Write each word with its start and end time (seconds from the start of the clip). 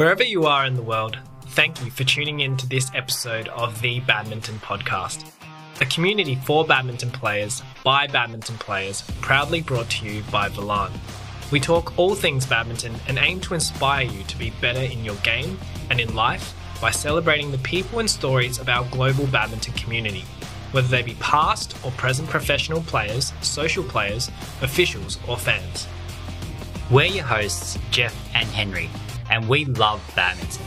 Wherever 0.00 0.24
you 0.24 0.44
are 0.44 0.64
in 0.64 0.76
the 0.76 0.82
world, 0.82 1.18
thank 1.48 1.84
you 1.84 1.90
for 1.90 2.04
tuning 2.04 2.40
in 2.40 2.56
to 2.56 2.66
this 2.66 2.90
episode 2.94 3.48
of 3.48 3.82
the 3.82 4.00
Badminton 4.00 4.54
Podcast, 4.60 5.30
a 5.82 5.84
community 5.84 6.36
for 6.36 6.64
badminton 6.64 7.10
players 7.10 7.62
by 7.84 8.06
badminton 8.06 8.56
players, 8.56 9.02
proudly 9.20 9.60
brought 9.60 9.90
to 9.90 10.06
you 10.06 10.22
by 10.32 10.48
Volant. 10.48 10.90
We 11.52 11.60
talk 11.60 11.98
all 11.98 12.14
things 12.14 12.46
badminton 12.46 12.94
and 13.08 13.18
aim 13.18 13.40
to 13.42 13.52
inspire 13.52 14.06
you 14.06 14.24
to 14.24 14.38
be 14.38 14.54
better 14.62 14.80
in 14.80 15.04
your 15.04 15.16
game 15.16 15.58
and 15.90 16.00
in 16.00 16.14
life 16.14 16.54
by 16.80 16.92
celebrating 16.92 17.50
the 17.50 17.58
people 17.58 17.98
and 17.98 18.08
stories 18.08 18.58
of 18.58 18.70
our 18.70 18.88
global 18.90 19.26
badminton 19.26 19.74
community, 19.74 20.24
whether 20.70 20.88
they 20.88 21.02
be 21.02 21.16
past 21.20 21.76
or 21.84 21.90
present 21.90 22.26
professional 22.26 22.80
players, 22.84 23.34
social 23.42 23.84
players, 23.84 24.30
officials, 24.62 25.18
or 25.28 25.36
fans. 25.36 25.86
We're 26.90 27.04
your 27.04 27.24
hosts, 27.24 27.78
Jeff 27.90 28.16
and 28.34 28.48
Henry, 28.48 28.88
and 29.30 29.48
we 29.48 29.64
love 29.64 30.00
badminton. 30.14 30.64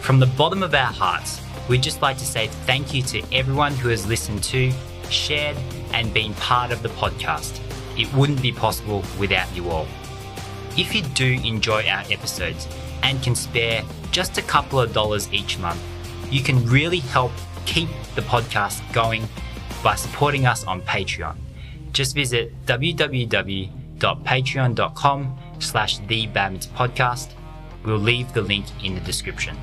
From 0.00 0.18
the 0.18 0.26
bottom 0.26 0.62
of 0.62 0.74
our 0.74 0.92
hearts, 0.92 1.40
we'd 1.68 1.82
just 1.82 2.02
like 2.02 2.18
to 2.18 2.24
say 2.24 2.48
thank 2.66 2.92
you 2.92 3.02
to 3.02 3.22
everyone 3.32 3.74
who 3.74 3.88
has 3.90 4.06
listened 4.06 4.42
to, 4.44 4.72
shared, 5.10 5.56
and 5.92 6.12
been 6.12 6.34
part 6.34 6.72
of 6.72 6.82
the 6.82 6.88
podcast. 6.90 7.60
It 7.98 8.12
wouldn't 8.14 8.42
be 8.42 8.52
possible 8.52 9.02
without 9.18 9.54
you 9.54 9.70
all. 9.70 9.86
If 10.76 10.94
you 10.94 11.02
do 11.02 11.40
enjoy 11.44 11.86
our 11.86 12.04
episodes 12.10 12.66
and 13.02 13.22
can 13.22 13.34
spare 13.34 13.82
just 14.10 14.38
a 14.38 14.42
couple 14.42 14.80
of 14.80 14.92
dollars 14.92 15.32
each 15.32 15.58
month, 15.58 15.80
you 16.30 16.42
can 16.42 16.64
really 16.66 17.00
help 17.00 17.32
keep 17.66 17.88
the 18.14 18.22
podcast 18.22 18.80
going 18.92 19.28
by 19.84 19.94
supporting 19.94 20.46
us 20.46 20.64
on 20.64 20.80
Patreon. 20.82 21.36
Just 21.92 22.14
visit 22.14 22.52
www.patreon.com 22.64 25.38
slash 25.58 25.98
the 25.98 26.26
badminton 26.28 26.72
podcast. 26.74 27.32
We'll 27.84 27.98
leave 27.98 28.32
the 28.32 28.42
link 28.42 28.66
in 28.84 28.94
the 28.94 29.00
description. 29.00 29.56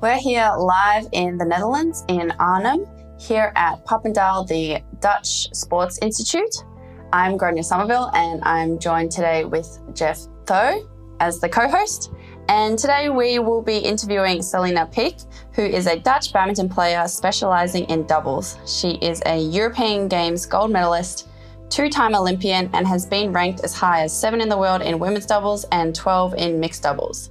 We're 0.00 0.18
here 0.18 0.50
live 0.58 1.06
in 1.12 1.36
the 1.36 1.44
Netherlands 1.44 2.04
in 2.08 2.32
Arnhem, 2.40 2.86
here 3.20 3.52
at 3.54 3.84
Papendal, 3.84 4.48
the 4.48 4.82
Dutch 5.00 5.54
Sports 5.54 5.98
Institute. 6.02 6.64
I'm 7.12 7.38
Gronya 7.38 7.64
Somerville 7.64 8.10
and 8.14 8.42
I'm 8.42 8.78
joined 8.78 9.12
today 9.12 9.44
with 9.44 9.78
Jeff 9.94 10.20
Tho 10.46 10.88
as 11.20 11.38
the 11.38 11.48
co-host. 11.48 12.10
And 12.48 12.78
today 12.78 13.10
we 13.10 13.38
will 13.38 13.62
be 13.62 13.78
interviewing 13.78 14.42
Selena 14.42 14.86
Piek, 14.86 15.24
who 15.52 15.62
is 15.62 15.86
a 15.86 15.98
Dutch 15.98 16.32
badminton 16.32 16.68
player 16.68 17.06
specializing 17.06 17.84
in 17.84 18.04
doubles. 18.06 18.58
She 18.66 18.92
is 18.94 19.22
a 19.26 19.38
European 19.38 20.08
Games 20.08 20.46
gold 20.46 20.72
medalist, 20.72 21.28
two-time 21.72 22.14
Olympian, 22.14 22.68
and 22.74 22.86
has 22.86 23.06
been 23.06 23.32
ranked 23.32 23.64
as 23.64 23.72
high 23.72 24.02
as 24.02 24.12
seven 24.12 24.42
in 24.42 24.48
the 24.48 24.58
world 24.58 24.82
in 24.82 24.98
women's 24.98 25.24
doubles 25.24 25.64
and 25.72 25.94
12 25.94 26.34
in 26.34 26.60
mixed 26.60 26.82
doubles. 26.82 27.30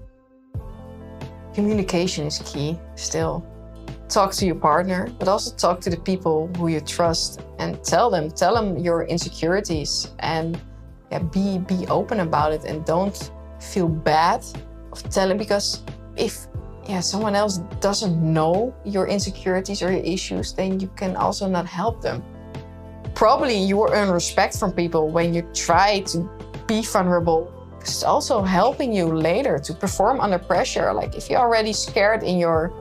Communication 1.53 2.25
is 2.25 2.39
key 2.39 2.80
still. 2.95 3.45
Talk 4.09 4.31
to 4.33 4.45
your 4.45 4.56
partner, 4.56 5.09
but 5.20 5.28
also 5.28 5.56
talk 5.56 5.80
to 5.81 5.89
the 5.92 5.98
people 5.98 6.50
who 6.58 6.70
you 6.70 6.81
trust 6.81 7.42
and 7.59 7.83
tell 7.83 8.09
them, 8.09 8.31
tell 8.31 8.56
them 8.56 8.78
your 8.78 9.03
insecurities 9.03 10.09
and 10.20 10.59
yeah, 11.11 11.20
be 11.20 11.59
be 11.59 11.86
open 11.88 12.22
about 12.22 12.52
it 12.52 12.64
and 12.64 12.83
don't 12.86 13.31
feel 13.59 13.88
bad 13.88 14.44
of 14.92 15.03
telling 15.09 15.38
because 15.38 15.83
if 16.16 16.48
yeah, 16.88 17.00
someone 17.00 17.36
else 17.36 17.58
doesn't 17.80 18.17
know 18.22 18.73
your 18.86 19.08
insecurities 19.08 19.83
or 19.83 19.92
your 19.92 20.03
issues, 20.03 20.53
then 20.53 20.80
you 20.80 20.88
can 20.95 21.16
also 21.16 21.48
not 21.48 21.66
help 21.67 22.02
them. 22.02 22.23
Probably 23.22 23.55
you 23.55 23.88
earn 23.88 24.09
respect 24.09 24.58
from 24.58 24.72
people 24.72 25.09
when 25.09 25.31
you 25.31 25.44
try 25.53 26.00
to 26.11 26.27
be 26.66 26.81
vulnerable 26.81 27.53
it's 27.80 28.02
also 28.02 28.41
helping 28.41 28.91
you 28.91 29.05
later 29.16 29.59
to 29.59 29.73
perform 29.75 30.19
under 30.19 30.39
pressure. 30.39 30.91
Like 30.91 31.14
if 31.14 31.30
you're 31.30 31.39
already 31.39 31.72
scared 31.72 32.23
in 32.23 32.39
your, 32.39 32.73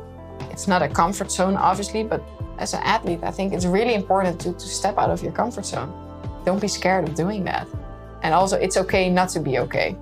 it's 0.50 0.66
not 0.66 0.80
a 0.80 0.88
comfort 0.88 1.30
zone, 1.30 1.56
obviously, 1.56 2.04
but 2.04 2.22
as 2.56 2.72
an 2.72 2.80
athlete, 2.84 3.20
I 3.22 3.30
think 3.30 3.52
it's 3.52 3.66
really 3.66 3.92
important 3.92 4.40
to, 4.40 4.54
to 4.54 4.60
step 4.60 4.96
out 4.96 5.10
of 5.10 5.22
your 5.22 5.32
comfort 5.32 5.66
zone. 5.66 5.92
Don't 6.46 6.58
be 6.58 6.68
scared 6.68 7.06
of 7.06 7.14
doing 7.14 7.44
that. 7.44 7.68
And 8.22 8.32
also, 8.32 8.56
it's 8.56 8.78
okay 8.78 9.10
not 9.10 9.28
to 9.30 9.40
be 9.40 9.58
okay. 9.58 9.94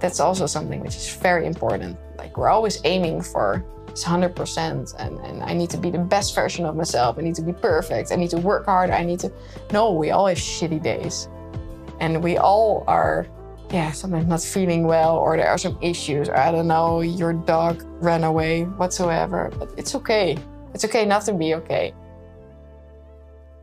That's 0.00 0.18
also 0.18 0.46
something 0.46 0.80
which 0.80 0.96
is 0.96 1.08
very 1.14 1.46
important. 1.46 1.96
Like 2.18 2.36
we're 2.36 2.50
always 2.50 2.80
aiming 2.82 3.22
for 3.22 3.64
100% 3.94 4.94
and, 4.98 5.18
and 5.18 5.42
I 5.42 5.52
need 5.52 5.70
to 5.70 5.78
be 5.78 5.90
the 5.90 5.98
best 5.98 6.34
version 6.34 6.64
of 6.66 6.76
myself. 6.76 7.18
I 7.18 7.22
need 7.22 7.34
to 7.36 7.42
be 7.42 7.52
perfect. 7.52 8.12
I 8.12 8.16
need 8.16 8.30
to 8.30 8.38
work 8.38 8.66
hard. 8.66 8.90
I 8.90 9.04
need 9.04 9.20
to. 9.20 9.32
No, 9.72 9.92
we 9.92 10.10
all 10.10 10.26
have 10.26 10.38
shitty 10.38 10.82
days. 10.82 11.28
And 12.00 12.22
we 12.22 12.38
all 12.38 12.84
are 12.86 13.26
yeah, 13.70 13.92
sometimes 13.92 14.26
not 14.26 14.42
feeling 14.42 14.84
well 14.84 15.16
or 15.16 15.36
there 15.36 15.48
are 15.48 15.58
some 15.58 15.78
issues. 15.80 16.28
Or 16.28 16.36
I 16.36 16.50
don't 16.50 16.66
know, 16.66 17.00
your 17.02 17.32
dog 17.32 17.84
ran 18.02 18.24
away, 18.24 18.64
whatsoever. 18.64 19.50
But 19.58 19.72
it's 19.76 19.94
okay. 19.94 20.36
It's 20.74 20.84
okay 20.84 21.04
not 21.04 21.22
to 21.26 21.34
be 21.34 21.54
okay. 21.54 21.94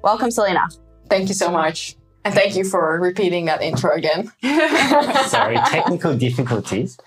Welcome, 0.04 0.32
Selena. 0.32 0.68
Thank 1.10 1.28
you 1.28 1.36
so 1.36 1.52
much. 1.52 1.98
And 2.24 2.34
thank 2.34 2.56
you 2.56 2.66
for 2.66 3.00
repeating 3.00 3.46
that 3.46 3.62
intro 3.62 3.94
again. 3.94 4.32
Sorry, 5.28 5.56
technical 5.68 6.16
difficulties. 6.16 6.98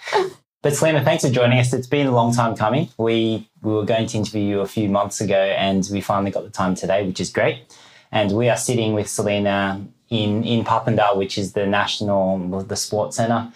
But 0.62 0.76
Selena, 0.76 1.02
thanks 1.02 1.24
for 1.24 1.30
joining 1.30 1.58
us. 1.58 1.72
It's 1.72 1.86
been 1.86 2.06
a 2.06 2.10
long 2.10 2.34
time 2.34 2.54
coming. 2.54 2.90
We 2.98 3.48
we 3.62 3.72
were 3.72 3.84
going 3.84 4.06
to 4.06 4.16
interview 4.18 4.42
you 4.42 4.60
a 4.60 4.66
few 4.66 4.90
months 4.90 5.20
ago 5.20 5.34
and 5.34 5.88
we 5.90 6.02
finally 6.02 6.30
got 6.30 6.44
the 6.44 6.50
time 6.50 6.74
today, 6.74 7.06
which 7.06 7.18
is 7.18 7.30
great. 7.30 7.64
And 8.12 8.32
we 8.32 8.50
are 8.50 8.56
sitting 8.56 8.92
with 8.92 9.08
Selena 9.08 9.82
in 10.10 10.44
in 10.44 10.64
Papendal, 10.64 11.16
which 11.16 11.38
is 11.38 11.54
the 11.54 11.66
national 11.66 12.62
the 12.64 12.76
sports 12.76 13.16
center, 13.16 13.50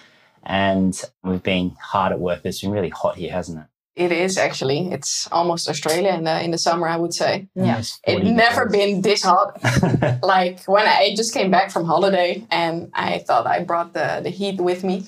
and 0.44 0.98
we've 1.22 1.42
been 1.42 1.76
hard 1.78 2.12
at 2.12 2.20
work. 2.20 2.40
It's 2.44 2.62
been 2.62 2.70
really 2.70 2.88
hot 2.88 3.16
here, 3.16 3.32
hasn't 3.32 3.58
it? 3.58 3.66
It 3.96 4.10
is 4.10 4.38
actually. 4.38 4.90
It's 4.90 5.28
almost 5.30 5.68
Australia 5.68 6.14
in 6.14 6.24
the 6.24 6.42
in 6.42 6.52
the 6.52 6.58
summer, 6.58 6.88
I 6.88 6.96
would 6.96 7.12
say. 7.12 7.48
Yeah, 7.54 7.82
it 8.06 8.24
never 8.24 8.66
been 8.66 9.02
this 9.02 9.22
hot. 9.22 9.60
like 10.22 10.64
when 10.64 10.86
I 10.86 11.14
just 11.14 11.34
came 11.34 11.50
back 11.50 11.70
from 11.70 11.84
holiday, 11.84 12.46
and 12.50 12.90
I 12.94 13.18
thought 13.18 13.46
I 13.46 13.62
brought 13.62 13.92
the 13.92 14.20
the 14.22 14.30
heat 14.30 14.58
with 14.58 14.84
me, 14.84 15.04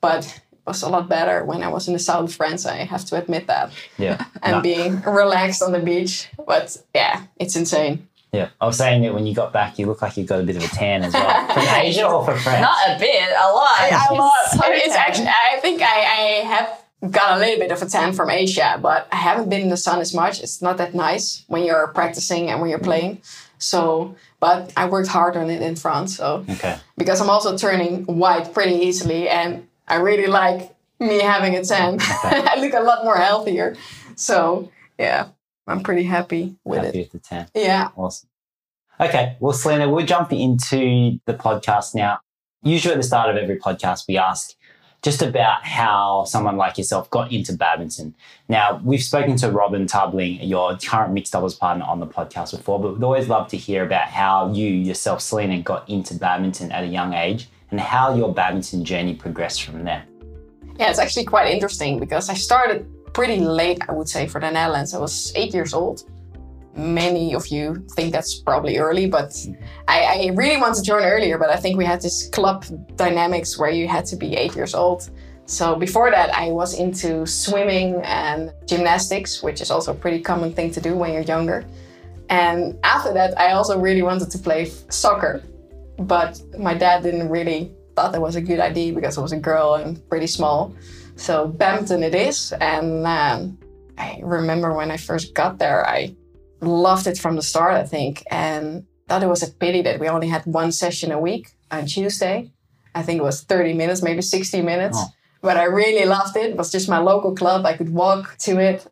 but 0.00 0.22
it 0.24 0.45
was 0.66 0.82
a 0.82 0.88
lot 0.88 1.08
better 1.08 1.44
when 1.44 1.62
I 1.62 1.68
was 1.68 1.86
in 1.86 1.92
the 1.92 1.98
south 1.98 2.24
of 2.24 2.34
France. 2.34 2.66
I 2.66 2.76
have 2.76 3.04
to 3.06 3.16
admit 3.16 3.46
that. 3.46 3.72
Yeah, 3.98 4.24
and 4.42 4.56
no. 4.56 4.60
being 4.60 5.02
relaxed 5.02 5.62
on 5.62 5.72
the 5.72 5.80
beach, 5.80 6.28
but 6.46 6.76
yeah, 6.94 7.24
it's 7.38 7.56
insane. 7.56 8.08
Yeah, 8.32 8.50
I 8.60 8.66
was 8.66 8.76
saying 8.76 9.02
that 9.02 9.14
when 9.14 9.26
you 9.26 9.34
got 9.34 9.52
back, 9.52 9.78
you 9.78 9.86
look 9.86 10.02
like 10.02 10.16
you 10.16 10.24
got 10.24 10.40
a 10.40 10.42
bit 10.42 10.56
of 10.56 10.64
a 10.64 10.68
tan 10.68 11.04
as 11.04 11.14
well. 11.14 11.54
From 11.54 11.62
Asia 11.80 12.06
or 12.06 12.24
from 12.24 12.38
France? 12.38 12.60
Not 12.60 12.96
a 12.96 12.98
bit, 12.98 13.28
a 13.30 13.48
lot. 13.50 14.10
A 14.10 14.14
lot. 14.14 14.32
So 14.50 14.60
it's 14.64 14.94
actually, 14.94 15.28
I 15.28 15.58
think 15.60 15.80
I, 15.80 15.86
I 15.86 16.20
have 16.44 16.84
got 17.10 17.36
a 17.36 17.40
little 17.40 17.58
bit 17.58 17.70
of 17.70 17.80
a 17.80 17.86
tan 17.86 18.12
from 18.12 18.28
Asia, 18.30 18.78
but 18.82 19.08
I 19.12 19.16
haven't 19.16 19.48
been 19.48 19.62
in 19.62 19.68
the 19.68 19.76
sun 19.76 20.00
as 20.00 20.12
much. 20.12 20.42
It's 20.42 20.60
not 20.60 20.76
that 20.78 20.94
nice 20.94 21.44
when 21.46 21.64
you're 21.64 21.88
practicing 21.88 22.50
and 22.50 22.60
when 22.60 22.68
you're 22.68 22.78
mm. 22.78 22.84
playing. 22.84 23.22
So, 23.58 24.16
but 24.38 24.72
I 24.76 24.86
worked 24.86 25.08
hard 25.08 25.36
on 25.36 25.48
it 25.48 25.62
in 25.62 25.76
France. 25.76 26.16
So, 26.16 26.44
okay. 26.50 26.76
because 26.98 27.20
I'm 27.20 27.30
also 27.30 27.56
turning 27.56 28.04
white 28.04 28.52
pretty 28.52 28.74
easily, 28.74 29.28
and 29.28 29.66
I 29.88 29.96
really 29.96 30.26
like 30.26 30.74
me 31.00 31.20
having 31.20 31.54
a 31.54 31.64
tan. 31.64 31.98
I 32.00 32.56
look 32.60 32.74
a 32.74 32.80
lot 32.80 33.04
more 33.04 33.16
healthier. 33.16 33.76
So, 34.14 34.70
yeah. 34.98 35.28
I'm 35.66 35.82
pretty 35.82 36.04
happy 36.04 36.56
with 36.64 36.84
happy 36.84 37.00
it. 37.00 37.12
with 37.12 37.22
the 37.22 37.28
10. 37.28 37.48
Yeah. 37.54 37.88
Awesome. 37.96 38.28
Okay. 39.00 39.36
Well, 39.40 39.52
Selena, 39.52 39.88
we'll 39.88 40.06
jump 40.06 40.32
into 40.32 41.18
the 41.26 41.34
podcast 41.34 41.94
now. 41.94 42.20
Usually 42.62 42.94
at 42.94 42.98
the 42.98 43.06
start 43.06 43.30
of 43.30 43.36
every 43.36 43.58
podcast, 43.58 44.04
we 44.08 44.16
ask 44.16 44.54
just 45.02 45.22
about 45.22 45.64
how 45.64 46.24
someone 46.24 46.56
like 46.56 46.78
yourself 46.78 47.10
got 47.10 47.30
into 47.30 47.52
badminton. 47.52 48.14
Now, 48.48 48.80
we've 48.82 49.02
spoken 49.02 49.36
to 49.36 49.50
Robin 49.50 49.86
Tabeling, 49.86 50.48
your 50.48 50.76
current 50.78 51.12
mixed 51.12 51.32
doubles 51.32 51.54
partner 51.54 51.84
on 51.84 52.00
the 52.00 52.06
podcast 52.06 52.56
before, 52.56 52.80
but 52.80 52.94
we'd 52.94 53.04
always 53.04 53.28
love 53.28 53.48
to 53.48 53.56
hear 53.56 53.84
about 53.84 54.08
how 54.08 54.52
you 54.52 54.68
yourself, 54.68 55.20
Selena, 55.20 55.60
got 55.60 55.88
into 55.88 56.14
badminton 56.14 56.72
at 56.72 56.84
a 56.84 56.86
young 56.86 57.12
age 57.12 57.48
and 57.76 57.80
how 57.84 58.14
your 58.14 58.32
badminton 58.32 58.82
journey 58.82 59.14
progressed 59.14 59.64
from 59.64 59.84
there. 59.84 60.02
Yeah, 60.78 60.88
it's 60.88 60.98
actually 60.98 61.26
quite 61.26 61.52
interesting 61.52 62.00
because 62.00 62.30
I 62.30 62.34
started 62.34 62.86
pretty 63.12 63.38
late, 63.38 63.80
I 63.86 63.92
would 63.92 64.08
say, 64.08 64.26
for 64.26 64.40
the 64.40 64.50
Netherlands. 64.50 64.94
I 64.94 64.98
was 64.98 65.30
eight 65.36 65.52
years 65.52 65.74
old. 65.74 66.04
Many 66.74 67.34
of 67.34 67.48
you 67.48 67.84
think 67.94 68.12
that's 68.14 68.40
probably 68.40 68.78
early, 68.78 69.06
but 69.06 69.28
mm-hmm. 69.28 69.62
I, 69.88 69.98
I 69.98 70.30
really 70.34 70.58
wanted 70.58 70.76
to 70.76 70.82
join 70.82 71.02
earlier. 71.04 71.36
But 71.36 71.50
I 71.50 71.56
think 71.56 71.76
we 71.76 71.84
had 71.84 72.00
this 72.00 72.30
club 72.30 72.64
dynamics 72.96 73.58
where 73.58 73.70
you 73.70 73.88
had 73.88 74.06
to 74.06 74.16
be 74.16 74.34
eight 74.36 74.56
years 74.56 74.74
old. 74.74 75.10
So 75.44 75.76
before 75.76 76.10
that, 76.10 76.34
I 76.34 76.50
was 76.50 76.78
into 76.78 77.26
swimming 77.26 78.00
and 78.04 78.52
gymnastics, 78.66 79.42
which 79.42 79.60
is 79.60 79.70
also 79.70 79.92
a 79.92 79.94
pretty 79.94 80.20
common 80.20 80.52
thing 80.54 80.70
to 80.72 80.80
do 80.80 80.96
when 80.96 81.12
you're 81.12 81.28
younger. 81.34 81.64
And 82.30 82.78
after 82.82 83.12
that, 83.12 83.38
I 83.38 83.52
also 83.52 83.78
really 83.78 84.02
wanted 84.02 84.30
to 84.30 84.38
play 84.38 84.64
soccer. 84.88 85.42
But 85.98 86.40
my 86.58 86.74
dad 86.74 87.02
didn't 87.02 87.28
really 87.28 87.72
thought 87.94 88.12
that 88.12 88.20
was 88.20 88.36
a 88.36 88.40
good 88.40 88.60
idea 88.60 88.92
because 88.92 89.16
I 89.16 89.22
was 89.22 89.32
a 89.32 89.38
girl 89.38 89.74
and 89.74 90.06
pretty 90.08 90.26
small. 90.26 90.74
So 91.16 91.48
badminton 91.48 92.02
it 92.02 92.14
is. 92.14 92.52
And 92.60 93.06
um, 93.06 93.58
I 93.96 94.20
remember 94.22 94.74
when 94.74 94.90
I 94.90 94.98
first 94.98 95.34
got 95.34 95.58
there, 95.58 95.86
I 95.88 96.14
loved 96.60 97.06
it 97.06 97.18
from 97.18 97.36
the 97.36 97.42
start, 97.42 97.74
I 97.74 97.84
think, 97.84 98.22
and 98.30 98.84
thought 99.08 99.22
it 99.22 99.28
was 99.28 99.42
a 99.42 99.50
pity 99.50 99.82
that 99.82 100.00
we 100.00 100.08
only 100.08 100.28
had 100.28 100.44
one 100.46 100.72
session 100.72 101.12
a 101.12 101.18
week 101.18 101.52
on 101.70 101.86
Tuesday. 101.86 102.52
I 102.94 103.02
think 103.02 103.20
it 103.20 103.24
was 103.24 103.42
30 103.42 103.74
minutes, 103.74 104.02
maybe 104.02 104.22
60 104.22 104.62
minutes. 104.62 104.98
Oh. 105.00 105.08
But 105.42 105.56
I 105.56 105.64
really 105.64 106.06
loved 106.06 106.36
it. 106.36 106.50
It 106.50 106.56
was 106.56 106.72
just 106.72 106.88
my 106.88 106.98
local 106.98 107.34
club. 107.34 107.64
I 107.64 107.76
could 107.76 107.90
walk 107.90 108.36
to 108.38 108.58
it. 108.58 108.86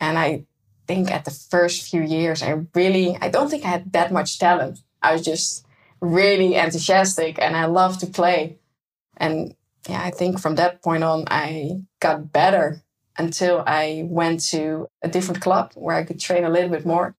And 0.00 0.18
I 0.18 0.46
think 0.88 1.10
at 1.10 1.24
the 1.24 1.30
first 1.30 1.88
few 1.88 2.02
years, 2.02 2.42
I 2.42 2.62
really, 2.74 3.16
I 3.20 3.28
don't 3.28 3.48
think 3.48 3.64
I 3.64 3.68
had 3.68 3.92
that 3.92 4.12
much 4.12 4.38
talent. 4.38 4.80
I 5.00 5.12
was 5.12 5.22
just 5.22 5.64
really 6.02 6.56
enthusiastic 6.56 7.38
and 7.40 7.56
I 7.56 7.66
love 7.66 7.96
to 7.98 8.06
play. 8.06 8.58
And 9.16 9.54
yeah, 9.88 10.02
I 10.02 10.10
think 10.10 10.40
from 10.40 10.56
that 10.56 10.82
point 10.82 11.04
on, 11.04 11.24
I 11.28 11.80
got 12.00 12.32
better 12.32 12.82
until 13.16 13.62
I 13.66 14.04
went 14.06 14.40
to 14.50 14.88
a 15.02 15.08
different 15.08 15.40
club 15.40 15.72
where 15.74 15.96
I 15.96 16.04
could 16.04 16.20
train 16.20 16.44
a 16.44 16.50
little 16.50 16.70
bit 16.70 16.84
more. 16.84 17.14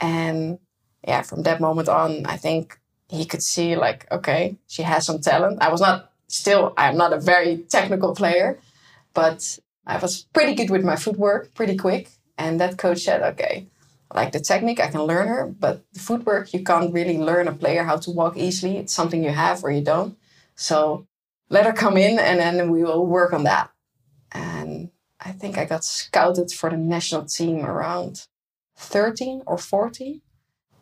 And 0.00 0.58
yeah, 1.06 1.22
from 1.22 1.42
that 1.42 1.60
moment 1.60 1.88
on, 1.88 2.24
I 2.26 2.36
think 2.36 2.78
he 3.08 3.24
could 3.24 3.42
see 3.42 3.76
like, 3.76 4.10
okay, 4.10 4.56
she 4.68 4.82
has 4.82 5.04
some 5.04 5.20
talent. 5.20 5.58
I 5.60 5.70
was 5.70 5.80
not 5.80 6.12
still, 6.28 6.74
I'm 6.76 6.96
not 6.96 7.12
a 7.12 7.20
very 7.20 7.58
technical 7.58 8.14
player, 8.14 8.58
but 9.14 9.58
I 9.86 9.98
was 9.98 10.26
pretty 10.32 10.54
good 10.54 10.70
with 10.70 10.84
my 10.84 10.96
footwork, 10.96 11.54
pretty 11.54 11.76
quick. 11.76 12.08
And 12.38 12.60
that 12.60 12.78
coach 12.78 13.00
said, 13.02 13.22
okay, 13.22 13.66
like 14.14 14.32
the 14.32 14.40
technique, 14.40 14.80
I 14.80 14.88
can 14.88 15.02
learn 15.02 15.28
her, 15.28 15.46
but 15.46 15.84
the 15.92 16.00
footwork, 16.00 16.52
you 16.52 16.62
can't 16.62 16.92
really 16.92 17.18
learn 17.18 17.48
a 17.48 17.52
player 17.52 17.84
how 17.84 17.96
to 17.96 18.10
walk 18.10 18.36
easily. 18.36 18.76
It's 18.78 18.92
something 18.92 19.22
you 19.22 19.30
have 19.30 19.64
or 19.64 19.70
you 19.70 19.82
don't. 19.82 20.16
So 20.54 21.06
let 21.48 21.66
her 21.66 21.72
come 21.72 21.96
in 21.96 22.18
and 22.18 22.38
then 22.38 22.70
we 22.70 22.82
will 22.82 23.06
work 23.06 23.32
on 23.32 23.44
that. 23.44 23.70
And 24.32 24.90
I 25.20 25.32
think 25.32 25.56
I 25.56 25.64
got 25.64 25.84
scouted 25.84 26.50
for 26.52 26.70
the 26.70 26.76
national 26.76 27.24
team 27.24 27.64
around 27.64 28.26
13 28.76 29.42
or 29.46 29.58
14. 29.58 30.20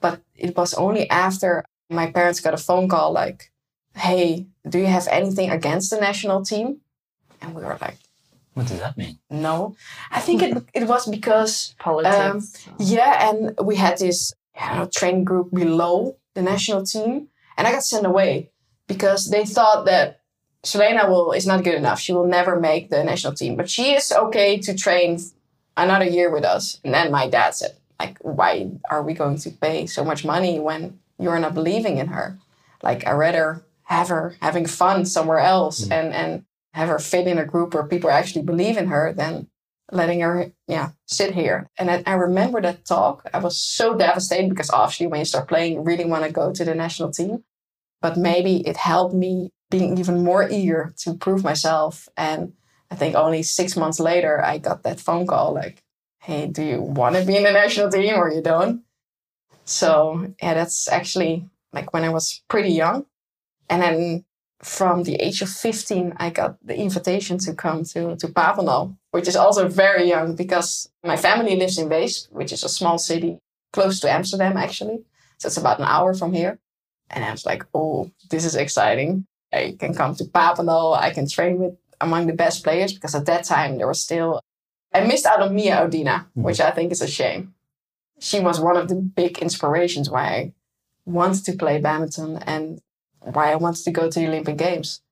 But 0.00 0.23
it 0.35 0.56
was 0.56 0.75
only 0.75 1.09
after 1.11 1.65
my 1.91 2.11
parents 2.11 2.41
got 2.41 2.55
a 2.55 2.59
phone 2.59 2.88
call 2.88 3.12
like, 3.12 3.53
hey, 3.94 4.47
do 4.69 4.79
you 4.79 4.87
have 4.87 5.09
anything 5.09 5.50
against 5.50 5.91
the 5.91 6.00
national 6.00 6.44
team? 6.44 6.81
And 7.43 7.55
we 7.55 7.62
were 7.62 7.79
like, 7.81 7.99
What 8.55 8.67
does 8.67 8.81
that 8.81 8.97
mean? 8.97 9.19
no. 9.31 9.76
I 10.11 10.20
think 10.20 10.43
it, 10.43 10.64
it 10.75 10.88
was 10.88 11.06
because 11.06 11.75
um, 11.85 11.85
Politics. 11.85 12.69
yeah, 12.79 13.31
and 13.31 13.58
we 13.64 13.76
had 13.76 13.99
this 13.99 14.35
I 14.58 14.69
don't 14.69 14.79
know, 14.79 14.91
training 14.93 15.25
group 15.25 15.50
below 15.52 16.17
the 16.35 16.43
national 16.43 16.85
team, 16.85 17.29
and 17.56 17.67
I 17.67 17.73
got 17.73 17.85
sent 17.85 18.06
away 18.06 18.50
because 18.87 19.31
they 19.31 19.44
thought 19.44 19.87
that 19.87 20.20
Selena 20.62 21.08
will 21.08 21.32
is 21.32 21.47
not 21.47 21.64
good 21.64 21.75
enough. 21.75 22.00
She 22.00 22.12
will 22.12 22.26
never 22.26 22.61
make 22.61 22.91
the 22.91 23.02
national 23.05 23.35
team, 23.35 23.56
but 23.56 23.70
she 23.70 23.94
is 23.94 24.12
okay 24.12 24.58
to 24.58 24.75
train 24.75 25.19
another 25.76 26.05
year 26.05 26.31
with 26.31 26.44
us. 26.44 26.81
And 26.85 26.93
then 26.93 27.11
my 27.11 27.29
dad 27.29 27.55
said, 27.55 27.76
like, 27.99 28.19
why 28.20 28.70
are 28.91 29.02
we 29.02 29.14
going 29.14 29.38
to 29.38 29.50
pay 29.50 29.87
so 29.87 30.05
much 30.05 30.25
money 30.25 30.58
when 30.58 30.99
you're 31.19 31.38
not 31.38 31.55
believing 31.55 31.99
in 31.99 32.08
her? 32.08 32.38
Like, 32.82 33.06
I 33.06 33.12
rather 33.12 33.62
have 33.85 34.08
her 34.08 34.37
having 34.41 34.67
fun 34.67 35.05
somewhere 35.05 35.38
else 35.38 35.85
mm. 35.85 35.93
and 35.93 36.14
and 36.14 36.44
have 36.73 36.89
her 36.89 36.99
fit 36.99 37.27
in 37.27 37.39
a 37.39 37.45
group 37.45 37.75
where 37.75 37.87
people 37.87 38.11
actually 38.11 38.43
believe 38.43 38.77
in 38.77 38.89
her 38.89 39.13
than 39.13 39.49
letting 39.93 40.21
her 40.21 40.53
yeah 40.69 40.91
sit 41.07 41.35
here. 41.35 41.69
And 41.77 41.91
I, 41.91 42.03
I 42.07 42.13
remember 42.15 42.61
that 42.61 42.85
talk. 42.85 43.29
I 43.33 43.39
was 43.39 43.59
so 43.59 43.97
devastated 43.97 44.51
because 44.51 44.71
obviously 44.71 45.09
when 45.09 45.21
you 45.21 45.25
start 45.25 45.49
playing 45.49 45.75
you 45.75 45.81
really 45.81 46.05
want 46.05 46.25
to 46.25 46.33
go 46.33 46.53
to 46.53 46.65
the 46.65 46.75
national 46.75 47.11
team. 47.11 47.45
But 48.01 48.17
maybe 48.17 48.67
it 48.67 48.77
helped 48.77 49.15
me 49.15 49.51
being 49.71 49.99
even 49.99 50.25
more 50.25 50.49
eager 50.49 50.95
to 50.99 51.15
prove 51.15 51.45
myself. 51.45 52.09
And 52.17 52.53
i 52.91 52.97
think 52.97 53.15
only 53.15 53.43
six 53.43 53.77
months 53.77 54.01
later 54.01 54.45
i 54.45 54.59
got 54.59 54.83
that 54.83 54.99
phone 54.99 55.25
call 55.25 55.55
like 55.55 55.81
hey 56.23 56.49
do 56.49 56.61
you 56.61 56.83
want 56.83 57.15
to 57.15 57.25
be 57.25 57.37
in 57.37 57.45
the 57.45 57.53
national 57.53 57.89
team 57.89 58.15
or 58.15 58.31
you 58.31 58.43
don't? 58.43 58.83
So 59.65 60.35
yeah 60.43 60.55
that's 60.55 60.89
actually 60.89 61.49
like 61.73 61.93
when 61.93 62.05
i 62.05 62.09
was 62.09 62.43
pretty 62.49 62.71
young. 62.71 63.07
And 63.69 63.83
then 63.83 64.25
from 64.62 65.05
the 65.05 65.15
age 65.15 65.41
of 65.43 65.49
15, 65.49 66.15
I 66.19 66.31
got 66.31 66.57
the 66.65 66.77
invitation 66.77 67.39
to 67.39 67.55
come 67.55 67.85
to, 67.85 68.17
to 68.17 68.29
Papendal, 68.29 68.97
which 69.11 69.27
is 69.27 69.37
also 69.37 69.69
very 69.69 70.05
young 70.05 70.37
because 70.37 70.91
my 71.03 71.17
family 71.17 71.57
lives 71.57 71.79
in 71.79 71.89
Weesp, 71.89 72.31
which 72.31 72.53
is 72.53 72.62
a 72.62 72.69
small 72.69 72.99
city 72.99 73.39
close 73.73 74.01
to 74.01 74.11
Amsterdam, 74.11 74.57
actually. 74.57 75.05
So 75.39 75.47
it's 75.47 75.57
about 75.57 75.79
an 75.79 75.87
hour 75.87 76.12
from 76.15 76.35
here. 76.35 76.59
And 77.09 77.25
I 77.25 77.31
was 77.31 77.47
like, 77.47 77.65
oh, 77.75 78.11
this 78.31 78.45
is 78.45 78.55
exciting. 78.55 79.27
I 79.53 79.77
can 79.79 79.95
come 79.95 80.15
to 80.17 80.25
Papendal. 80.25 80.97
I 80.97 81.11
can 81.11 81.29
train 81.29 81.59
with 81.59 81.75
among 82.01 82.27
the 82.27 82.35
best 82.35 82.62
players 82.62 82.93
because 82.93 83.15
at 83.15 83.27
that 83.27 83.45
time 83.45 83.79
there 83.79 83.89
was 83.89 84.01
still, 84.01 84.41
I 84.93 85.01
missed 85.05 85.27
out 85.27 85.41
on 85.41 85.55
Mia 85.55 85.77
Audina, 85.77 86.21
mm-hmm. 86.21 86.43
which 86.43 86.61
I 86.61 86.71
think 86.71 86.93
is 86.93 87.03
a 87.03 87.09
shame. 87.09 87.55
She 88.19 88.41
was 88.41 88.61
one 88.61 88.77
of 88.77 88.89
the 88.89 88.97
big 88.97 89.39
inspirations 89.39 90.11
why 90.11 90.27
I 90.27 90.53
wanted 91.07 91.45
to 91.47 91.53
play 91.57 91.81
badminton 91.81 92.37
and 92.47 92.81
why 93.21 93.53
I 93.53 93.57
wanted 93.57 93.85
to 93.85 93.91
go 93.91 94.11
to 94.11 94.21
the 94.21 94.27
Olympic 94.27 94.57
Games. 94.57 95.03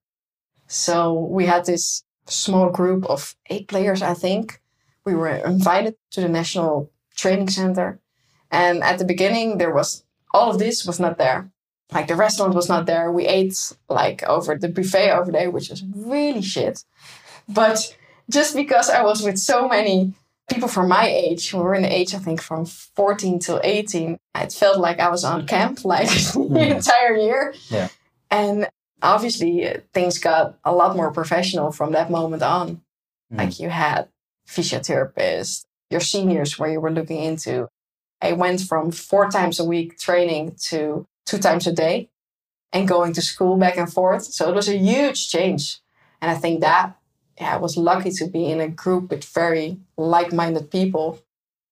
So 0.66 1.12
we 1.14 1.46
had 1.46 1.64
this 1.64 2.04
small 2.26 2.70
group 2.70 3.04
of 3.06 3.34
eight 3.50 3.68
players, 3.68 4.02
I 4.02 4.14
think. 4.14 4.60
We 5.04 5.14
were 5.14 5.28
invited 5.28 5.96
to 6.12 6.20
the 6.20 6.28
National 6.28 6.90
Training 7.16 7.48
Center. 7.48 8.00
And 8.50 8.82
at 8.82 8.98
the 8.98 9.04
beginning, 9.04 9.58
there 9.58 9.74
was 9.74 10.04
all 10.32 10.50
of 10.50 10.58
this 10.58 10.84
was 10.84 11.00
not 11.00 11.18
there. 11.18 11.50
Like 11.92 12.06
the 12.06 12.16
restaurant 12.16 12.54
was 12.54 12.68
not 12.68 12.86
there. 12.86 13.10
We 13.10 13.26
ate 13.26 13.56
like 13.88 14.22
over 14.24 14.56
the 14.56 14.68
buffet 14.68 15.10
over 15.10 15.32
there, 15.32 15.50
which 15.50 15.70
was 15.70 15.82
really 15.94 16.42
shit. 16.42 16.84
But 17.48 17.96
just 18.30 18.54
because 18.54 18.90
I 18.90 19.02
was 19.02 19.22
with 19.22 19.38
so 19.38 19.68
many 19.68 20.12
people 20.50 20.68
from 20.68 20.88
my 20.88 21.08
age, 21.08 21.50
who 21.50 21.58
were 21.58 21.74
in 21.74 21.82
the 21.82 21.94
age, 21.94 22.14
I 22.14 22.18
think, 22.18 22.42
from 22.42 22.66
14 22.66 23.38
till 23.38 23.60
18, 23.62 24.18
it 24.34 24.52
felt 24.52 24.78
like 24.78 24.98
I 24.98 25.08
was 25.08 25.24
on 25.24 25.46
camp 25.46 25.84
like 25.84 26.08
the 26.08 26.40
hmm. 26.40 26.56
entire 26.56 27.16
year. 27.16 27.54
Yeah. 27.68 27.88
And 28.30 28.68
obviously, 29.02 29.80
things 29.92 30.18
got 30.18 30.58
a 30.64 30.72
lot 30.72 30.96
more 30.96 31.10
professional 31.12 31.72
from 31.72 31.92
that 31.92 32.10
moment 32.10 32.42
on. 32.42 32.82
Mm. 33.32 33.38
Like 33.38 33.60
you 33.60 33.68
had 33.68 34.08
physiotherapists, 34.48 35.64
your 35.90 36.00
seniors, 36.00 36.58
where 36.58 36.70
you 36.70 36.80
were 36.80 36.90
looking 36.90 37.22
into. 37.22 37.68
I 38.20 38.32
went 38.32 38.62
from 38.62 38.90
four 38.90 39.30
times 39.30 39.60
a 39.60 39.64
week 39.64 39.98
training 39.98 40.56
to 40.68 41.06
two 41.26 41.38
times 41.38 41.66
a 41.66 41.72
day 41.72 42.08
and 42.72 42.88
going 42.88 43.12
to 43.14 43.22
school 43.22 43.56
back 43.56 43.76
and 43.76 43.92
forth. 43.92 44.24
So 44.24 44.48
it 44.48 44.54
was 44.54 44.68
a 44.68 44.76
huge 44.76 45.28
change. 45.30 45.80
And 46.20 46.30
I 46.30 46.34
think 46.34 46.60
that 46.60 46.98
yeah, 47.40 47.54
I 47.54 47.58
was 47.58 47.76
lucky 47.76 48.10
to 48.10 48.26
be 48.26 48.46
in 48.46 48.60
a 48.60 48.68
group 48.68 49.10
with 49.10 49.24
very 49.24 49.78
like 49.96 50.32
minded 50.32 50.70
people, 50.70 51.20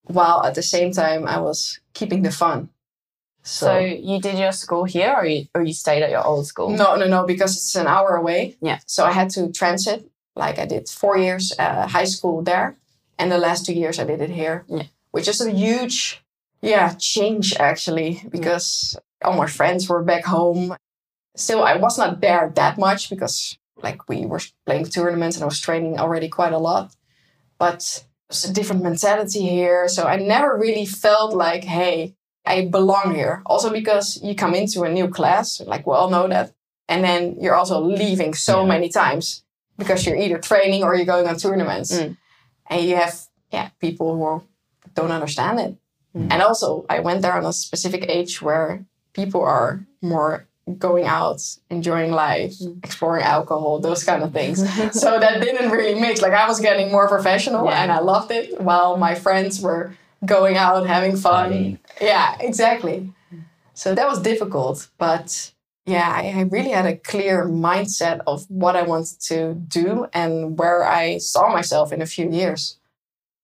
while 0.04 0.44
at 0.44 0.54
the 0.54 0.62
same 0.62 0.92
time 0.92 1.26
I 1.26 1.40
was 1.40 1.80
keeping 1.92 2.22
the 2.22 2.30
fun. 2.30 2.70
So 3.46 3.78
you 3.78 4.20
did 4.20 4.38
your 4.38 4.50
school 4.50 4.84
here, 4.84 5.14
or 5.16 5.24
you 5.24 5.46
or 5.54 5.62
you 5.62 5.72
stayed 5.72 6.02
at 6.02 6.10
your 6.10 6.26
old 6.26 6.46
school? 6.46 6.68
No, 6.70 6.96
no, 6.96 7.06
no, 7.06 7.24
because 7.24 7.56
it's 7.56 7.76
an 7.76 7.86
hour 7.86 8.16
away. 8.16 8.56
Yeah. 8.60 8.80
So 8.86 9.04
I 9.04 9.12
had 9.12 9.30
to 9.30 9.52
transit. 9.52 10.10
Like 10.34 10.58
I 10.58 10.66
did 10.66 10.88
four 10.88 11.16
years 11.16 11.52
uh, 11.58 11.86
high 11.86 12.04
school 12.04 12.42
there, 12.42 12.76
and 13.18 13.30
the 13.30 13.38
last 13.38 13.64
two 13.64 13.72
years 13.72 14.00
I 14.00 14.04
did 14.04 14.20
it 14.20 14.30
here. 14.30 14.64
Yeah. 14.66 14.82
Which 15.12 15.28
is 15.28 15.40
a 15.40 15.50
huge, 15.50 16.22
yeah, 16.60 16.94
change 16.98 17.54
actually, 17.56 18.20
because 18.28 18.98
all 19.22 19.36
my 19.36 19.46
friends 19.46 19.88
were 19.88 20.02
back 20.02 20.24
home. 20.24 20.76
Still, 21.36 21.62
I 21.62 21.76
was 21.76 21.96
not 21.98 22.20
there 22.20 22.52
that 22.56 22.78
much 22.78 23.10
because 23.10 23.56
like 23.80 24.08
we 24.08 24.26
were 24.26 24.40
playing 24.66 24.86
tournaments 24.86 25.36
and 25.36 25.44
I 25.44 25.46
was 25.46 25.60
training 25.60 26.00
already 26.00 26.28
quite 26.28 26.52
a 26.52 26.58
lot. 26.58 26.96
But 27.58 28.04
it's 28.28 28.44
a 28.44 28.52
different 28.52 28.82
mentality 28.82 29.42
here. 29.42 29.86
So 29.86 30.04
I 30.04 30.16
never 30.16 30.58
really 30.58 30.86
felt 30.86 31.32
like, 31.32 31.62
hey, 31.62 32.15
I 32.46 32.66
belong 32.66 33.14
here. 33.14 33.42
Also 33.46 33.70
because 33.70 34.20
you 34.22 34.34
come 34.34 34.54
into 34.54 34.82
a 34.84 34.88
new 34.88 35.08
class, 35.08 35.60
like 35.60 35.86
we 35.86 35.92
all 35.94 36.10
know 36.10 36.28
that. 36.28 36.52
And 36.88 37.02
then 37.02 37.36
you're 37.40 37.56
also 37.56 37.80
leaving 37.80 38.34
so 38.34 38.60
Yeah. 38.62 38.68
many 38.68 38.88
times 38.88 39.42
because 39.76 40.06
you're 40.06 40.16
either 40.16 40.38
training 40.38 40.84
or 40.84 40.94
you're 40.94 41.04
going 41.14 41.26
on 41.26 41.36
tournaments. 41.36 41.92
Mm. 41.92 42.16
And 42.70 42.86
you 42.88 42.96
have 42.96 43.14
yeah, 43.52 43.68
people 43.80 44.16
who 44.16 44.42
don't 44.94 45.10
understand 45.12 45.60
it. 45.60 45.74
Mm. 46.16 46.28
And 46.32 46.42
also 46.42 46.84
I 46.88 47.00
went 47.00 47.22
there 47.22 47.34
on 47.34 47.44
a 47.44 47.52
specific 47.52 48.06
age 48.08 48.40
where 48.42 48.84
people 49.12 49.42
are 49.42 49.80
more 50.02 50.46
going 50.78 51.06
out, 51.06 51.40
enjoying 51.70 52.10
life, 52.12 52.54
Mm. 52.58 52.84
exploring 52.84 53.24
alcohol, 53.24 53.78
those 53.80 54.02
kind 54.04 54.22
of 54.22 54.32
things. 54.32 54.58
so 55.02 55.18
that 55.18 55.40
didn't 55.40 55.70
really 55.70 55.94
mix. 56.00 56.22
Like 56.22 56.32
I 56.32 56.46
was 56.48 56.60
getting 56.60 56.90
more 56.90 57.08
professional 57.08 57.66
Yeah. 57.66 57.82
and 57.82 57.90
I 57.92 57.98
loved 58.00 58.30
it 58.30 58.60
while 58.60 58.96
my 58.96 59.14
friends 59.14 59.60
were 59.60 59.94
going 60.24 60.56
out 60.56 60.86
having 60.86 61.16
fun. 61.16 61.52
Partying. 61.52 61.78
Yeah, 62.00 62.36
exactly. 62.40 63.12
So 63.74 63.94
that 63.94 64.08
was 64.08 64.20
difficult, 64.20 64.88
but 64.96 65.52
yeah, 65.84 66.10
I, 66.10 66.32
I 66.36 66.42
really 66.42 66.70
had 66.70 66.86
a 66.86 66.96
clear 66.96 67.44
mindset 67.44 68.20
of 68.26 68.44
what 68.48 68.74
I 68.74 68.82
wanted 68.82 69.20
to 69.28 69.54
do 69.54 70.06
and 70.12 70.58
where 70.58 70.84
I 70.84 71.18
saw 71.18 71.52
myself 71.52 71.92
in 71.92 72.02
a 72.02 72.06
few 72.06 72.30
years. 72.30 72.78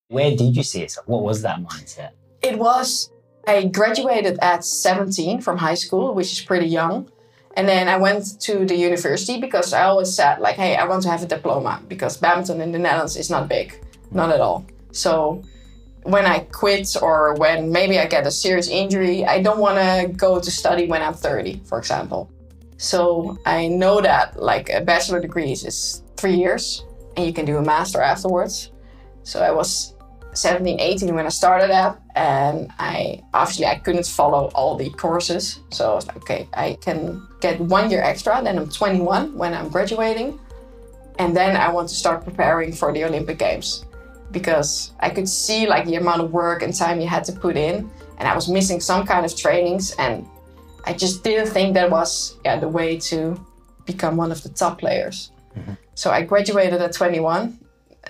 Where 0.09 0.35
did 0.35 0.57
you 0.57 0.63
see 0.63 0.81
yourself? 0.81 1.07
What 1.07 1.23
was 1.23 1.43
that 1.43 1.61
mindset? 1.61 2.11
It 2.43 2.59
was, 2.59 3.11
I 3.47 3.65
graduated 3.65 4.39
at 4.41 4.65
17 4.65 5.41
from 5.41 5.59
high 5.59 5.75
school, 5.75 6.15
which 6.15 6.33
is 6.33 6.41
pretty 6.41 6.67
young. 6.67 7.11
And 7.55 7.69
then 7.69 7.89
I 7.89 7.99
went 7.99 8.41
to 8.41 8.65
the 8.65 8.75
university 8.75 9.41
because 9.41 9.73
I 9.73 9.85
always 9.85 10.13
said, 10.15 10.41
like, 10.41 10.57
hey, 10.57 10.77
I 10.77 10.85
want 10.85 11.03
to 11.03 11.11
have 11.11 11.23
a 11.23 11.27
diploma 11.27 11.83
because 11.89 12.17
badminton 12.17 12.61
in 12.61 12.73
the 12.73 12.79
Netherlands 12.79 13.17
is 13.17 13.31
not 13.31 13.49
big, 13.49 13.79
not 14.11 14.31
at 14.31 14.41
all. 14.41 14.65
So 14.91 15.43
when 16.05 16.27
I 16.27 16.41
quit 16.41 16.97
or 17.01 17.35
when 17.35 17.71
maybe 17.71 17.99
I 17.99 18.07
get 18.07 18.27
a 18.27 18.31
serious 18.31 18.69
injury, 18.69 19.25
I 19.25 19.43
don't 19.43 19.59
want 19.59 19.79
to 19.79 20.13
go 20.17 20.41
to 20.41 20.51
study 20.51 20.87
when 20.87 21.03
I'm 21.03 21.15
30, 21.15 21.63
for 21.65 21.79
example. 21.79 22.31
So 22.77 23.39
I 23.47 23.69
know 23.69 24.01
that 24.01 24.41
like 24.41 24.69
a 24.71 24.81
bachelor 24.81 25.21
degree 25.21 25.53
is 25.53 26.03
three 26.17 26.35
years 26.35 26.85
and 27.17 27.27
you 27.27 27.33
can 27.33 27.45
do 27.45 27.57
a 27.59 27.63
master 27.63 28.01
afterwards. 28.01 28.73
So 29.23 29.41
I 29.41 29.53
was 29.53 29.95
17, 30.35 30.81
18 30.81 31.15
when 31.15 31.27
I 31.27 31.29
started 31.29 31.71
that 31.71 32.01
and 32.17 32.73
I 32.79 33.23
obviously 33.35 33.67
I 33.67 33.77
couldn't 33.77 34.07
follow 34.07 34.51
all 34.55 34.77
the 34.77 34.91
courses. 34.91 35.61
So 35.71 35.93
I 35.93 35.95
was 35.95 36.07
like, 36.09 36.17
okay, 36.19 36.49
I 36.55 36.77
can 36.81 37.27
get 37.41 37.61
one 37.61 37.91
year 37.91 38.03
extra, 38.03 38.43
then 38.43 38.59
I'm 38.59 38.69
21 38.69 39.37
when 39.39 39.55
I'm 39.55 39.69
graduating. 39.69 40.41
And 41.19 41.37
then 41.37 41.57
I 41.57 41.71
want 41.71 41.89
to 41.91 41.95
start 41.95 42.25
preparing 42.25 42.73
for 42.73 42.93
the 42.93 43.05
Olympic 43.05 43.39
Games 43.39 43.85
because 44.33 44.93
I 45.01 45.11
could 45.11 45.29
see 45.29 45.67
like 45.67 45.87
the 45.87 45.97
amount 45.97 46.23
of 46.23 46.33
work 46.33 46.63
and 46.63 46.75
time 46.75 47.01
you 47.01 47.07
had 47.07 47.25
to 47.25 47.33
put 47.33 47.57
in 47.57 47.91
and 48.19 48.29
I 48.29 48.35
was 48.35 48.49
missing 48.49 48.81
some 48.81 49.07
kind 49.07 49.25
of 49.25 49.37
trainings 49.37 49.93
and 49.99 50.27
I 50.85 50.93
just 50.93 51.23
didn't 51.23 51.49
think 51.49 51.75
that 51.75 51.91
was 51.91 52.37
yeah, 52.45 52.59
the 52.59 52.69
way 52.69 52.99
to 53.11 53.39
become 53.87 54.17
one 54.17 54.33
of 54.33 54.43
the 54.43 54.49
top 54.49 54.79
players. 54.79 55.31
Mm-hmm. 55.57 55.75
So 55.95 56.11
I 56.11 56.23
graduated 56.23 56.81
at 56.81 56.93
21. 56.93 57.59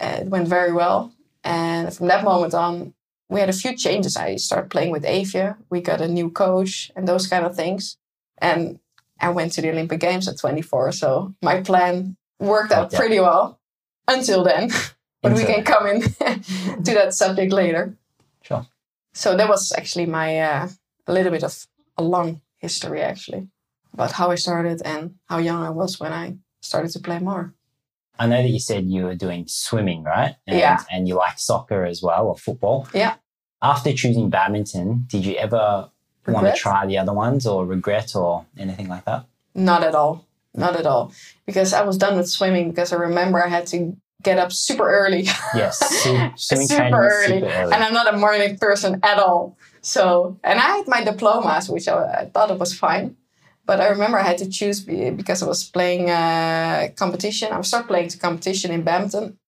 It 0.01 0.29
went 0.29 0.49
very 0.49 0.73
well. 0.73 1.13
And 1.45 1.93
from 1.95 2.07
that 2.09 2.25
moment 2.25 2.55
on, 2.55 2.95
we 3.29 3.41
had 3.41 3.49
a 3.49 3.53
few 3.53 3.77
changes. 3.77 4.17
I 4.17 4.37
started 4.37 4.71
playing 4.71 4.91
with 4.91 5.05
Eefje. 5.05 5.57
We 5.71 5.81
got 5.81 6.01
a 6.01 6.09
new 6.09 6.31
coach 6.31 6.91
and 6.95 7.09
those 7.09 7.27
kind 7.27 7.45
of 7.45 7.57
things. 7.57 7.97
And 8.39 8.79
I 9.21 9.31
went 9.31 9.53
to 9.53 9.63
the 9.63 9.71
Olympic 9.71 10.01
Games 10.01 10.29
at 10.29 10.39
24. 10.39 10.93
So 10.93 11.35
my 11.43 11.63
plan 11.63 12.17
worked 12.39 12.73
out 12.73 12.93
pretty 12.93 13.21
well 13.21 13.59
until 14.09 14.45
then. 14.45 14.71
but 15.23 15.33
we 15.33 15.45
can 15.45 15.65
come 15.65 15.87
in 15.87 16.01
to 16.85 16.95
that 16.95 17.15
subject 17.23 17.53
later. 17.53 17.97
Sure. 18.43 18.67
So 19.15 19.37
that 19.37 19.49
was 19.49 19.73
actually 19.77 20.07
my 20.07 20.39
uh, 20.39 20.69
a 21.07 21.13
little 21.13 21.33
bit 21.33 21.45
of 21.45 21.67
a 21.97 22.03
long 22.03 22.41
history 22.59 23.01
actually 23.01 23.49
about 23.95 24.13
how 24.13 24.31
I 24.31 24.37
started 24.37 24.83
and 24.85 25.15
how 25.29 25.39
young 25.39 25.63
I 25.63 25.71
was 25.71 26.01
when 26.01 26.13
I 26.13 26.37
started 26.61 26.91
to 26.93 27.01
play 27.01 27.19
more. 27.19 27.55
I 28.19 28.27
know 28.27 28.43
that 28.43 28.49
you 28.49 28.61
said 28.61 28.87
you 28.87 29.05
were 29.05 29.15
doing 29.15 29.45
swimming, 29.49 30.05
right? 30.05 30.37
And, 30.47 30.59
yeah. 30.59 30.83
And 30.91 31.09
you 31.09 31.17
like 31.17 31.39
soccer 31.39 31.85
as 31.85 32.03
well 32.03 32.29
or 32.29 32.37
football. 32.37 32.89
Yeah. 32.95 33.15
After 33.63 33.93
choosing 33.93 34.29
badminton, 34.31 35.07
did 35.09 35.25
you 35.25 35.37
ever 35.37 35.91
regret? 36.27 36.43
want 36.43 36.55
to 36.55 36.61
try 36.61 36.87
the 36.87 36.99
other 36.99 37.13
ones 37.13 37.47
or 37.47 37.67
regret 37.67 38.15
or 38.15 38.45
anything 38.59 38.89
like 38.89 39.05
that? 39.07 39.25
Not 39.55 39.83
at 39.83 39.95
all. 39.95 40.27
Not 40.55 40.77
at 40.77 40.87
all. 40.87 41.13
Because 41.47 41.73
I 41.73 41.83
was 41.83 41.97
done 41.97 42.17
with 42.17 42.29
swimming 42.29 42.71
because 42.71 42.93
I 42.93 42.97
remember 42.97 43.43
I 43.43 43.49
had 43.49 43.67
to 43.69 43.97
get 44.23 44.39
up 44.39 44.53
super 44.53 44.89
early. 44.89 45.23
Yes, 45.55 45.79
swimming 46.37 46.69
super, 46.69 47.09
early. 47.09 47.41
super 47.41 47.47
early. 47.47 47.73
And 47.73 47.85
I'm 47.85 47.93
not 47.93 48.13
a 48.13 48.17
morning 48.17 48.57
person 48.59 49.01
at 49.03 49.19
all. 49.19 49.57
So, 49.81 50.39
and 50.45 50.59
I 50.61 50.77
had 50.77 50.89
my 50.89 51.05
diplomas, 51.05 51.69
which 51.69 51.89
I, 51.89 52.21
I, 52.21 52.25
thought 52.27 52.51
it 52.51 52.59
was 52.59 52.73
fine. 52.73 53.17
But 53.67 53.81
I 53.81 53.89
remember 53.89 54.19
I 54.19 54.23
had 54.23 54.39
to 54.39 54.49
choose 54.49 54.81
because 54.81 55.43
I 55.43 55.47
was 55.47 55.65
playing 55.65 56.11
uh, 56.11 56.89
competition. 56.97 57.53
I 57.53 57.61
started 57.63 57.89
playing 57.89 58.09
the 58.09 58.19
competition 58.19 58.71
in 58.71 58.83
badminton. 58.83 59.39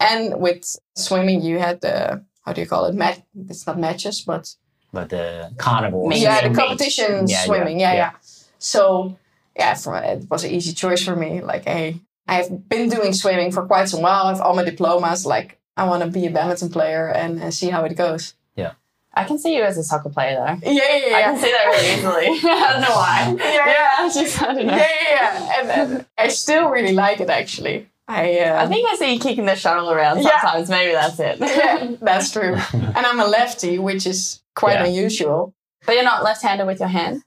And 0.00 0.40
with 0.40 0.64
swimming, 0.96 1.42
you 1.42 1.58
had 1.58 1.80
the, 1.80 2.24
how 2.44 2.52
do 2.52 2.60
you 2.60 2.66
call 2.66 2.86
it? 2.86 2.94
Mat- 2.94 3.24
it's 3.48 3.66
not 3.66 3.78
matches, 3.78 4.22
but. 4.22 4.54
But 4.92 5.08
the 5.08 5.52
carnival. 5.56 6.12
Yeah, 6.12 6.48
the 6.48 6.54
competition 6.54 7.26
yeah, 7.26 7.44
swimming. 7.44 7.80
Yeah, 7.80 7.92
yeah, 7.92 7.96
yeah. 7.96 8.12
So, 8.58 9.16
yeah, 9.56 9.74
for, 9.74 9.96
it 9.96 10.28
was 10.30 10.44
an 10.44 10.50
easy 10.50 10.72
choice 10.74 11.02
for 11.04 11.16
me. 11.16 11.40
Like, 11.40 11.64
hey, 11.64 12.00
I've 12.26 12.68
been 12.68 12.88
doing 12.88 13.12
swimming 13.12 13.52
for 13.52 13.66
quite 13.66 13.88
some 13.88 14.02
while. 14.02 14.26
I 14.26 14.32
have 14.32 14.40
all 14.40 14.54
my 14.54 14.64
diplomas. 14.64 15.26
Like, 15.26 15.58
I 15.76 15.84
want 15.84 16.02
to 16.02 16.08
be 16.08 16.26
a 16.26 16.30
badminton 16.30 16.70
player 16.70 17.08
and, 17.08 17.40
and 17.40 17.52
see 17.52 17.68
how 17.68 17.84
it 17.84 17.96
goes. 17.96 18.34
Yeah. 18.56 18.72
I 19.14 19.24
can 19.24 19.38
see 19.38 19.56
you 19.56 19.62
as 19.62 19.76
a 19.76 19.82
soccer 19.82 20.08
player 20.08 20.36
though. 20.36 20.70
Yeah, 20.70 20.96
yeah, 20.96 21.06
yeah. 21.06 21.16
I 21.16 21.22
can 21.22 21.36
see 21.38 21.50
that 21.50 21.64
really 21.66 21.94
easily. 21.94 22.50
I 22.50 22.72
don't 22.72 22.80
know 22.80 22.96
why. 22.96 23.36
Yeah, 23.38 23.66
yeah. 23.66 24.08
Just, 24.14 24.42
I 24.42 24.54
don't 24.54 24.66
know. 24.66 24.76
Yeah, 24.76 24.88
yeah, 25.02 25.10
yeah. 25.10 25.60
And, 25.60 25.68
then 25.68 26.06
I 26.16 26.28
still 26.28 26.68
really 26.70 26.92
like 26.92 27.20
it 27.20 27.30
actually. 27.30 27.88
I, 28.08 28.40
um, 28.40 28.58
I 28.58 28.66
think 28.66 28.88
I 28.90 28.96
see 28.96 29.14
you 29.14 29.20
kicking 29.20 29.46
the 29.46 29.54
shuttle 29.54 29.90
around 29.90 30.22
sometimes. 30.22 30.68
Yeah. 30.68 30.76
Maybe 30.76 30.92
that's 30.92 31.20
it. 31.20 31.38
yeah, 31.40 31.96
that's 32.00 32.30
true. 32.30 32.56
and 32.72 32.98
I'm 32.98 33.20
a 33.20 33.26
lefty, 33.26 33.78
which 33.78 34.06
is 34.06 34.42
quite 34.54 34.74
yeah. 34.74 34.84
unusual. 34.84 35.54
But 35.86 35.94
you're 35.94 36.04
not 36.04 36.22
left-handed 36.22 36.66
with 36.66 36.78
your 36.78 36.88
hand. 36.88 37.22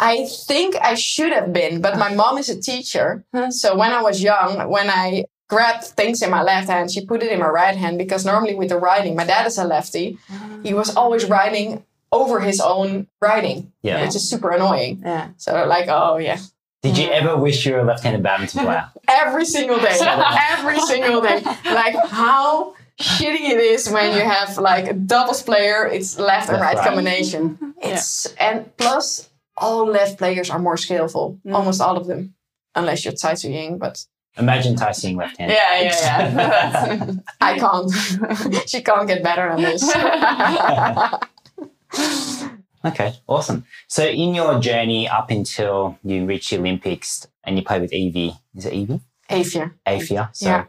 I 0.00 0.26
think 0.26 0.76
I 0.76 0.94
should 0.94 1.32
have 1.32 1.52
been, 1.52 1.80
but 1.80 1.98
my 1.98 2.14
mom 2.14 2.38
is 2.38 2.48
a 2.48 2.60
teacher. 2.60 3.24
So 3.50 3.76
when 3.76 3.92
I 3.92 4.02
was 4.02 4.22
young, 4.22 4.68
when 4.68 4.90
I 4.90 5.24
grabbed 5.48 5.84
things 5.84 6.22
in 6.22 6.30
my 6.30 6.42
left 6.42 6.68
hand. 6.68 6.90
She 6.90 7.04
put 7.04 7.22
it 7.22 7.32
in 7.32 7.40
my 7.40 7.48
right 7.48 7.76
hand 7.76 7.98
because 7.98 8.24
normally 8.24 8.54
with 8.54 8.68
the 8.68 8.76
writing, 8.76 9.16
my 9.16 9.24
dad 9.24 9.46
is 9.46 9.58
a 9.58 9.64
lefty. 9.64 10.18
Ah. 10.30 10.58
He 10.62 10.74
was 10.74 10.94
always 10.94 11.24
writing 11.24 11.84
over 12.12 12.40
his 12.40 12.60
own 12.60 13.08
writing, 13.20 13.72
yeah. 13.82 14.04
which 14.04 14.14
is 14.14 14.28
super 14.28 14.50
annoying. 14.50 15.02
Yeah. 15.04 15.30
So 15.36 15.66
like, 15.66 15.88
oh 15.88 16.18
yeah. 16.18 16.38
Did 16.82 16.96
you 16.96 17.08
ever 17.08 17.36
wish 17.36 17.66
you 17.66 17.72
were 17.72 17.80
a 17.80 17.84
left-handed 17.84 18.22
badminton 18.22 18.64
player? 18.64 18.88
Every 19.08 19.44
single 19.44 19.80
day. 19.80 19.98
Every 20.00 20.78
single 20.80 21.20
day. 21.20 21.42
Like 21.64 21.96
how 22.08 22.74
shitty 23.00 23.50
it 23.50 23.58
is 23.58 23.90
when 23.90 24.14
you 24.14 24.22
have 24.22 24.58
like 24.58 24.86
a 24.88 24.92
doubles 24.92 25.42
player, 25.42 25.86
it's 25.86 26.18
left 26.18 26.50
and 26.50 26.60
right, 26.60 26.76
right, 26.76 26.86
combination. 26.86 27.74
It's 27.82 28.28
yeah. 28.36 28.50
and 28.50 28.76
plus 28.76 29.27
all 29.60 29.86
left 29.86 30.18
players 30.18 30.50
are 30.50 30.58
more 30.58 30.76
skillful. 30.76 31.40
Mm. 31.46 31.54
Almost 31.54 31.80
all 31.80 31.96
of 31.96 32.06
them. 32.06 32.34
Unless 32.74 33.04
you're 33.04 33.14
Tai 33.14 33.34
Tzu-ying, 33.34 33.78
but 33.78 34.04
Imagine 34.38 34.76
Tyson 34.76 35.16
left-handed. 35.16 35.54
Yeah, 35.56 35.80
yeah, 35.80 36.88
yeah. 36.88 37.12
I 37.40 37.58
can't. 37.58 37.90
she 38.68 38.82
can't 38.82 39.08
get 39.08 39.22
better 39.22 39.54
than 39.54 39.62
this. 39.62 39.82
okay, 42.84 43.14
awesome. 43.26 43.64
So 43.88 44.06
in 44.06 44.34
your 44.34 44.60
journey 44.60 45.08
up 45.08 45.30
until 45.30 45.98
you 46.04 46.24
reach 46.24 46.50
the 46.50 46.58
Olympics 46.58 47.26
and 47.44 47.56
you 47.56 47.64
play 47.64 47.80
with 47.80 47.92
Evie, 47.92 48.34
is 48.54 48.66
it 48.66 48.72
Evie? 48.72 49.00
Eefje. 49.30 49.72
Eefje. 49.86 50.36
So 50.36 50.46
yeah. 50.46 50.64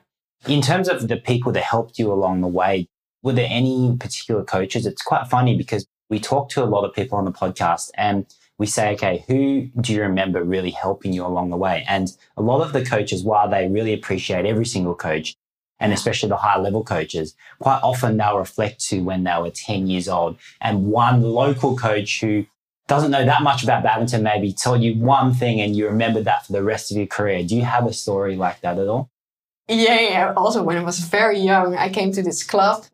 in 0.47 0.61
terms 0.61 0.89
of 0.89 1.07
the 1.07 1.17
people 1.17 1.51
that 1.51 1.63
helped 1.63 1.99
you 1.99 2.11
along 2.11 2.41
the 2.41 2.47
way, 2.47 2.87
were 3.21 3.33
there 3.33 3.47
any 3.49 3.95
particular 3.97 4.43
coaches? 4.43 4.85
It's 4.85 5.03
quite 5.03 5.27
funny 5.27 5.55
because 5.55 5.85
we 6.09 6.19
talk 6.19 6.49
to 6.49 6.63
a 6.63 6.65
lot 6.65 6.85
of 6.85 6.93
people 6.93 7.17
on 7.17 7.25
the 7.25 7.31
podcast 7.31 7.91
and 7.95 8.25
we 8.59 8.67
say, 8.67 8.93
okay, 8.93 9.23
who 9.27 9.69
do 9.81 9.93
you 9.93 10.01
remember 10.01 10.43
really 10.43 10.69
helping 10.69 11.13
you 11.13 11.25
along 11.25 11.49
the 11.49 11.57
way? 11.57 11.85
And 11.87 12.11
a 12.37 12.41
lot 12.41 12.61
of 12.61 12.73
the 12.73 12.85
coaches, 12.85 13.23
while 13.23 13.49
they 13.49 13.67
really 13.67 13.93
appreciate 13.93 14.45
every 14.45 14.65
single 14.65 14.93
coach, 14.93 15.35
and 15.79 15.93
especially 15.93 16.27
the 16.27 16.35
high 16.35 16.59
level 16.59 16.83
coaches, 16.83 17.35
quite 17.59 17.79
often 17.81 18.17
they'll 18.17 18.37
reflect 18.37 18.81
to 18.87 18.99
when 18.99 19.23
they 19.23 19.35
were 19.39 19.49
10 19.49 19.87
years 19.87 20.09
old 20.09 20.37
and 20.59 20.87
one 20.87 21.21
local 21.21 21.77
coach 21.77 22.19
who 22.19 22.45
doesn't 22.89 23.11
know 23.11 23.23
that 23.23 23.43
much 23.43 23.63
about 23.63 23.83
badminton 23.83 24.23
maybe 24.23 24.51
told 24.51 24.81
you 24.81 24.95
one 24.95 25.33
thing 25.33 25.61
and 25.61 25.75
you 25.75 25.87
remember 25.87 26.21
that 26.21 26.45
for 26.45 26.51
the 26.51 26.63
rest 26.63 26.91
of 26.91 26.97
your 26.97 27.07
career. 27.07 27.43
Do 27.43 27.55
you 27.55 27.63
have 27.63 27.85
a 27.85 27.93
story 27.93 28.35
like 28.35 28.59
that 28.61 28.77
at 28.77 28.87
all? 28.87 29.09
Yeah, 29.69 29.99
yeah. 30.01 30.33
Also, 30.35 30.63
when 30.63 30.75
I 30.75 30.83
was 30.83 30.99
very 30.99 31.39
young, 31.39 31.75
I 31.75 31.89
came 31.89 32.11
to 32.11 32.23
this 32.23 32.43
club 32.43 32.85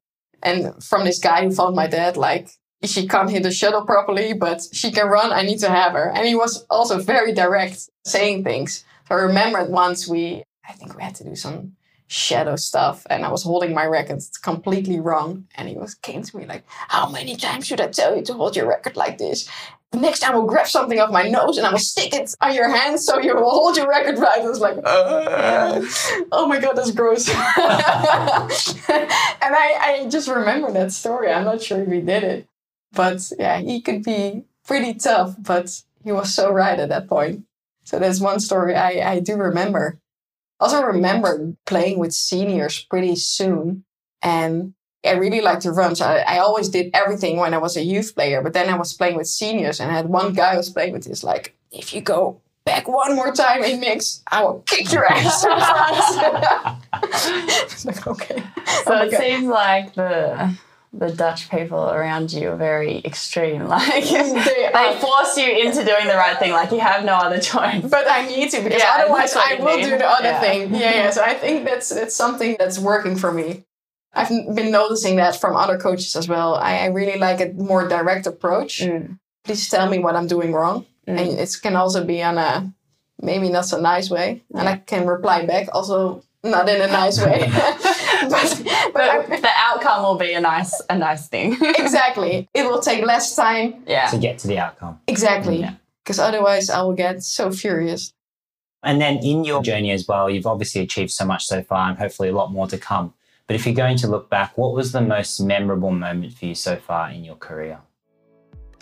and 0.44 0.84
from 0.84 1.06
this 1.06 1.18
guy 1.18 1.44
who 1.44 1.52
found 1.52 1.76
my 1.76 1.88
dad, 1.88 2.18
like 2.18 2.50
she 2.84 3.08
can't 3.08 3.30
hit 3.30 3.44
the 3.44 3.52
shuttle 3.52 3.86
properly, 3.86 4.34
but 4.34 4.62
she 4.72 4.92
can 4.92 5.08
run. 5.08 5.32
I 5.32 5.42
need 5.42 5.60
to 5.60 5.70
have 5.70 5.94
her. 5.94 6.12
And 6.16 6.28
he 6.28 6.36
was 6.36 6.66
also 6.70 7.00
very 7.00 7.34
direct, 7.34 7.90
saying 8.06 8.44
things. 8.44 8.84
So 9.08 9.16
I 9.16 9.20
remembered 9.20 9.70
once 9.70 10.08
we, 10.08 10.44
I 10.68 10.74
think 10.74 10.96
we 10.96 11.04
had 11.04 11.16
to 11.16 11.24
do 11.24 11.36
some 11.36 11.74
shadow 12.08 12.56
stuff, 12.56 13.06
and 13.10 13.26
I 13.26 13.32
was 13.32 13.44
holding 13.44 13.74
my 13.74 13.86
record 13.86 14.22
completely 14.44 15.00
wrong. 15.00 15.48
And 15.56 15.68
he 15.68 15.76
was 15.76 15.96
came 15.96 16.22
to 16.22 16.38
me 16.38 16.46
like, 16.46 16.64
"How 16.68 17.10
many 17.10 17.36
times 17.36 17.68
should 17.68 17.82
I 17.82 17.88
tell 17.88 18.16
you 18.16 18.24
to 18.24 18.34
hold 18.34 18.56
your 18.56 18.68
record 18.68 18.96
like 18.96 19.18
this?" 19.18 19.50
Next 19.94 20.20
time 20.20 20.34
I 20.34 20.36
will 20.36 20.46
grab 20.46 20.68
something 20.68 21.00
off 21.00 21.10
my 21.10 21.30
nose 21.30 21.58
and 21.58 21.66
I 21.66 21.72
will 21.72 21.80
stick 21.80 22.14
it 22.14 22.36
on 22.42 22.54
your 22.54 22.70
hand 22.70 23.00
so 23.00 23.18
you 23.20 23.34
will 23.34 23.50
hold 23.50 23.78
your 23.78 23.88
record 23.88 24.20
right. 24.20 24.42
I 24.42 24.48
was 24.48 24.60
like, 24.60 24.78
uh. 24.84 25.82
oh 26.34 26.48
my 26.48 26.60
god, 26.60 26.76
that's 26.76 26.92
gross. 26.92 27.30
and 27.30 27.38
I, 29.42 29.78
I 29.80 30.08
just 30.10 30.28
remember 30.28 30.70
that 30.74 30.92
story. 30.92 31.32
I'm 31.32 31.46
not 31.46 31.62
sure 31.62 31.82
if 31.82 31.90
he 31.90 32.02
did 32.02 32.24
it. 32.24 32.50
But 32.96 33.32
yeah, 33.38 33.60
he 33.60 33.82
could 33.82 34.04
be 34.04 34.46
pretty 34.66 34.96
tough, 34.96 35.36
but 35.40 35.82
he 36.04 36.12
was 36.12 36.34
so 36.34 36.52
right 36.52 36.80
at 36.80 36.90
that 36.90 37.08
point. 37.08 37.46
So 37.84 38.00
that's 38.00 38.20
one 38.20 38.40
story 38.40 38.76
I, 38.76 39.14
I 39.14 39.20
do 39.20 39.36
remember. 39.36 40.00
Also 40.60 40.82
remember 40.82 41.54
playing 41.66 42.00
with 42.00 42.14
seniors 42.14 42.84
pretty 42.86 43.16
soon. 43.16 43.84
And 44.22 44.74
I 45.06 45.14
really 45.14 45.42
liked 45.42 45.64
to 45.64 45.72
run. 45.72 45.96
So 45.96 46.06
I, 46.06 46.36
I, 46.36 46.38
always 46.40 46.70
did 46.70 46.90
everything 46.96 47.38
when 47.38 47.54
I 47.54 47.60
was 47.60 47.78
a 47.78 47.84
youth 47.84 48.16
player. 48.16 48.42
But 48.42 48.54
then 48.54 48.70
I 48.70 48.78
was 48.78 48.94
playing 48.94 49.18
with 49.18 49.28
seniors 49.28 49.80
and 49.80 49.92
I 49.92 49.94
had 49.94 50.10
one 50.10 50.34
guy 50.34 50.54
I 50.54 50.58
was 50.58 50.72
playing 50.72 50.94
with. 50.94 51.06
He's 51.06 51.24
like, 51.24 51.56
if 51.72 51.94
you 51.94 52.02
go 52.02 52.42
back 52.66 52.88
one 52.88 53.16
more 53.16 53.32
time 53.32 53.64
in 53.64 53.80
mix, 53.80 54.24
I 54.32 54.44
will 54.44 54.62
kick 54.62 54.92
your 54.92 55.06
ass. 55.06 55.46
like, 57.86 58.08
okay. 58.08 58.44
So 58.84 58.96
oh 58.96 59.04
it 59.04 59.12
God. 59.12 59.20
seems 59.20 59.46
like 59.46 59.94
the 59.94 60.58
the 60.98 61.12
Dutch 61.12 61.50
people 61.50 61.90
around 61.90 62.32
you 62.32 62.50
are 62.50 62.56
very 62.56 63.02
extreme. 63.04 63.68
Like 63.76 64.04
they, 64.10 64.70
they 64.74 64.98
force 65.02 65.38
you 65.38 65.50
into 65.52 65.84
doing 65.84 66.08
the 66.08 66.16
right 66.16 66.38
thing. 66.40 66.52
Like 66.52 66.72
you 66.72 66.80
have 66.80 67.04
no 67.04 67.16
other 67.16 67.40
choice. 67.40 67.84
But 67.84 68.08
I 68.08 68.26
need 68.26 68.50
to 68.52 68.62
because 68.62 68.82
yeah, 68.82 68.98
otherwise 69.00 69.36
I 69.36 69.56
will 69.60 69.82
do 69.82 69.98
the 69.98 70.08
other 70.08 70.30
yeah. 70.30 70.40
thing. 70.40 70.74
Yeah, 70.74 70.92
yeah. 70.92 71.10
So 71.12 71.22
I 71.22 71.34
think 71.34 71.66
that's 71.66 71.90
that's 71.90 72.16
something 72.16 72.56
that's 72.58 72.80
working 72.80 73.16
for 73.18 73.32
me. 73.32 73.66
I've 74.14 74.30
been 74.30 74.72
noticing 74.72 75.18
that 75.18 75.36
from 75.36 75.58
other 75.58 75.78
coaches 75.78 76.16
as 76.16 76.30
well. 76.30 76.56
I, 76.56 76.78
I 76.78 76.86
really 76.86 77.20
like 77.20 77.42
a 77.42 77.52
more 77.54 77.88
direct 77.88 78.28
approach. 78.28 78.80
Mm. 78.80 79.20
Please 79.44 79.68
tell 79.68 79.90
me 79.90 80.00
what 80.00 80.16
I'm 80.16 80.28
doing 80.28 80.54
wrong, 80.54 80.86
mm. 81.06 81.20
and 81.20 81.40
it 81.40 81.58
can 81.62 81.76
also 81.76 82.06
be 82.06 82.24
on 82.24 82.38
a 82.38 82.74
maybe 83.22 83.50
not 83.50 83.66
so 83.66 83.80
nice 83.80 84.10
way. 84.10 84.44
And 84.54 84.70
I 84.70 84.78
can 84.78 85.06
reply 85.06 85.46
back 85.46 85.68
also 85.74 86.24
not 86.44 86.70
in 86.70 86.82
a 86.82 86.88
nice 86.88 87.20
way. 87.20 87.52
but, 88.30 88.62
but 88.94 89.02
I- 89.10 89.26
But 89.28 89.42
the 89.42 89.50
outcome 89.56 90.04
will 90.04 90.16
be 90.18 90.34
a 90.34 90.42
nice, 90.42 90.82
a 90.90 90.98
nice 90.98 91.28
thing. 91.28 91.58
exactly. 91.62 92.48
It 92.54 92.64
will 92.66 92.80
take 92.82 93.06
less 93.06 93.36
time. 93.36 93.84
yeah. 93.88 94.08
to 94.10 94.18
get 94.18 94.40
to 94.40 94.48
the 94.48 94.58
outcome. 94.60 95.00
Exactly. 95.08 95.60
Yeah. 95.60 95.76
Because 96.04 96.20
otherwise 96.20 96.70
I 96.70 96.82
will 96.84 96.94
get 96.94 97.24
so 97.24 97.52
furious. 97.52 98.12
And 98.84 99.02
then 99.02 99.18
in 99.24 99.44
your 99.44 99.64
journey 99.64 99.92
as 99.92 100.08
well, 100.08 100.30
you've 100.30 100.46
obviously 100.46 100.82
achieved 100.82 101.12
so 101.12 101.26
much 101.26 101.46
so 101.46 101.64
far 101.64 101.90
and 101.90 101.98
hopefully 101.98 102.30
a 102.30 102.34
lot 102.36 102.52
more 102.52 102.68
to 102.68 102.78
come. 102.78 103.14
But 103.48 103.56
if 103.56 103.66
you're 103.66 103.76
going 103.76 103.98
to 103.98 104.08
look 104.08 104.30
back, 104.30 104.58
what 104.58 104.74
was 104.74 104.92
the 104.92 105.02
most 105.02 105.40
memorable 105.40 105.92
moment 105.92 106.34
for 106.34 106.46
you 106.46 106.56
so 106.56 106.76
far 106.76 107.10
in 107.10 107.24
your 107.24 107.36
career? 107.36 107.80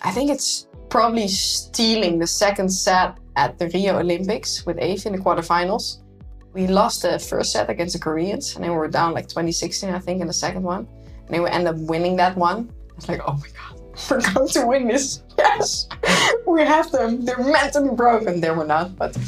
I 0.02 0.10
think 0.10 0.30
it's 0.30 0.66
probably 0.90 1.28
stealing 1.28 2.18
the 2.18 2.26
second 2.26 2.68
set 2.68 3.16
at 3.36 3.58
the 3.58 3.68
Rio 3.70 3.98
Olympics 3.98 4.66
with 4.66 4.76
Eefje 4.76 5.06
in 5.06 5.12
the 5.12 5.18
quarterfinals. 5.18 6.02
We 6.54 6.68
lost 6.68 7.02
the 7.02 7.18
first 7.18 7.50
set 7.50 7.68
against 7.68 7.94
the 7.94 7.98
Koreans, 7.98 8.54
and 8.54 8.62
then 8.62 8.70
we 8.70 8.76
were 8.76 8.86
down 8.86 9.12
like 9.12 9.26
2016, 9.26 9.90
I 9.90 9.98
think, 9.98 10.20
in 10.20 10.28
the 10.28 10.32
second 10.32 10.62
one. 10.62 10.86
And 11.26 11.28
then 11.28 11.42
we 11.42 11.50
end 11.50 11.66
up 11.66 11.76
winning 11.76 12.14
that 12.16 12.36
one. 12.36 12.72
It's 12.96 13.08
like, 13.08 13.20
oh 13.26 13.34
my 13.34 13.48
god, 13.58 13.80
we're 14.10 14.20
going 14.32 14.48
to 14.48 14.66
win 14.66 14.86
this. 14.86 15.24
Yes, 15.36 15.88
we 16.46 16.62
have 16.62 16.92
them. 16.92 17.24
They're 17.24 17.38
meant 17.38 17.72
to 17.72 17.82
be 17.82 17.90
broken. 17.90 18.40
They 18.40 18.50
were 18.50 18.64
not, 18.64 18.96
but 18.96 19.14
but, 19.14 19.20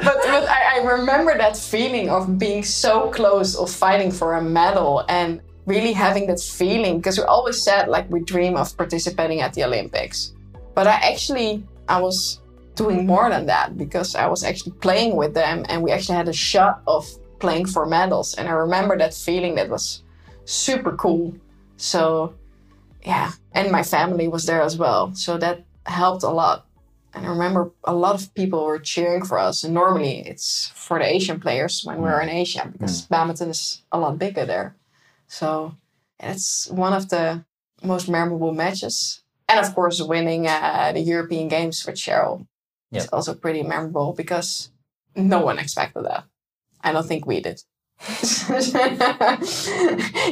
but 0.00 0.44
I, 0.48 0.80
I 0.80 0.84
remember 0.84 1.36
that 1.36 1.54
feeling 1.54 2.08
of 2.08 2.38
being 2.38 2.62
so 2.64 3.10
close 3.10 3.56
of 3.56 3.70
fighting 3.70 4.10
for 4.10 4.36
a 4.36 4.42
medal 4.42 5.04
and 5.10 5.42
really 5.66 5.92
having 5.92 6.26
that 6.28 6.40
feeling 6.40 6.96
because 6.96 7.18
we 7.18 7.24
always 7.24 7.62
said 7.62 7.88
like 7.88 8.10
we 8.10 8.20
dream 8.20 8.56
of 8.56 8.74
participating 8.76 9.42
at 9.42 9.52
the 9.52 9.64
Olympics. 9.64 10.32
But 10.74 10.86
I 10.86 10.94
actually 11.12 11.62
I 11.88 12.00
was 12.00 12.41
doing 12.74 13.06
more 13.06 13.28
than 13.28 13.46
that 13.46 13.76
because 13.76 14.14
I 14.14 14.26
was 14.26 14.42
actually 14.44 14.72
playing 14.80 15.16
with 15.16 15.34
them 15.34 15.64
and 15.68 15.82
we 15.82 15.90
actually 15.90 16.16
had 16.16 16.28
a 16.28 16.32
shot 16.32 16.82
of 16.86 17.08
playing 17.38 17.66
for 17.66 17.86
medals 17.86 18.34
and 18.34 18.48
I 18.48 18.52
remember 18.52 18.96
that 18.98 19.14
feeling 19.14 19.56
that 19.56 19.68
was 19.68 20.02
super 20.44 20.96
cool. 20.96 21.34
So 21.76 22.34
yeah, 23.04 23.32
and 23.52 23.70
my 23.70 23.82
family 23.82 24.28
was 24.28 24.46
there 24.46 24.62
as 24.62 24.78
well. 24.78 25.14
So 25.14 25.36
that 25.38 25.64
helped 25.86 26.22
a 26.22 26.28
lot. 26.28 26.66
And 27.14 27.26
I 27.26 27.28
remember 27.28 27.72
a 27.84 27.94
lot 27.94 28.14
of 28.14 28.32
people 28.34 28.64
were 28.64 28.78
cheering 28.78 29.24
for 29.24 29.38
us. 29.38 29.64
And 29.64 29.74
normally 29.74 30.20
it's 30.20 30.72
for 30.74 30.98
the 30.98 31.04
Asian 31.04 31.40
players 31.40 31.82
when 31.84 32.00
we're 32.00 32.20
in 32.20 32.30
Asia 32.30 32.70
because 32.72 33.02
badminton 33.02 33.50
is 33.50 33.82
a 33.92 33.98
lot 33.98 34.18
bigger 34.18 34.46
there. 34.46 34.76
So 35.26 35.74
it's 36.18 36.70
one 36.70 36.94
of 36.94 37.10
the 37.10 37.44
most 37.82 38.08
memorable 38.08 38.54
matches. 38.54 39.22
And 39.48 39.60
of 39.60 39.74
course, 39.74 40.00
winning 40.00 40.46
uh, 40.46 40.92
the 40.94 41.00
European 41.00 41.48
Games 41.48 41.84
with 41.84 41.96
Cheryl 41.96 42.46
is 42.92 43.08
also 43.08 43.34
pretty 43.34 43.62
memorable 43.62 44.12
because 44.12 44.70
no 45.16 45.40
one 45.40 45.58
expected 45.58 46.04
that. 46.04 46.24
I 46.80 46.92
don't 46.92 47.06
think 47.06 47.26
we 47.26 47.40
did. 47.40 47.62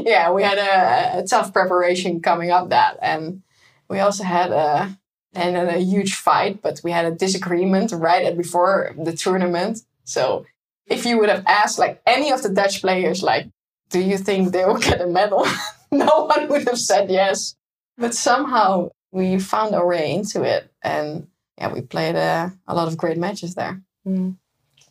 yeah, 0.05 0.33
we 0.33 0.43
had 0.43 0.59
a, 0.59 1.21
a 1.21 1.27
tough 1.29 1.53
preparation 1.53 2.21
coming 2.21 2.51
up 2.51 2.71
that, 2.71 2.99
and 3.01 3.43
we 3.89 4.01
also 4.01 4.25
had 4.25 4.51
a 4.51 4.99
and 5.33 5.57
a 5.57 5.79
huge 5.79 6.15
fight, 6.15 6.61
but 6.61 6.81
we 6.83 6.91
had 6.91 7.05
a 7.05 7.13
disagreement 7.13 7.93
right 7.93 8.27
at 8.27 8.37
before 8.37 8.95
the 8.99 9.13
tournament. 9.13 9.83
So 10.05 10.45
if 10.87 11.07
you 11.07 11.19
would 11.19 11.29
have 11.29 11.45
asked 11.47 11.79
like 11.79 12.03
any 12.05 12.33
of 12.33 12.43
the 12.43 12.49
Dutch 12.49 12.81
players, 12.81 13.23
like, 13.23 13.47
do 13.91 14.01
you 14.01 14.19
think 14.19 14.51
they 14.51 14.65
will 14.65 14.79
get 14.79 15.01
a 15.01 15.07
medal? 15.07 15.47
no 15.93 16.27
one 16.27 16.49
would 16.49 16.67
have 16.67 16.79
said 16.79 17.11
yes. 17.11 17.55
But 17.97 18.15
somehow 18.15 18.91
we 19.13 19.39
found 19.39 19.75
our 19.75 19.87
way 19.87 20.13
into 20.13 20.43
it, 20.43 20.71
and 20.83 21.27
yeah, 21.61 21.73
we 21.73 21.83
played 21.83 22.17
a, 22.17 22.53
a 22.67 22.75
lot 22.75 22.89
of 22.89 22.97
great 22.97 23.19
matches 23.19 23.55
there. 23.55 23.81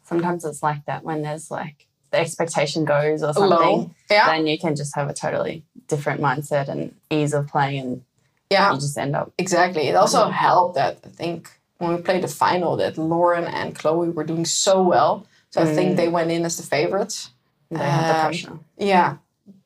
Sometimes 0.04 0.46
it's 0.46 0.64
like 0.64 0.86
that 0.86 1.04
when 1.04 1.22
there's 1.24 1.52
like 1.52 1.88
the 2.12 2.20
expectation 2.20 2.86
goes 2.86 3.22
or 3.24 3.34
something. 3.34 3.50
Low, 3.50 3.92
yeah, 4.10 4.28
Then 4.28 4.48
you 4.48 4.58
can 4.58 4.76
just 4.76 4.96
have 4.96 5.10
a 5.10 5.14
totally 5.14 5.64
different 5.88 6.22
mindset 6.22 6.68
and 6.68 6.96
ease 7.10 7.34
of 7.34 7.48
playing, 7.48 7.80
and 7.82 8.02
yeah. 8.50 8.72
you 8.74 8.80
just 8.80 8.98
end 8.98 9.16
up. 9.16 9.32
Exactly. 9.38 9.88
It 9.88 9.96
also 9.96 10.30
helped 10.30 10.76
that 10.76 10.98
I 11.06 11.10
think 11.10 11.52
when 11.78 11.96
we 11.96 12.02
played 12.02 12.24
the 12.24 12.28
final 12.28 12.76
that 12.78 12.98
Lauren 12.98 13.46
and 13.46 13.76
Chloe 13.76 14.10
were 14.10 14.24
doing 14.24 14.46
so 14.46 14.82
well. 14.84 15.26
So 15.52 15.62
I 15.62 15.66
think 15.66 15.98
they 15.98 16.08
went 16.08 16.30
in 16.30 16.46
as 16.46 16.58
the 16.58 16.64
favorites. 16.64 17.32
They 17.72 17.78
have 17.80 18.08
the 18.08 18.16
Um, 18.20 18.26
pressure. 18.26 18.60
Yeah. 18.78 19.18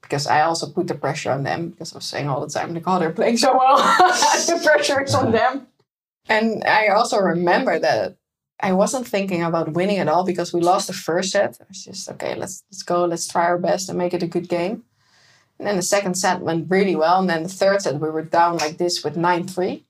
Because 0.01 0.27
I 0.27 0.41
also 0.41 0.67
put 0.67 0.87
the 0.87 0.95
pressure 0.95 1.31
on 1.31 1.43
them 1.43 1.69
because 1.69 1.93
I 1.93 1.97
was 1.97 2.05
saying 2.05 2.29
all 2.29 2.39
the 2.45 2.47
time, 2.53 2.73
like, 2.73 2.83
oh, 2.87 2.99
they're 2.99 3.11
playing 3.11 3.37
so 3.37 3.57
well. 3.57 3.77
the 4.47 4.61
pressure 4.63 5.01
is 5.03 5.13
on 5.15 5.31
them. 5.39 5.67
And 6.29 6.63
I 6.63 6.87
also 6.87 7.19
remember 7.19 7.79
that 7.79 8.17
I 8.59 8.71
wasn't 8.71 9.07
thinking 9.07 9.43
about 9.43 9.73
winning 9.73 9.97
at 9.97 10.07
all 10.07 10.23
because 10.23 10.53
we 10.53 10.61
lost 10.61 10.87
the 10.87 10.93
first 10.93 11.31
set. 11.31 11.57
I 11.59 11.65
was 11.67 11.83
just, 11.83 12.09
okay, 12.11 12.35
let's 12.35 12.63
let's 12.71 12.83
go, 12.83 13.05
let's 13.05 13.27
try 13.27 13.43
our 13.43 13.57
best 13.57 13.89
and 13.89 13.97
make 13.97 14.13
it 14.13 14.23
a 14.23 14.27
good 14.27 14.47
game. 14.47 14.83
And 15.59 15.67
then 15.67 15.75
the 15.75 15.81
second 15.81 16.15
set 16.15 16.41
went 16.41 16.69
really 16.69 16.95
well. 16.95 17.19
And 17.19 17.29
then 17.29 17.43
the 17.43 17.49
third 17.49 17.81
set, 17.81 17.99
we 17.99 18.09
were 18.09 18.23
down 18.23 18.57
like 18.57 18.77
this 18.77 19.03
with 19.03 19.17
9 19.17 19.47
3. 19.47 19.85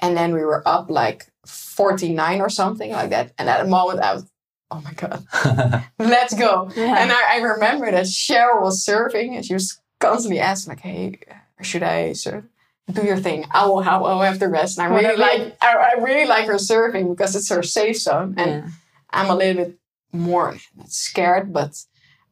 And 0.00 0.16
then 0.16 0.34
we 0.34 0.40
were 0.40 0.66
up 0.66 0.90
like 0.90 1.28
49 1.46 2.40
or 2.40 2.48
something 2.48 2.90
like 2.92 3.10
that. 3.10 3.32
And 3.38 3.48
at 3.48 3.62
the 3.62 3.68
moment, 3.68 4.00
I 4.00 4.14
was, 4.14 4.30
oh 4.70 4.80
my 4.82 4.92
God, 4.92 5.24
let's 5.98 6.34
go. 6.34 6.70
Yeah. 6.76 6.96
And 6.98 7.12
I, 7.12 7.36
I 7.36 7.36
remember 7.38 7.90
that 7.90 8.06
Cheryl 8.06 8.62
was 8.62 8.84
serving 8.84 9.36
and 9.36 9.44
she 9.44 9.54
was 9.54 9.80
constantly 9.98 10.40
asking, 10.40 10.70
like, 10.72 10.80
hey, 10.80 11.18
should 11.62 11.82
I 11.82 12.12
serve? 12.12 12.44
Do 12.92 13.02
your 13.02 13.18
thing. 13.18 13.46
I 13.50 13.66
will, 13.66 13.80
I 13.80 13.96
will 13.98 14.20
have 14.20 14.38
the 14.38 14.48
rest. 14.48 14.78
And 14.78 14.86
I 14.92 14.96
really 14.96 15.16
like 15.16 15.56
I, 15.60 15.92
I 15.96 16.00
really 16.00 16.26
like 16.26 16.46
her 16.46 16.54
surfing 16.54 17.08
because 17.08 17.36
it's 17.36 17.48
her 17.50 17.62
safe 17.62 17.98
zone. 17.98 18.34
And 18.36 18.50
yeah. 18.50 18.68
I'm 19.10 19.30
a 19.30 19.34
little 19.34 19.64
bit 19.64 19.78
more 20.12 20.56
scared, 20.86 21.52
but 21.52 21.82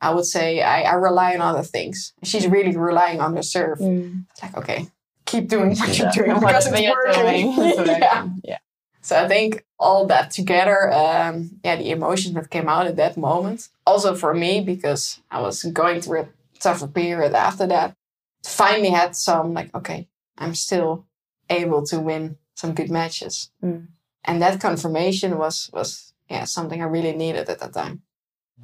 I 0.00 0.14
would 0.14 0.24
say 0.24 0.62
I, 0.62 0.82
I 0.82 0.94
rely 0.94 1.34
on 1.34 1.40
other 1.40 1.62
things. 1.62 2.12
She's 2.22 2.46
really 2.46 2.76
relying 2.76 3.20
on 3.20 3.34
her 3.36 3.42
surf. 3.42 3.78
It's 3.80 4.42
like, 4.42 4.56
okay, 4.56 4.88
keep 5.26 5.48
doing 5.48 5.76
what 5.76 5.98
you're 5.98 6.10
doing 6.10 6.34
because 6.34 6.66
it's 6.66 6.90
working. 6.90 7.52
yeah. 7.86 8.28
yeah. 8.44 8.58
So 9.00 9.16
I 9.16 9.28
think 9.28 9.64
all 9.78 10.06
that 10.06 10.30
together, 10.30 10.92
um, 10.92 11.58
yeah, 11.64 11.76
the 11.76 11.90
emotions 11.90 12.34
that 12.34 12.50
came 12.50 12.68
out 12.68 12.86
at 12.86 12.96
that 12.96 13.16
moment, 13.16 13.68
also 13.86 14.14
for 14.14 14.34
me 14.34 14.60
because 14.60 15.20
I 15.30 15.40
was 15.40 15.62
going 15.64 16.00
through 16.00 16.20
a 16.20 16.28
tougher 16.60 16.88
period 16.88 17.34
after 17.34 17.66
that, 17.68 17.96
finally 18.44 18.90
had 18.90 19.16
some 19.16 19.54
like, 19.54 19.74
okay, 19.74 20.08
I'm 20.38 20.54
still 20.54 21.06
able 21.50 21.84
to 21.86 22.00
win 22.00 22.36
some 22.54 22.74
good 22.74 22.90
matches, 22.90 23.50
Mm. 23.62 23.88
and 24.24 24.42
that 24.42 24.60
confirmation 24.60 25.38
was 25.38 25.70
was 25.72 26.12
yeah 26.30 26.44
something 26.44 26.82
I 26.82 26.86
really 26.86 27.12
needed 27.16 27.48
at 27.48 27.58
that 27.60 27.72
time. 27.72 28.02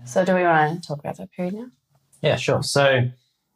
So 0.05 0.25
do 0.25 0.35
we 0.35 0.43
want 0.43 0.83
to 0.83 0.89
talk 0.89 0.99
about 0.99 1.17
that 1.19 1.31
period 1.33 1.55
now? 1.55 1.67
Yeah, 2.21 2.37
sure. 2.37 2.63
So 2.63 3.09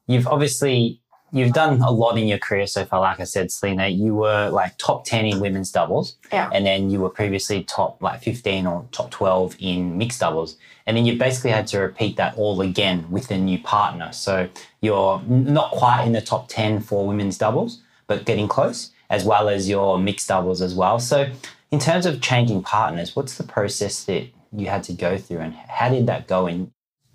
you've 0.06 0.26
obviously 0.26 1.00
you've 1.30 1.52
done 1.52 1.82
a 1.82 1.90
lot 1.90 2.16
in 2.16 2.26
your 2.26 2.38
career 2.38 2.66
so 2.66 2.84
far. 2.86 3.00
Like 3.00 3.20
I 3.20 3.24
said, 3.24 3.50
Selena, 3.50 3.88
you 3.88 4.14
were 4.14 4.48
like 4.48 4.78
top 4.78 5.04
ten 5.04 5.26
in 5.26 5.40
women's 5.40 5.70
doubles, 5.72 6.16
Yeah. 6.32 6.48
and 6.54 6.64
then 6.64 6.88
you 6.90 7.00
were 7.00 7.10
previously 7.10 7.64
top 7.64 8.00
like 8.02 8.22
fifteen 8.22 8.66
or 8.66 8.86
top 8.92 9.10
twelve 9.10 9.56
in 9.58 9.98
mixed 9.98 10.20
doubles, 10.20 10.56
and 10.86 10.96
then 10.96 11.04
you 11.04 11.18
basically 11.18 11.50
had 11.50 11.66
to 11.68 11.80
repeat 11.80 12.16
that 12.16 12.36
all 12.38 12.60
again 12.62 13.10
with 13.10 13.30
a 13.30 13.36
new 13.36 13.58
partner. 13.58 14.12
So 14.12 14.48
you're 14.80 15.18
n- 15.28 15.52
not 15.52 15.70
quite 15.72 16.04
in 16.06 16.12
the 16.12 16.22
top 16.22 16.48
ten 16.48 16.80
for 16.80 17.06
women's 17.06 17.36
doubles, 17.36 17.82
but 18.08 18.24
getting 18.24 18.48
close, 18.48 18.90
as 19.08 19.24
well 19.24 19.48
as 19.48 19.68
your 19.68 19.98
mixed 19.98 20.28
doubles 20.28 20.60
as 20.60 20.74
well. 20.74 20.98
So 20.98 21.30
in 21.70 21.78
terms 21.78 22.06
of 22.06 22.20
changing 22.20 22.62
partners, 22.62 23.14
what's 23.14 23.36
the 23.36 23.44
process 23.44 24.02
that 24.04 24.26
you 24.52 24.66
had 24.66 24.82
to 24.84 24.92
go 24.92 25.18
through, 25.18 25.38
and 25.38 25.54
how 25.54 25.90
did 25.90 26.06
that 26.06 26.26
go 26.26 26.46
in? 26.48 26.72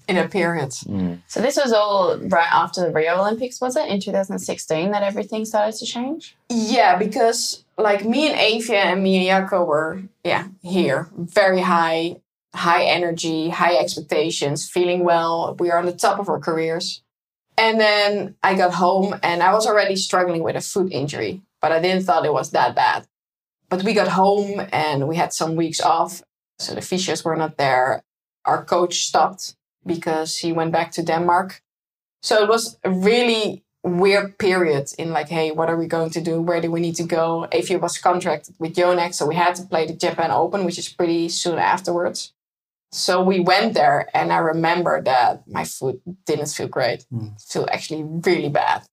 In 0.07 0.17
a 0.17 0.27
period, 0.27 0.69
Mm. 0.69 1.21
So 1.27 1.41
this 1.41 1.55
was 1.55 1.71
all 1.71 2.17
right 2.17 2.51
after 2.51 2.81
the 2.81 2.91
Rio 2.91 3.19
Olympics, 3.21 3.61
was 3.61 3.77
it 3.77 3.87
in 3.87 4.01
2016 4.01 4.91
that 4.91 5.01
everything 5.01 5.45
started 5.45 5.75
to 5.79 5.85
change? 5.85 6.35
Yeah, 6.49 6.97
because 6.97 7.63
like 7.77 8.03
me 8.03 8.29
and 8.29 8.37
Eefje 8.37 8.75
and 8.75 9.01
me 9.01 9.15
and 9.15 9.25
Jacco 9.25 9.63
were 9.63 10.03
yeah 10.25 10.47
here 10.61 11.07
very 11.15 11.61
high, 11.61 12.17
high 12.53 12.83
energy, 12.83 13.47
high 13.49 13.77
expectations, 13.77 14.69
feeling 14.69 15.05
well. 15.05 15.55
We 15.57 15.71
are 15.71 15.79
on 15.79 15.85
the 15.85 15.93
top 15.93 16.19
of 16.19 16.27
our 16.27 16.39
careers, 16.39 17.01
and 17.57 17.79
then 17.79 18.35
I 18.43 18.55
got 18.55 18.73
home 18.73 19.15
and 19.23 19.43
I 19.43 19.53
was 19.53 19.65
already 19.67 19.95
struggling 19.95 20.43
with 20.43 20.55
a 20.55 20.61
foot 20.61 20.91
injury, 20.91 21.41
but 21.61 21.71
I 21.71 21.79
didn't 21.79 22.03
thought 22.03 22.25
it 22.25 22.33
was 22.33 22.51
that 22.51 22.75
bad. 22.75 23.07
But 23.69 23.83
we 23.83 23.93
got 23.93 24.09
home 24.09 24.67
and 24.71 25.07
we 25.07 25.15
had 25.15 25.33
some 25.33 25.55
weeks 25.55 25.81
off, 25.81 26.21
so 26.59 26.75
the 26.75 26.81
physios 26.81 27.25
were 27.25 27.35
not 27.35 27.57
there. 27.57 28.03
Our 28.45 28.63
coach 28.63 29.05
stopped 29.05 29.55
because 29.85 30.37
he 30.37 30.51
went 30.51 30.71
back 30.71 30.91
to 30.91 31.03
Denmark. 31.03 31.61
So 32.21 32.41
it 32.41 32.47
was 32.47 32.77
a 32.83 32.91
really 32.91 33.63
weird 33.83 34.37
period 34.37 34.89
in 34.97 35.11
like, 35.11 35.29
hey, 35.29 35.51
what 35.51 35.69
are 35.69 35.75
we 35.75 35.87
going 35.87 36.09
to 36.11 36.21
do? 36.21 36.41
Where 36.41 36.61
do 36.61 36.71
we 36.71 36.79
need 36.79 36.95
to 36.95 37.03
go? 37.03 37.47
Eefje 37.51 37.81
was 37.81 37.97
contracted 37.97 38.55
with 38.59 38.75
Yonex, 38.75 39.15
so 39.15 39.25
we 39.25 39.35
had 39.35 39.55
to 39.55 39.63
play 39.63 39.85
the 39.85 39.93
Japan 39.93 40.31
Open, 40.31 40.63
which 40.63 40.77
is 40.77 40.87
pretty 40.89 41.29
soon 41.29 41.59
afterwards. 41.59 42.33
So 42.93 43.23
we 43.23 43.39
went 43.39 43.73
there, 43.73 44.07
and 44.13 44.31
I 44.31 44.37
remember 44.37 45.01
that 45.01 45.47
my 45.47 45.63
foot 45.63 45.99
didn't 46.25 46.45
feel 46.49 46.67
great. 46.67 47.05
Mm. 47.11 47.35
It 47.35 47.41
felt 47.41 47.69
actually 47.71 48.03
really 48.03 48.49
bad. 48.49 48.83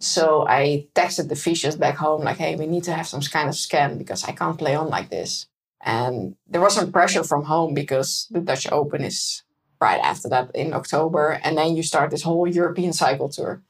So 0.00 0.44
I 0.48 0.88
texted 0.94 1.28
the 1.28 1.36
physios 1.36 1.78
back 1.78 1.96
home, 1.96 2.22
like, 2.24 2.38
hey, 2.38 2.56
we 2.56 2.66
need 2.66 2.82
to 2.84 2.92
have 2.92 3.06
some 3.06 3.20
kind 3.20 3.48
of 3.48 3.54
scan 3.54 3.96
because 3.96 4.24
I 4.24 4.32
can't 4.32 4.58
play 4.58 4.74
on 4.74 4.88
like 4.88 5.10
this. 5.10 5.46
And 5.80 6.34
there 6.48 6.60
was 6.60 6.74
some 6.74 6.90
pressure 6.90 7.22
from 7.22 7.44
home 7.44 7.74
because 7.74 8.26
the 8.30 8.40
Dutch 8.40 8.66
Open 8.72 9.02
is 9.02 9.44
right 9.80 10.00
after 10.02 10.28
that 10.30 10.50
in 10.54 10.72
October. 10.72 11.40
And 11.44 11.56
then 11.56 11.76
you 11.76 11.84
start 11.84 12.10
this 12.10 12.24
whole 12.24 12.48
European 12.48 12.92
cycle 12.92 13.28
tour. 13.28 13.62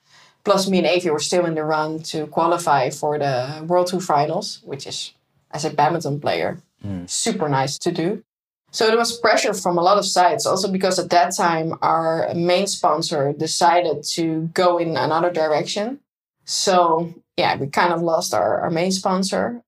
Plus, 0.45 0.67
me 0.67 0.79
and 0.79 0.87
Eefje 0.87 1.13
were 1.13 1.19
still 1.19 1.45
in 1.45 1.55
the 1.55 1.65
run 1.65 1.99
to 2.05 2.27
qualify 2.29 2.89
for 2.89 3.19
the 3.19 3.65
World 3.67 3.89
Tour 3.89 4.01
finals, 4.01 4.61
which 4.65 4.87
is, 4.87 5.13
as 5.51 5.67
a 5.67 5.71
badminton 5.71 6.21
player, 6.21 6.59
Mm. 6.85 7.11
super 7.11 7.49
nice 7.49 7.77
to 7.77 7.91
do. 7.91 8.23
So 8.71 8.87
there 8.87 8.99
was 8.99 9.19
pressure 9.19 9.55
from 9.55 9.79
a 9.79 9.83
lot 9.83 9.99
of 9.99 10.05
sides, 10.05 10.45
also 10.45 10.71
because 10.71 10.99
at 10.99 11.11
that 11.11 11.35
time 11.35 11.75
our 11.81 12.33
main 12.35 12.67
sponsor 12.67 13.33
decided 13.33 14.05
to 14.15 14.51
go 14.53 14.79
in 14.79 14.97
another 14.97 15.31
direction. 15.31 16.01
So 16.45 17.15
yeah, 17.37 17.57
we 17.57 17.69
kind 17.69 17.93
of 17.93 18.03
lost 18.03 18.35
our, 18.35 18.61
our 18.61 18.71
main 18.71 18.93
sponsor. 18.93 19.63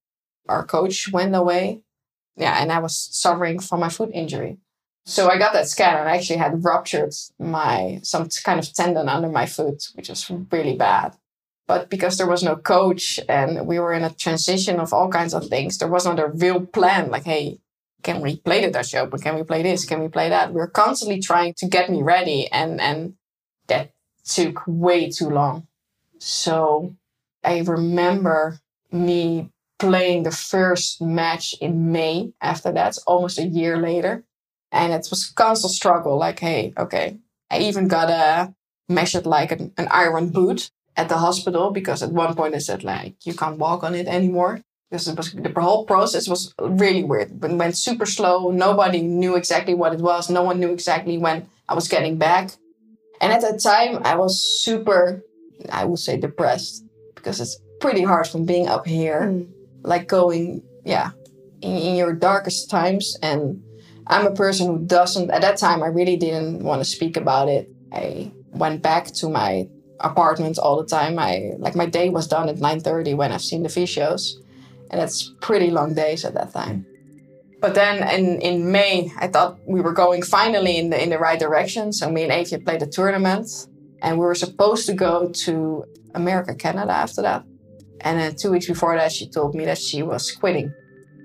Our 0.48 0.64
coach 0.64 1.10
went 1.12 1.34
away. 1.34 1.82
Yeah, 2.36 2.60
and 2.60 2.72
I 2.72 2.78
was 2.78 2.96
suffering 2.96 3.58
from 3.60 3.80
my 3.80 3.88
foot 3.88 4.10
injury. 4.12 4.58
So 5.06 5.28
I 5.28 5.38
got 5.38 5.52
that 5.54 5.68
scan 5.68 5.98
and 5.98 6.08
I 6.08 6.16
actually 6.16 6.38
had 6.38 6.64
ruptured 6.64 7.14
my 7.38 8.00
some 8.02 8.28
kind 8.44 8.60
of 8.60 8.72
tendon 8.72 9.08
under 9.08 9.28
my 9.28 9.46
foot, 9.46 9.88
which 9.94 10.08
was 10.08 10.30
really 10.52 10.76
bad. 10.76 11.16
But 11.66 11.88
because 11.88 12.18
there 12.18 12.26
was 12.26 12.42
no 12.42 12.56
coach 12.56 13.20
and 13.28 13.66
we 13.66 13.78
were 13.78 13.92
in 13.92 14.04
a 14.04 14.10
transition 14.10 14.78
of 14.78 14.92
all 14.92 15.08
kinds 15.08 15.34
of 15.34 15.48
things, 15.48 15.78
there 15.78 15.88
wasn't 15.88 16.18
a 16.18 16.28
real 16.28 16.66
plan 16.66 17.10
like, 17.10 17.24
hey, 17.24 17.60
can 18.02 18.20
we 18.20 18.36
play 18.36 18.64
the 18.64 18.70
Dutch 18.70 18.94
Open? 18.94 19.20
Can 19.20 19.36
we 19.36 19.42
play 19.42 19.62
this? 19.62 19.84
Can 19.84 20.00
we 20.00 20.08
play 20.08 20.28
that? 20.28 20.52
We're 20.52 20.68
constantly 20.68 21.20
trying 21.20 21.54
to 21.58 21.66
get 21.66 21.90
me 21.90 22.02
ready 22.02 22.48
and 22.50 22.80
and 22.80 23.14
that 23.68 23.92
took 24.24 24.62
way 24.66 25.10
too 25.10 25.30
long. 25.30 25.66
So 26.18 26.96
I 27.42 27.60
remember 27.60 28.60
me 28.92 29.50
playing 29.78 30.24
the 30.24 30.30
first 30.30 31.00
match 31.00 31.54
in 31.60 31.90
May 31.90 32.32
after 32.40 32.70
that, 32.72 32.98
almost 33.06 33.38
a 33.38 33.46
year 33.46 33.78
later. 33.78 34.24
And 34.72 34.92
it 34.92 35.06
was 35.10 35.26
constant 35.26 35.72
struggle, 35.72 36.16
like, 36.16 36.38
hey, 36.38 36.72
okay. 36.76 37.18
I 37.50 37.60
even 37.60 37.88
got 37.88 38.10
a 38.10 38.54
measured 38.88 39.26
like 39.26 39.52
an, 39.52 39.72
an 39.78 39.88
iron 39.90 40.30
boot 40.30 40.70
at 40.96 41.08
the 41.08 41.16
hospital 41.18 41.70
because 41.70 42.02
at 42.02 42.12
one 42.12 42.34
point 42.34 42.52
they 42.52 42.58
said 42.58 42.82
like 42.84 43.14
you 43.24 43.32
can't 43.32 43.58
walk 43.58 43.82
on 43.82 43.94
it 43.94 44.06
anymore. 44.06 44.60
Because 44.90 45.06
it 45.06 45.16
was 45.16 45.32
the 45.32 45.52
whole 45.60 45.84
process 45.86 46.28
was 46.28 46.52
really 46.58 47.04
weird. 47.04 47.44
It 47.44 47.52
went 47.52 47.76
super 47.76 48.06
slow. 48.06 48.50
Nobody 48.50 49.02
knew 49.02 49.36
exactly 49.36 49.74
what 49.74 49.94
it 49.94 50.00
was. 50.00 50.28
No 50.28 50.42
one 50.42 50.58
knew 50.58 50.72
exactly 50.72 51.16
when 51.16 51.46
I 51.68 51.74
was 51.74 51.86
getting 51.86 52.18
back. 52.18 52.50
And 53.20 53.32
at 53.32 53.40
that 53.42 53.60
time 53.60 54.00
I 54.04 54.16
was 54.16 54.40
super, 54.64 55.22
I 55.70 55.84
would 55.84 56.00
say 56.00 56.16
depressed 56.16 56.84
because 57.14 57.40
it's 57.40 57.56
pretty 57.80 58.02
hard 58.02 58.26
from 58.26 58.44
being 58.46 58.66
up 58.66 58.86
here, 58.86 59.20
Mm. 59.22 59.46
like 59.82 60.08
going, 60.08 60.62
yeah, 60.84 61.10
in, 61.60 61.76
in 61.76 61.96
your 61.96 62.12
darkest 62.12 62.68
times. 62.68 63.16
And 63.22 63.62
I'm 64.08 64.26
a 64.26 64.34
person 64.34 64.66
who 64.66 64.78
doesn't, 64.78 65.30
at 65.30 65.42
that 65.42 65.58
time, 65.58 65.82
I 65.84 65.86
really 65.86 66.16
didn't 66.16 66.64
want 66.64 66.80
to 66.80 66.84
speak 66.84 67.16
about 67.16 67.48
it. 67.48 67.70
I 67.92 68.32
went 68.52 68.82
back 68.82 69.06
to 69.20 69.28
my 69.28 69.68
apartment 70.00 70.58
all 70.58 70.82
the 70.82 70.88
time. 70.88 71.18
I 71.18 71.52
like 71.58 71.76
my 71.76 71.86
day 71.86 72.08
was 72.08 72.26
done 72.26 72.48
at 72.48 72.56
9:30 72.56 73.14
when 73.14 73.30
I've 73.32 73.42
seen 73.42 73.62
the 73.62 73.68
physios. 73.68 74.32
And 74.90 75.00
it's 75.00 75.32
pretty 75.40 75.70
long 75.70 75.94
days 75.94 76.24
at 76.24 76.34
that 76.34 76.52
time. 76.52 76.84
But 77.60 77.74
then 77.74 78.02
in, 78.18 78.40
in 78.40 78.72
May, 78.72 79.10
I 79.18 79.28
thought 79.28 79.58
we 79.66 79.80
were 79.80 79.92
going 79.92 80.22
finally 80.22 80.78
in 80.78 80.90
the 80.90 81.00
in 81.02 81.10
the 81.10 81.18
right 81.18 81.38
direction. 81.38 81.92
So 81.92 82.10
me 82.10 82.22
and 82.24 82.32
Eefje 82.32 82.64
played 82.64 82.82
a 82.82 82.86
tournament 82.86 83.46
and 84.02 84.18
we 84.18 84.24
were 84.24 84.34
supposed 84.34 84.86
to 84.86 84.94
go 84.94 85.28
to 85.44 85.84
America, 86.14 86.54
Canada 86.54 86.92
after 86.92 87.22
that. 87.22 87.44
And 88.00 88.18
then 88.18 88.34
two 88.34 88.50
weeks 88.50 88.66
before 88.66 88.96
that, 88.96 89.12
she 89.12 89.28
told 89.28 89.54
me 89.54 89.66
that 89.66 89.78
she 89.78 90.02
was 90.02 90.32
quitting. 90.32 90.72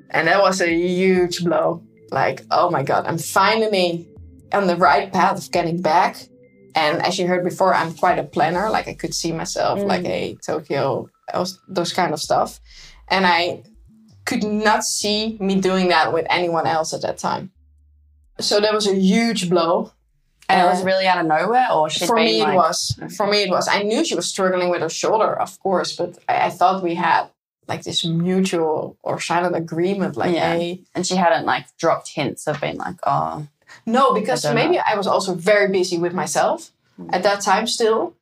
And 0.10 0.28
that 0.28 0.42
was 0.42 0.62
a 0.62 0.68
huge 0.72 1.44
blow. 1.44 1.82
Like, 2.12 2.44
oh 2.52 2.70
my 2.70 2.84
God, 2.84 3.06
I'm 3.08 3.18
finally 3.18 4.08
on 4.52 4.68
the 4.68 4.76
right 4.76 5.12
path 5.12 5.38
of 5.38 5.52
getting 5.52 5.82
back. 5.82 6.18
And 6.76 7.02
as 7.02 7.18
you 7.18 7.28
heard 7.28 7.46
before, 7.46 7.74
I'm 7.74 7.94
quite 7.94 8.20
a 8.20 8.24
planner. 8.24 8.70
Like 8.70 8.90
I 8.90 8.94
could 8.94 9.14
see 9.16 9.32
myself 9.32 9.80
Mm. 9.80 9.88
like, 9.88 10.06
a 10.06 10.38
Tokyo, 10.46 11.10
those 11.70 11.94
kind 11.94 12.14
of 12.14 12.20
stuff. 12.20 12.60
And 13.08 13.26
I 13.26 13.64
could 14.26 14.44
not 14.44 14.84
see 14.84 15.38
me 15.40 15.60
doing 15.62 15.90
that 15.90 16.12
with 16.14 16.26
anyone 16.30 16.66
else 16.66 16.94
at 16.94 17.02
that 17.04 17.18
time. 17.18 17.52
So 18.40 18.60
that 18.60 18.74
was 18.74 18.88
a 18.88 18.96
huge 18.96 19.50
blow. 19.50 19.92
And 20.48 20.62
it 20.62 20.66
was 20.70 20.84
really 20.84 21.08
out 21.08 21.18
of 21.18 21.26
nowhere, 21.26 21.72
or 21.72 21.90
for 21.90 22.16
me 22.18 22.42
like, 22.44 22.54
it 22.54 22.56
was 22.56 23.00
for 23.18 23.26
me 23.26 23.42
it 23.42 23.50
was 23.50 23.68
i 23.68 23.82
knew 23.82 24.06
she 24.06 24.14
was 24.14 24.28
struggling 24.28 24.70
with 24.70 24.82
her 24.84 24.90
shoulder 24.90 25.34
of 25.46 25.60
course 25.60 25.96
but 25.96 26.20
i, 26.30 26.46
I 26.46 26.50
thought 26.52 26.84
we 26.84 26.94
had 26.94 27.30
like 27.68 27.82
this 27.82 28.06
mutual 28.06 28.96
or 29.02 29.20
silent 29.20 29.56
agreement 29.56 30.16
like 30.16 30.36
Yeah. 30.36 30.54
hey 30.56 30.82
and 30.94 31.04
she 31.08 31.16
hadn't 31.16 31.48
like 31.48 31.66
dropped 31.80 32.10
hints 32.10 32.46
of 32.48 32.62
being 32.62 32.78
like, 32.78 32.98
oh, 33.08 33.48
no 33.88 34.14
because 34.14 34.46
I 34.46 34.54
maybe 34.54 34.78
i 34.78 34.94
was 34.96 35.08
also 35.08 35.34
very 35.34 35.68
busy 35.72 35.98
with 35.98 36.14
myself 36.14 36.70
Mm. 37.00 37.10
at 37.12 37.24
that 37.24 37.42
time 37.42 37.66
still 37.66 38.14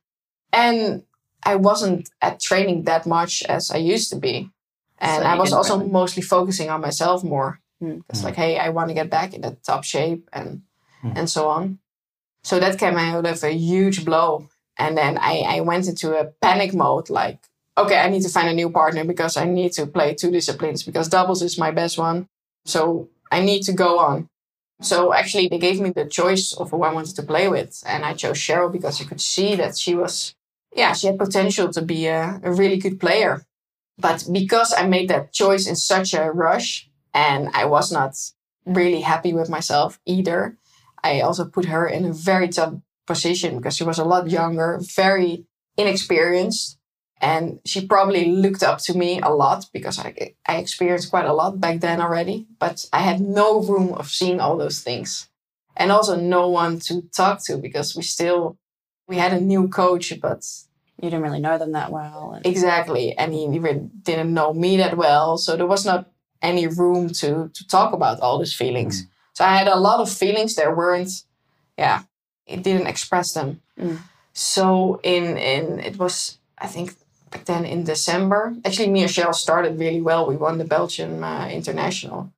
and 0.50 1.02
i 1.42 1.54
wasn't 1.56 2.08
at 2.22 2.40
training 2.40 2.84
that 2.84 3.04
much 3.06 3.42
as 3.42 3.70
i 3.70 3.76
used 3.76 4.08
to 4.10 4.16
be 4.16 4.48
and 4.98 5.22
So 5.22 5.28
i 5.28 5.34
was 5.36 5.52
also 5.52 5.78
really- 5.78 5.90
mostly 5.90 6.22
focusing 6.22 6.70
on 6.70 6.80
myself 6.80 7.22
more. 7.24 7.60
Mm. 7.82 8.02
it's 8.08 8.22
like 8.24 8.36
hey 8.36 8.58
i 8.58 8.68
want 8.70 8.88
to 8.88 8.94
get 8.94 9.10
back 9.10 9.34
in 9.34 9.40
that 9.42 9.62
top 9.64 9.84
shape 9.84 10.28
and 10.32 10.62
Mm. 11.04 11.18
and 11.18 11.28
so 11.30 11.48
on. 11.48 11.78
So 12.42 12.58
that 12.60 12.78
came 12.78 12.96
out 12.96 13.26
of 13.26 13.42
a 13.44 13.52
huge 13.52 14.04
blow. 14.04 14.48
And 14.78 14.96
then 14.96 15.18
I, 15.18 15.34
I 15.56 15.60
went 15.60 15.86
into 15.86 16.08
a 16.18 16.24
panic 16.40 16.72
mode 16.74 17.08
like 17.10 17.38
okay 17.76 17.98
i 18.04 18.08
need 18.08 18.22
to 18.22 18.28
find 18.36 18.48
a 18.48 18.54
new 18.60 18.70
partner 18.70 19.04
because 19.04 19.36
i 19.36 19.44
need 19.44 19.72
to 19.78 19.84
play 19.86 20.14
two 20.14 20.30
disciplines 20.30 20.82
because 20.88 21.08
doubles 21.08 21.42
is 21.42 21.58
my 21.58 21.70
best 21.80 21.98
one. 21.98 22.18
So 22.64 23.08
i 23.36 23.40
need 23.40 23.62
to 23.68 23.72
go 23.72 23.90
on. 23.98 24.28
So 24.90 25.12
actually 25.12 25.48
they 25.48 25.58
gave 25.66 25.78
me 25.80 25.90
the 25.90 26.06
choice 26.20 26.46
of 26.60 26.70
who 26.70 26.82
i 26.88 26.92
wanted 26.96 27.16
to 27.16 27.22
play 27.32 27.46
with. 27.56 27.72
And 27.92 28.00
i 28.08 28.12
chose 28.22 28.38
cheryl 28.46 28.70
because 28.76 28.96
i 29.00 29.04
could 29.08 29.20
see 29.20 29.50
that 29.56 29.72
she 29.82 29.94
was 30.02 30.14
yeah 30.80 30.92
she 30.94 31.06
had 31.08 31.18
potential 31.18 31.66
to 31.72 31.82
be 31.82 32.00
a, 32.06 32.40
a 32.48 32.50
really 32.60 32.78
good 32.84 32.98
player 33.04 33.34
but 33.98 34.24
because 34.32 34.74
i 34.74 34.86
made 34.86 35.08
that 35.08 35.32
choice 35.32 35.66
in 35.66 35.76
such 35.76 36.14
a 36.14 36.30
rush 36.30 36.88
and 37.12 37.48
i 37.54 37.64
was 37.64 37.92
not 37.92 38.14
really 38.66 39.00
happy 39.00 39.32
with 39.32 39.48
myself 39.48 39.98
either 40.06 40.56
I 41.04 41.20
also 41.20 41.44
put 41.44 41.66
her 41.66 41.86
in 41.86 42.06
a 42.06 42.12
very 42.12 42.48
tough 42.48 42.74
position 43.06 43.58
because 43.58 43.76
she 43.76 43.84
was 43.84 43.98
a 43.98 44.04
lot 44.04 44.30
younger, 44.30 44.80
very 44.96 45.44
inexperienced, 45.76 46.78
and 47.20 47.60
she 47.66 47.86
probably 47.86 48.32
looked 48.32 48.62
up 48.62 48.78
to 48.78 48.96
me 48.96 49.20
a 49.20 49.28
lot 49.28 49.66
because 49.72 49.98
I, 49.98 50.34
I 50.48 50.56
experienced 50.56 51.10
quite 51.10 51.26
a 51.26 51.34
lot 51.34 51.60
back 51.60 51.80
then 51.80 52.00
already. 52.00 52.46
But 52.58 52.86
I 52.92 53.00
had 53.00 53.20
no 53.20 53.60
room 53.60 53.92
of 53.92 54.08
seeing 54.08 54.40
all 54.40 54.56
those 54.56 54.80
things, 54.80 55.28
and 55.76 55.92
also 55.92 56.16
no 56.16 56.48
one 56.48 56.80
to 56.80 57.02
talk 57.14 57.44
to 57.44 57.58
because 57.58 57.94
we 57.94 58.02
still 58.02 58.56
we 59.06 59.16
had 59.18 59.34
a 59.34 59.40
new 59.40 59.68
coach, 59.68 60.18
but 60.22 60.42
you 61.00 61.10
didn't 61.10 61.22
really 61.22 61.40
know 61.40 61.58
them 61.58 61.72
that 61.72 61.90
well. 61.90 62.32
And, 62.34 62.46
exactly, 62.46 63.16
and 63.16 63.32
he 63.32 63.44
even 63.44 63.90
didn't 64.02 64.32
know 64.32 64.52
me 64.52 64.76
that 64.78 64.96
well, 64.96 65.36
so 65.38 65.56
there 65.56 65.66
was 65.66 65.84
not 65.84 66.10
any 66.42 66.66
room 66.66 67.08
to 67.08 67.50
to 67.52 67.66
talk 67.66 67.92
about 67.92 68.20
all 68.20 68.38
these 68.38 68.54
feelings. 68.54 69.06
So 69.32 69.44
I 69.44 69.56
had 69.56 69.68
a 69.68 69.76
lot 69.76 70.00
of 70.00 70.10
feelings 70.10 70.54
that 70.54 70.76
weren't, 70.76 71.24
yeah, 71.76 72.02
it 72.46 72.62
didn't 72.62 72.86
express 72.86 73.32
them. 73.32 73.60
Mm. 73.78 73.98
So 74.32 75.00
in 75.02 75.36
in 75.36 75.80
it 75.80 75.98
was 75.98 76.38
I 76.58 76.66
think 76.66 76.94
back 77.30 77.44
then 77.44 77.64
in 77.64 77.84
December. 77.84 78.54
Actually, 78.64 78.90
me 78.90 79.02
and 79.02 79.10
Cheryl 79.10 79.34
started 79.34 79.78
really 79.78 80.00
well. 80.00 80.26
We 80.26 80.36
won 80.36 80.58
the 80.58 80.64
Belgian 80.64 81.24
uh, 81.24 81.48
international, 81.50 82.32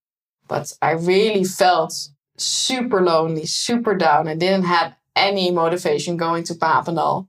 but 0.48 0.72
I 0.80 0.92
really 0.92 1.44
felt 1.44 2.08
super 2.36 3.02
lonely, 3.02 3.46
super 3.46 3.94
down. 3.94 4.28
I 4.28 4.34
didn't 4.34 4.64
have 4.64 4.94
any 5.14 5.50
motivation 5.50 6.16
going 6.16 6.44
to 6.44 6.54
Papendal. 6.54 7.28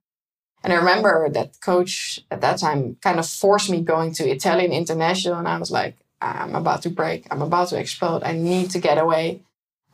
And 0.68 0.74
I 0.74 0.80
remember 0.80 1.30
that 1.30 1.62
coach 1.62 2.20
at 2.30 2.42
that 2.42 2.60
time 2.60 2.98
kind 3.02 3.20
of 3.20 3.26
forced 3.26 3.70
me 3.70 3.80
going 3.80 4.12
to 4.16 4.30
Italian 4.30 4.74
international, 4.74 5.38
and 5.38 5.48
I 5.48 5.58
was 5.58 5.72
like, 5.72 5.96
I'm 6.20 6.56
about 6.56 6.82
to 6.82 6.90
break. 6.90 7.26
I'm 7.32 7.42
about 7.42 7.70
to 7.70 7.80
explode. 7.80 8.22
I 8.24 8.34
need 8.34 8.72
to 8.72 8.80
get 8.80 8.98
away. 8.98 9.44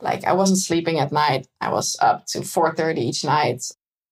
Like 0.00 0.24
I 0.24 0.32
wasn't 0.32 0.58
sleeping 0.58 0.98
at 0.98 1.12
night. 1.12 1.46
I 1.60 1.70
was 1.70 1.96
up 2.00 2.26
to 2.32 2.40
4:30 2.40 2.98
each 2.98 3.24
night. 3.24 3.62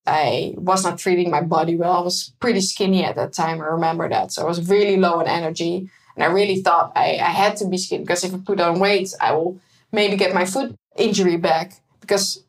I 0.06 0.54
was 0.56 0.84
not 0.84 1.00
treating 1.00 1.32
my 1.32 1.40
body 1.40 1.74
well. 1.74 1.94
I 1.94 2.00
was 2.00 2.32
pretty 2.38 2.60
skinny 2.60 3.02
at 3.02 3.16
that 3.16 3.32
time. 3.32 3.60
I 3.60 3.64
remember 3.64 4.08
that. 4.08 4.30
So 4.30 4.42
I 4.42 4.46
was 4.46 4.70
really 4.70 4.96
low 4.96 5.18
in 5.18 5.26
energy. 5.26 5.90
And 6.14 6.22
I 6.22 6.28
really 6.28 6.62
thought 6.62 6.92
I, 6.94 7.18
I 7.18 7.32
had 7.42 7.56
to 7.56 7.66
be 7.66 7.76
skinny 7.76 8.04
because 8.04 8.22
if 8.22 8.32
I 8.32 8.38
put 8.38 8.60
on 8.60 8.78
weight, 8.78 9.12
I 9.20 9.32
will 9.32 9.58
maybe 9.90 10.16
get 10.16 10.32
my 10.32 10.44
foot 10.44 10.76
injury 10.96 11.38
back 11.38 11.80
because 12.00 12.44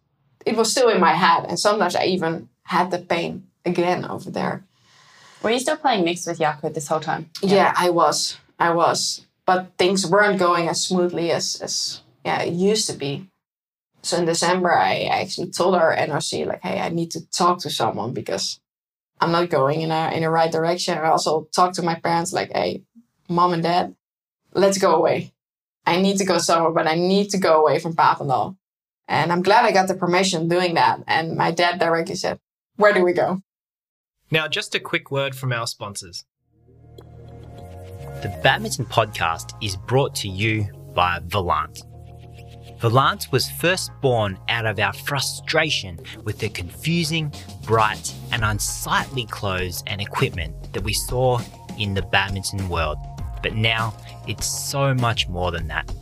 it 0.46 0.56
was 0.56 0.70
still 0.70 0.90
in 0.90 1.02
my 1.02 1.14
head. 1.14 1.46
And 1.50 1.58
sometimes 1.58 1.96
I 1.96 2.06
even 2.06 2.50
had 2.66 2.92
the 2.92 3.00
pain 3.00 3.48
again 3.66 4.06
over 4.06 4.30
there. 4.30 4.64
were 5.42 5.52
you 5.52 5.60
still 5.60 5.78
playing 5.78 6.06
mixed 6.06 6.28
with 6.28 6.40
Jacco 6.40 6.70
this 6.70 6.88
whole 6.88 7.00
time? 7.00 7.30
Yeah, 7.42 7.74
I 7.76 7.90
was. 7.90 8.38
I 8.60 8.72
was. 8.72 9.26
But 9.46 9.72
things 9.78 10.08
weren't 10.08 10.40
going 10.40 10.70
as 10.70 10.84
smoothly 10.84 11.32
as, 11.32 11.60
as 11.62 12.02
yeah, 12.26 12.42
it 12.42 12.54
used 12.54 12.90
to 12.90 12.94
be. 12.94 13.28
So 14.02 14.18
in 14.18 14.26
December, 14.26 14.74
I 14.74 15.04
actually 15.04 15.52
told 15.52 15.76
our 15.76 15.96
NRC, 15.96 16.46
like, 16.46 16.62
hey, 16.62 16.80
I 16.80 16.90
need 16.90 17.12
to 17.12 17.30
talk 17.30 17.60
to 17.60 17.70
someone 17.70 18.14
because 18.14 18.60
I'm 19.20 19.32
not 19.32 19.50
going 19.50 19.82
in 19.82 19.92
a 19.92 20.12
in 20.14 20.24
the 20.24 20.30
right 20.30 20.52
direction. 20.52 20.98
I 20.98 21.08
also 21.08 21.48
talked 21.56 21.76
to 21.76 21.82
my 21.82 21.96
parents 21.96 22.34
like, 22.34 22.52
hey, 22.52 22.84
mom 23.30 23.54
and 23.54 23.64
dad, 23.64 23.96
let's 24.54 24.78
go 24.78 24.96
away. 24.96 25.34
I 25.86 26.02
need 26.02 26.18
to 26.18 26.26
go 26.26 26.38
somewhere, 26.38 26.72
but 26.72 26.88
I 26.88 26.96
need 26.96 27.30
to 27.30 27.38
go 27.38 27.62
away 27.62 27.80
from 27.80 27.94
Papendal. 27.94 28.58
And 29.08 29.32
I'm 29.32 29.42
glad 29.42 29.66
I 29.66 29.72
got 29.72 29.88
the 29.88 29.96
permission 29.96 30.48
doing 30.48 30.76
that. 30.76 31.04
And 31.08 31.36
my 31.36 31.52
dad 31.52 31.80
directly 31.80 32.16
said, 32.16 32.40
where 32.78 32.94
do 32.94 33.04
we 33.04 33.14
go? 33.14 33.42
Now, 34.32 34.48
just 34.48 34.74
a 34.76 34.80
quick 34.80 35.12
word 35.12 35.36
from 35.36 35.54
our 35.54 35.68
sponsors. 35.68 36.26
The 38.22 38.40
Badminton 38.42 38.86
Podcast 38.86 39.52
is 39.62 39.76
brought 39.76 40.16
to 40.16 40.30
you 40.30 40.68
by 40.96 41.20
Volant. 41.28 41.82
Volant 42.80 43.32
was 43.32 43.50
first 43.52 43.92
born 44.02 44.38
out 44.50 44.66
of 44.66 44.80
our 44.80 44.94
frustration 44.94 46.00
with 46.24 46.40
the 46.40 46.50
confusing, 46.50 47.34
bright, 47.64 48.14
and 48.32 48.44
unsightly 48.44 49.26
clothes 49.26 49.84
and 49.88 50.02
equipment 50.02 50.74
that 50.74 50.84
we 50.84 50.94
saw 50.94 51.40
in 51.78 51.94
the 51.94 52.02
badminton 52.02 52.68
world. 52.70 52.98
But 53.42 53.56
now 53.56 53.96
it's 54.28 54.46
so 54.46 54.94
much 54.94 55.30
more 55.30 55.52
than 55.52 55.68
that. 55.68 55.94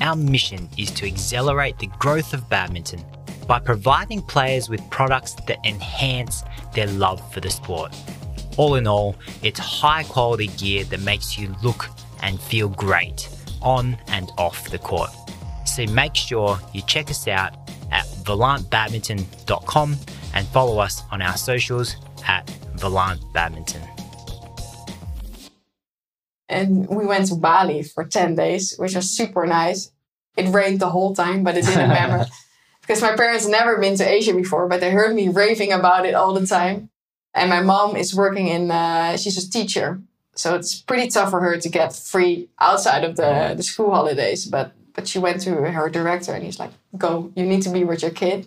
Our 0.00 0.16
mission 0.16 0.68
is 0.78 0.90
to 0.92 1.06
accelerate 1.06 1.78
the 1.78 1.90
growth 1.98 2.32
of 2.32 2.48
badminton 2.48 3.04
by 3.46 3.58
providing 3.58 4.22
players 4.22 4.68
with 4.68 4.80
products 4.90 5.34
that 5.46 5.58
enhance 5.64 6.42
their 6.74 6.86
love 6.86 7.20
for 7.32 7.40
the 7.40 7.50
sport. 7.50 7.94
All 8.56 8.74
in 8.74 8.86
all, 8.86 9.16
it's 9.42 9.58
high 9.58 10.04
quality 10.04 10.48
gear 10.48 10.84
that 10.84 11.00
makes 11.00 11.38
you 11.38 11.54
look 11.62 11.88
and 12.22 12.40
feel 12.40 12.68
great 12.68 13.28
on 13.60 13.96
and 14.08 14.30
off 14.38 14.70
the 14.70 14.78
court. 14.78 15.10
So 15.64 15.86
make 15.86 16.14
sure 16.14 16.58
you 16.72 16.82
check 16.82 17.10
us 17.10 17.26
out 17.28 17.54
at 17.90 18.04
volantbadminton.com 18.24 19.96
and 20.34 20.46
follow 20.48 20.78
us 20.78 21.02
on 21.10 21.22
our 21.22 21.36
socials 21.36 21.96
at 22.26 22.46
volantbadminton. 22.76 23.88
And 26.48 26.86
we 26.88 27.06
went 27.06 27.28
to 27.28 27.34
Bali 27.36 27.82
for 27.82 28.04
10 28.04 28.34
days, 28.34 28.74
which 28.76 28.94
was 28.94 29.10
super 29.10 29.46
nice. 29.46 29.90
It 30.36 30.52
rained 30.52 30.80
the 30.80 30.90
whole 30.90 31.14
time, 31.14 31.44
but 31.44 31.56
it 31.56 31.64
didn't 31.64 31.88
matter 31.88 32.26
because 32.92 33.10
my 33.10 33.16
parents 33.16 33.46
never 33.46 33.78
been 33.78 33.96
to 33.96 34.06
Asia 34.06 34.34
before, 34.34 34.68
but 34.68 34.80
they 34.80 34.90
heard 34.90 35.14
me 35.14 35.28
raving 35.28 35.72
about 35.72 36.04
it 36.04 36.14
all 36.14 36.34
the 36.34 36.46
time. 36.46 36.90
And 37.32 37.48
my 37.48 37.62
mom 37.62 37.96
is 37.96 38.14
working 38.14 38.48
in, 38.48 38.70
uh, 38.70 39.16
she's 39.16 39.42
a 39.42 39.50
teacher. 39.50 40.02
So 40.34 40.54
it's 40.56 40.78
pretty 40.78 41.08
tough 41.08 41.30
for 41.30 41.40
her 41.40 41.56
to 41.56 41.68
get 41.70 41.96
free 41.96 42.50
outside 42.60 43.02
of 43.04 43.16
the, 43.16 43.54
the 43.56 43.62
school 43.62 43.94
holidays. 43.94 44.44
But, 44.44 44.74
but 44.92 45.08
she 45.08 45.18
went 45.18 45.40
to 45.42 45.54
her 45.54 45.88
director 45.88 46.34
and 46.34 46.44
he's 46.44 46.58
like, 46.58 46.72
go, 46.98 47.32
you 47.34 47.46
need 47.46 47.62
to 47.62 47.70
be 47.70 47.82
with 47.82 48.02
your 48.02 48.10
kid. 48.10 48.46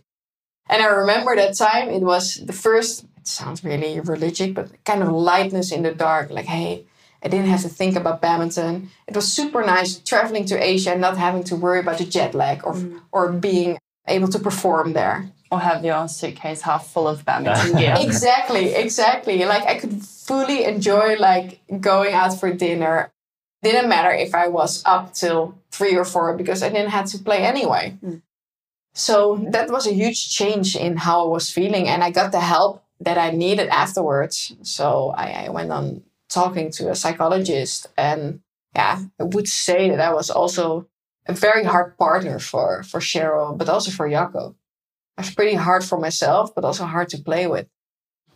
And 0.70 0.84
I 0.84 0.88
remember 0.88 1.36
that 1.36 1.58
time, 1.58 1.90
it 1.90 2.04
was 2.04 2.36
the 2.36 2.54
first, 2.54 3.06
it 3.18 3.26
sounds 3.26 3.64
really 3.64 4.00
religious, 4.00 4.52
but 4.54 4.84
kind 4.84 5.02
of 5.02 5.10
lightness 5.10 5.72
in 5.72 5.82
the 5.82 5.92
dark. 5.92 6.30
Like, 6.30 6.46
hey, 6.46 6.86
I 7.24 7.30
didn't 7.30 7.48
have 7.48 7.64
to 7.64 7.70
think 7.70 7.96
about 7.96 8.22
badminton. 8.22 8.92
It 9.08 9.16
was 9.16 9.32
super 9.32 9.66
nice 9.66 9.98
traveling 9.98 10.46
to 10.46 10.64
Asia 10.64 10.92
and 10.92 11.02
not 11.02 11.18
having 11.18 11.44
to 11.46 11.56
worry 11.56 11.80
about 11.80 11.98
the 11.98 12.06
jet 12.06 12.36
lag 12.36 12.64
or, 12.64 12.74
mm. 12.76 13.02
or 13.12 13.32
being 13.32 13.80
able 14.08 14.28
to 14.30 14.40
perform 14.40 14.94
there. 14.94 15.30
Or 15.52 15.60
have 15.60 15.86
your 15.86 16.08
suitcase 16.08 16.62
half 16.62 16.88
full 16.88 17.08
of 17.08 17.24
badminton 17.24 17.78
gear. 17.78 17.96
exactly, 18.00 18.74
exactly. 18.74 19.46
Like 19.46 19.64
I 19.64 19.78
could 19.78 20.04
fully 20.04 20.66
enjoy 20.66 21.18
like 21.18 21.62
going 21.80 22.14
out 22.14 22.40
for 22.40 22.52
dinner. 22.52 23.12
Didn't 23.62 23.90
matter 23.90 24.12
if 24.12 24.34
I 24.34 24.48
was 24.48 24.84
up 24.86 25.14
till 25.14 25.56
three 25.72 25.96
or 25.96 26.06
four 26.06 26.36
because 26.36 26.64
I 26.64 26.70
didn't 26.70 26.92
have 26.92 27.06
to 27.12 27.20
play 27.20 27.44
anyway. 27.44 27.98
Mm. 28.04 28.22
So 28.96 29.46
that 29.52 29.70
was 29.70 29.86
a 29.86 29.94
huge 29.94 30.30
change 30.30 30.76
in 30.76 30.96
how 30.98 31.26
I 31.26 31.30
was 31.30 31.52
feeling, 31.52 31.88
and 31.88 32.02
I 32.02 32.12
got 32.12 32.32
the 32.32 32.40
help 32.40 32.84
that 33.02 33.18
I 33.18 33.32
needed 33.32 33.68
afterwards. 33.68 34.56
So 34.62 35.14
I, 35.18 35.46
I 35.46 35.50
went 35.50 35.72
on 35.72 36.02
talking 36.30 36.72
to 36.72 36.90
a 36.90 36.96
psychologist, 36.96 37.88
and 37.98 38.40
yeah, 38.74 39.04
I 39.20 39.24
would 39.24 39.50
say 39.50 39.90
that 39.90 40.00
I 40.00 40.14
was 40.14 40.30
also 40.30 40.88
a 41.28 41.34
very 41.34 41.64
hard 41.64 41.98
partner 41.98 42.40
for 42.40 42.84
for 42.84 43.00
Cheryl, 43.00 43.58
but 43.58 43.70
also 43.70 43.92
for 43.92 44.10
Jacco. 44.10 44.56
It 45.18 45.22
was 45.22 45.34
pretty 45.34 45.56
hard 45.56 45.84
for 45.84 45.98
myself, 46.00 46.54
but 46.54 46.66
also 46.66 46.86
hard 46.86 47.10
to 47.10 47.18
play 47.18 47.48
with. 47.48 47.68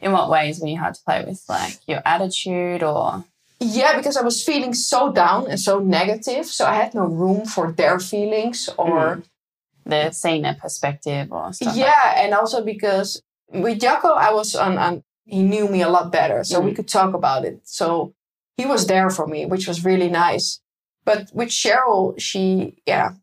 In 0.01 0.13
what 0.13 0.29
ways 0.29 0.61
were 0.61 0.67
you 0.67 0.79
hard 0.79 0.95
to 0.95 1.01
play 1.03 1.25
with? 1.25 1.43
Like 1.49 1.77
your 1.87 2.01
attitude 2.05 2.83
or? 2.83 3.25
Yeah, 3.59 3.97
because 3.97 4.15
I 4.15 4.21
was 4.21 4.41
feeling 4.41 4.73
so 4.73 5.11
down 5.11 5.47
and 5.49 5.59
so 5.59 5.79
negative. 5.79 6.45
So 6.45 6.65
I 6.65 6.75
had 6.75 6.93
no 6.93 7.05
room 7.05 7.45
for 7.45 7.73
their 7.73 7.99
feelings 7.99 8.69
or 8.77 9.17
mm. 9.17 9.23
the 9.85 10.41
their 10.41 10.55
perspective 10.55 11.31
or 11.31 11.51
stuff. 11.51 11.75
Yeah, 11.75 11.91
like 12.05 12.17
and 12.17 12.33
also 12.33 12.63
because 12.63 13.21
with 13.51 13.81
Jacco, 13.81 14.13
I 14.13 14.31
was 14.31 14.55
on, 14.55 14.77
on 14.77 15.03
he 15.25 15.43
knew 15.43 15.67
me 15.67 15.81
a 15.81 15.89
lot 15.89 16.11
better. 16.11 16.45
So 16.45 16.61
mm. 16.61 16.65
we 16.65 16.73
could 16.73 16.87
talk 16.87 17.13
about 17.13 17.43
it. 17.43 17.59
So 17.65 18.13
he 18.55 18.65
was 18.65 18.87
there 18.87 19.09
for 19.09 19.27
me, 19.27 19.45
which 19.45 19.67
was 19.67 19.83
really 19.83 20.09
nice. 20.09 20.61
But 21.05 21.29
with 21.33 21.49
Cheryl, 21.49 22.19
she, 22.19 22.81
yeah, 22.85 23.13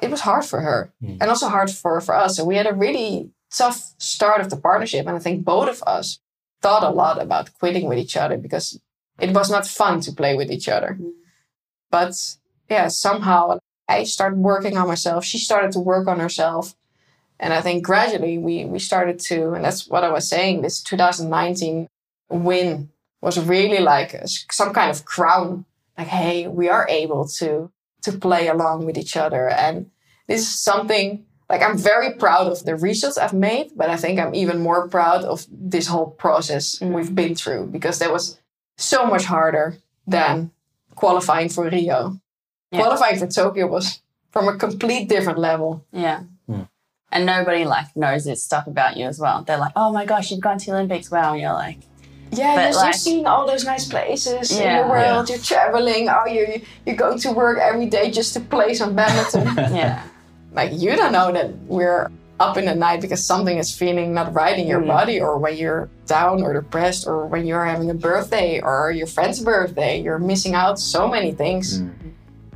it 0.00 0.10
was 0.10 0.20
hard 0.20 0.44
for 0.44 0.60
her 0.60 0.92
mm. 1.02 1.18
and 1.20 1.30
also 1.30 1.48
hard 1.48 1.70
for, 1.70 2.00
for 2.00 2.14
us. 2.14 2.38
And 2.38 2.46
we 2.46 2.56
had 2.56 2.66
a 2.66 2.74
really 2.74 3.30
tough 3.50 3.94
start 3.98 4.40
of 4.40 4.50
the 4.50 4.56
partnership. 4.56 5.06
And 5.06 5.16
I 5.16 5.18
think 5.18 5.44
both 5.44 5.68
of 5.68 5.82
us 5.86 6.20
thought 6.62 6.82
a 6.82 6.90
lot 6.90 7.20
about 7.20 7.50
quitting 7.58 7.88
with 7.88 7.98
each 7.98 8.16
other 8.16 8.36
because 8.36 8.80
it 9.18 9.32
was 9.32 9.50
not 9.50 9.66
fun 9.66 10.00
to 10.02 10.12
play 10.12 10.36
with 10.36 10.50
each 10.50 10.68
other. 10.68 10.98
Mm. 11.00 11.12
But 11.90 12.36
yeah, 12.68 12.88
somehow 12.88 13.58
I 13.88 14.04
started 14.04 14.38
working 14.38 14.76
on 14.76 14.88
myself. 14.88 15.24
She 15.24 15.38
started 15.38 15.72
to 15.72 15.80
work 15.80 16.08
on 16.08 16.20
herself. 16.20 16.74
And 17.38 17.52
I 17.52 17.60
think 17.60 17.84
gradually 17.84 18.38
we, 18.38 18.64
we 18.64 18.78
started 18.78 19.18
to, 19.28 19.52
and 19.52 19.64
that's 19.64 19.86
what 19.88 20.04
I 20.04 20.10
was 20.10 20.28
saying, 20.28 20.62
this 20.62 20.82
2019 20.82 21.86
win 22.30 22.90
was 23.20 23.38
really 23.38 23.78
like 23.78 24.20
some 24.24 24.72
kind 24.72 24.90
of 24.90 25.04
crown 25.04 25.64
like 25.96 26.08
hey 26.08 26.46
we 26.46 26.68
are 26.68 26.86
able 26.88 27.26
to 27.26 27.70
to 28.02 28.12
play 28.12 28.48
along 28.48 28.86
with 28.86 28.96
each 28.96 29.16
other 29.16 29.48
and 29.48 29.90
this 30.28 30.40
is 30.40 30.60
something 30.60 31.24
like 31.48 31.62
i'm 31.62 31.78
very 31.78 32.12
proud 32.14 32.46
of 32.46 32.64
the 32.64 32.76
results 32.76 33.18
i've 33.18 33.32
made 33.32 33.70
but 33.76 33.90
i 33.90 33.96
think 33.96 34.18
i'm 34.18 34.34
even 34.34 34.60
more 34.60 34.88
proud 34.88 35.24
of 35.24 35.46
this 35.50 35.86
whole 35.86 36.10
process 36.10 36.78
mm. 36.78 36.92
we've 36.92 37.14
been 37.14 37.34
through 37.34 37.66
because 37.66 37.98
that 37.98 38.12
was 38.12 38.40
so 38.76 39.06
much 39.06 39.24
harder 39.24 39.76
than 40.06 40.50
qualifying 40.94 41.48
for 41.48 41.68
rio 41.68 42.18
yeah. 42.70 42.80
qualifying 42.80 43.18
for 43.18 43.26
tokyo 43.26 43.66
was 43.66 44.00
from 44.30 44.48
a 44.48 44.56
complete 44.56 45.08
different 45.08 45.38
level 45.38 45.84
yeah 45.92 46.22
mm. 46.48 46.68
and 47.10 47.26
nobody 47.26 47.64
like 47.64 47.94
knows 47.96 48.24
this 48.24 48.42
stuff 48.42 48.66
about 48.66 48.96
you 48.96 49.06
as 49.06 49.18
well 49.18 49.42
they're 49.42 49.58
like 49.58 49.72
oh 49.76 49.92
my 49.92 50.04
gosh 50.04 50.30
you've 50.30 50.40
gone 50.40 50.58
to 50.58 50.66
the 50.66 50.72
olympics 50.72 51.10
wow 51.10 51.32
and 51.32 51.40
you're 51.40 51.52
like 51.52 51.78
yeah, 52.32 52.56
but 52.56 52.72
you're, 52.72 52.82
like, 52.82 52.94
seeing 52.94 53.26
all 53.26 53.46
those 53.46 53.64
nice 53.64 53.88
places 53.88 54.58
yeah, 54.58 54.80
in 54.80 54.82
the 54.82 54.90
world. 54.90 55.28
Yeah. 55.28 55.36
You're 55.36 55.44
traveling. 55.44 56.08
Oh, 56.08 56.26
you 56.26 56.62
you're 56.84 56.96
going 56.96 57.18
to 57.20 57.32
work 57.32 57.58
every 57.58 57.86
day 57.86 58.10
just 58.10 58.34
to 58.34 58.40
play 58.40 58.74
some 58.74 58.94
badminton. 58.94 59.46
yeah, 59.74 60.02
like 60.52 60.72
you 60.74 60.96
don't 60.96 61.12
know 61.12 61.32
that 61.32 61.56
we're 61.66 62.10
up 62.38 62.56
in 62.58 62.66
the 62.66 62.74
night 62.74 63.00
because 63.00 63.24
something 63.24 63.56
is 63.56 63.74
feeling 63.74 64.12
not 64.12 64.34
right 64.34 64.58
in 64.58 64.66
your 64.66 64.80
mm. 64.80 64.88
body, 64.88 65.20
or 65.20 65.38
when 65.38 65.56
you're 65.56 65.88
down 66.06 66.42
or 66.42 66.52
depressed, 66.52 67.06
or 67.06 67.26
when 67.26 67.46
you're 67.46 67.64
having 67.64 67.90
a 67.90 67.94
birthday 67.94 68.60
or 68.60 68.90
your 68.90 69.06
friend's 69.06 69.40
birthday. 69.40 70.00
You're 70.00 70.18
missing 70.18 70.54
out 70.54 70.78
so 70.78 71.08
many 71.08 71.32
things, 71.32 71.80
mm. 71.80 71.92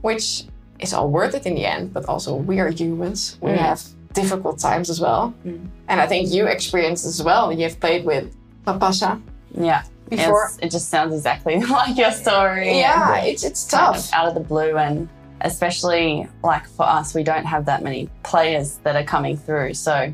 which 0.02 0.44
is 0.80 0.92
all 0.92 1.08
worth 1.08 1.34
it 1.34 1.46
in 1.46 1.54
the 1.54 1.64
end. 1.64 1.92
But 1.92 2.06
also, 2.06 2.34
we 2.34 2.60
are 2.60 2.70
humans. 2.70 3.38
We 3.40 3.50
mm. 3.50 3.56
have 3.56 3.82
difficult 4.12 4.58
times 4.58 4.90
as 4.90 5.00
well, 5.00 5.32
mm. 5.46 5.64
and 5.88 6.00
I 6.00 6.06
think 6.06 6.30
you 6.32 6.46
experienced 6.46 7.06
as 7.06 7.22
well. 7.22 7.52
You've 7.52 7.78
played 7.78 8.04
with 8.04 8.34
Mapasa 8.66 9.22
yeah. 9.54 9.84
Before 10.08 10.50
it 10.60 10.70
just 10.70 10.88
sounds 10.88 11.14
exactly 11.14 11.60
like 11.60 11.96
your 11.96 12.10
story. 12.10 12.78
Yeah, 12.78 13.18
it's 13.18 13.44
it's 13.44 13.64
tough. 13.64 13.94
Kind 13.94 14.04
of 14.04 14.12
out 14.12 14.28
of 14.28 14.34
the 14.34 14.40
blue 14.40 14.76
and 14.76 15.08
especially 15.42 16.28
like 16.42 16.66
for 16.66 16.82
us, 16.82 17.14
we 17.14 17.22
don't 17.22 17.44
have 17.44 17.64
that 17.66 17.82
many 17.82 18.10
players 18.22 18.78
that 18.78 18.96
are 18.96 19.04
coming 19.04 19.36
through. 19.36 19.74
So 19.74 20.12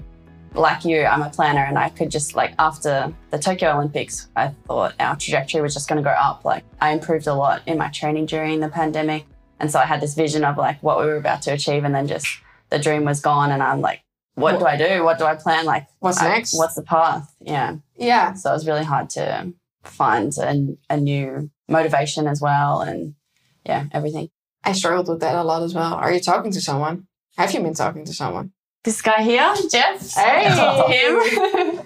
like 0.55 0.85
you, 0.85 1.05
I'm 1.05 1.22
a 1.22 1.31
planner 1.31 1.64
and 1.64 1.79
I 1.79 1.88
could 1.88 2.11
just 2.11 2.35
like 2.35 2.55
after 2.59 3.12
the 3.31 3.38
Tokyo 3.38 3.72
Olympics, 3.72 4.29
I 4.37 4.49
thought 4.66 4.94
our 5.01 5.16
trajectory 5.16 5.61
was 5.62 5.75
just 5.75 5.88
gonna 5.88 6.03
go 6.03 6.11
up. 6.11 6.44
Like 6.44 6.64
I 6.81 6.90
improved 6.90 7.27
a 7.27 7.35
lot 7.35 7.62
in 7.66 7.79
my 7.79 7.88
training 7.88 8.27
during 8.27 8.61
the 8.61 8.68
pandemic. 8.68 9.25
And 9.59 9.70
so 9.70 9.79
I 9.79 9.87
had 9.87 10.01
this 10.01 10.14
vision 10.14 10.44
of 10.44 10.59
like 10.59 10.83
what 10.83 10.99
we 10.99 11.07
were 11.07 11.16
about 11.16 11.42
to 11.42 11.53
achieve 11.53 11.85
and 11.85 11.94
then 11.94 12.07
just 12.07 12.27
the 12.70 12.79
dream 12.79 13.05
was 13.05 13.20
gone 13.20 13.51
and 13.51 13.62
I'm 13.62 13.81
like, 13.81 14.03
what, 14.37 14.55
what 14.55 14.61
do 14.61 14.66
I 14.66 14.77
do? 14.77 15.03
What 15.03 15.18
do 15.18 15.25
I 15.25 15.35
plan? 15.35 15.64
Like 15.64 15.87
what's 15.99 16.20
I, 16.20 16.29
next? 16.29 16.57
What's 16.57 16.75
the 16.75 16.83
path? 16.83 17.35
Yeah. 17.40 17.77
Yeah. 17.96 18.35
So 18.35 18.51
it 18.51 18.55
was 18.55 18.66
really 18.66 18.85
hard 18.85 19.11
to 19.11 19.53
find 19.83 20.37
a, 20.38 20.77
a 20.90 20.96
new 20.96 21.51
motivation 21.68 22.27
as 22.27 22.40
well. 22.40 22.83
And 22.83 23.14
yeah, 23.64 23.87
everything. 23.92 24.31
I 24.62 24.72
struggled 24.72 25.09
with 25.09 25.20
that 25.20 25.35
a 25.35 25.42
lot 25.42 25.62
as 25.62 25.75
well. 25.75 25.94
Are 25.94 26.12
you 26.12 26.20
talking 26.20 26.53
to 26.53 26.61
someone? 26.61 27.07
Have 27.38 27.53
you 27.53 27.61
been 27.61 27.75
talking 27.75 28.05
to 28.05 28.12
someone? 28.12 28.53
This 28.85 29.03
guy 29.03 29.22
here, 29.22 29.55
Jeff. 29.70 30.14
Hey, 30.14 30.44
him. 30.44 31.81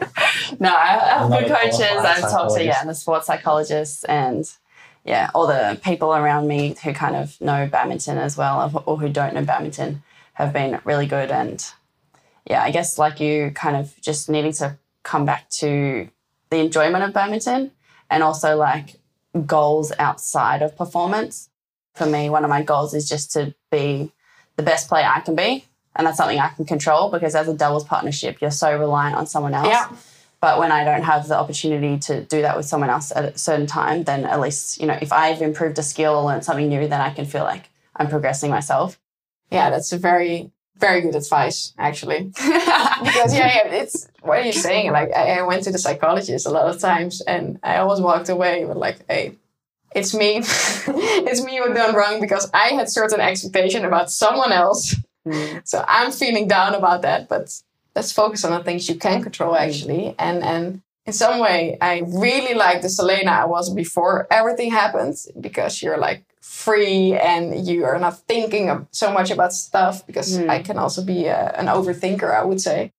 no, 0.61 0.75
I 0.75 1.19
have 1.19 1.31
good 1.31 1.49
coaches. 1.49 1.81
I've 1.81 2.31
talked 2.31 2.57
to 2.57 2.65
yeah, 2.65 2.85
the 2.85 2.95
sports 2.95 3.27
psychologists 3.27 4.05
and 4.05 4.45
yeah, 5.05 5.31
all 5.35 5.47
the 5.47 5.81
people 5.83 6.15
around 6.15 6.47
me 6.47 6.77
who 6.83 6.93
kind 6.93 7.17
of 7.17 7.41
know 7.41 7.67
badminton 7.67 8.19
as 8.19 8.37
well, 8.37 8.83
or 8.85 8.99
who 8.99 9.09
don't 9.09 9.35
know 9.35 9.45
badminton, 9.45 10.03
have 10.35 10.53
been 10.53 10.81
really 10.85 11.07
good. 11.07 11.31
And 11.31 11.65
yeah, 12.51 12.65
I 12.65 12.73
guess 12.73 12.99
like 12.99 13.21
you, 13.21 13.53
kind 13.53 13.77
of 13.77 13.95
just 14.01 14.29
needing 14.29 14.53
to 14.55 14.77
come 15.05 15.25
back 15.25 15.49
to 15.51 16.09
the 16.51 16.57
enjoyment 16.57 17.05
of 17.05 17.13
badminton 17.13 17.71
and 18.11 18.25
also 18.25 18.57
like 18.57 18.97
goals 19.47 19.93
outside 20.01 20.61
of 20.61 20.77
performance. 20.77 21.49
For 21.95 22.07
me, 22.07 22.29
one 22.29 22.43
of 22.43 22.51
my 22.51 22.63
goals 22.63 22.93
is 22.93 23.09
just 23.09 23.31
to 23.33 23.55
be 23.71 24.11
the 24.57 24.65
best 24.65 24.89
player 24.89 25.09
I 25.09 25.21
can 25.21 25.37
be. 25.37 25.65
And 25.95 26.05
that's 26.05 26.17
something 26.17 26.41
I 26.41 26.49
can 26.49 26.65
control 26.65 27.09
because 27.09 27.37
as 27.37 27.47
a 27.47 27.55
doubles 27.55 27.85
partnership, 27.85 28.41
you're 28.41 28.51
so 28.51 28.77
reliant 28.77 29.15
on 29.15 29.29
someone 29.29 29.55
else. 29.55 29.69
Yeah. 29.69 29.89
But 30.41 30.59
when 30.59 30.73
I 30.73 30.83
don't 30.83 31.03
have 31.03 31.29
the 31.29 31.39
opportunity 31.39 31.99
to 32.01 32.25
do 32.25 32.43
that 32.43 32.57
with 32.57 32.67
someone 32.67 32.91
else 32.91 33.13
at 33.15 33.25
a 33.25 33.39
certain 33.39 33.67
time, 33.67 34.03
then 34.03 34.25
at 34.25 34.41
least, 34.41 34.81
you 34.81 34.89
know, 34.89 34.99
if 35.01 35.13
I've 35.13 35.41
improved 35.41 35.79
a 35.79 35.85
skill 35.85 36.15
or 36.17 36.25
learned 36.25 36.45
something 36.45 36.69
new, 36.69 36.89
then 36.89 37.01
I 37.01 37.11
can 37.11 37.27
feel 37.27 37.45
like 37.45 37.69
I'm 37.95 38.09
progressing 38.09 38.51
myself. 38.51 38.99
Yeah, 39.53 39.71
that's 39.71 39.93
a 39.93 39.99
very, 39.99 40.51
very 40.81 41.01
good 41.03 41.15
advice, 41.15 41.73
actually. 41.79 42.25
because 43.05 43.35
yeah, 43.35 43.47
yeah, 43.55 43.67
it's 43.83 44.09
what 44.23 44.39
are 44.39 44.43
you 44.43 44.53
saying? 44.53 44.93
Like 44.93 45.11
I, 45.15 45.39
I 45.39 45.43
went 45.43 45.63
to 45.65 45.71
the 45.73 45.79
psychologist 45.79 46.47
a 46.47 46.51
lot 46.51 46.69
of 46.75 46.81
times, 46.81 47.21
and 47.23 47.59
I 47.63 47.77
always 47.79 48.01
walked 48.01 48.29
away 48.29 48.65
with 48.65 48.77
like, 48.77 48.99
"Hey, 49.09 49.37
it's 49.95 50.15
me, 50.15 50.37
it's 51.29 51.43
me 51.45 51.59
who 51.59 51.73
done 51.75 51.95
wrong 51.95 52.21
because 52.21 52.51
I 52.55 52.69
had 52.79 52.89
certain 52.89 53.21
expectation 53.21 53.85
about 53.85 54.11
someone 54.11 54.53
else, 54.53 54.97
Mm. 55.27 55.61
so 55.69 55.85
I'm 55.87 56.13
feeling 56.13 56.49
down 56.49 56.75
about 56.75 57.03
that." 57.03 57.29
But 57.29 57.47
let's 57.95 58.13
focus 58.13 58.45
on 58.45 58.53
the 58.53 58.65
things 58.65 58.89
you 58.89 58.97
can 58.97 59.23
control, 59.23 59.55
actually, 59.57 60.15
and 60.19 60.43
and. 60.43 60.83
In 61.07 61.15
some 61.15 61.41
way, 61.41 61.77
I 61.81 62.03
really 62.07 62.55
like 62.55 62.83
the 62.83 62.89
Selena 62.89 63.31
I 63.33 63.47
was 63.47 63.71
before 63.75 64.29
everything 64.31 64.71
happened 64.71 65.17
because 65.41 65.83
you're 65.83 65.97
like 65.99 66.23
free 66.41 67.15
and 67.15 67.67
you 67.67 67.85
are 67.85 67.99
not 67.99 68.19
thinking 68.27 68.71
of 68.71 68.87
so 68.91 69.13
much 69.13 69.31
about 69.31 69.53
stuff 69.53 70.07
because 70.07 70.39
Mm. 70.39 70.49
I 70.49 70.63
can 70.63 70.79
also 70.79 71.05
be 71.05 71.27
a, 71.27 71.53
an 71.57 71.67
overthinker, 71.67 72.35
I 72.35 72.45
would 72.45 72.61
say. 72.61 72.93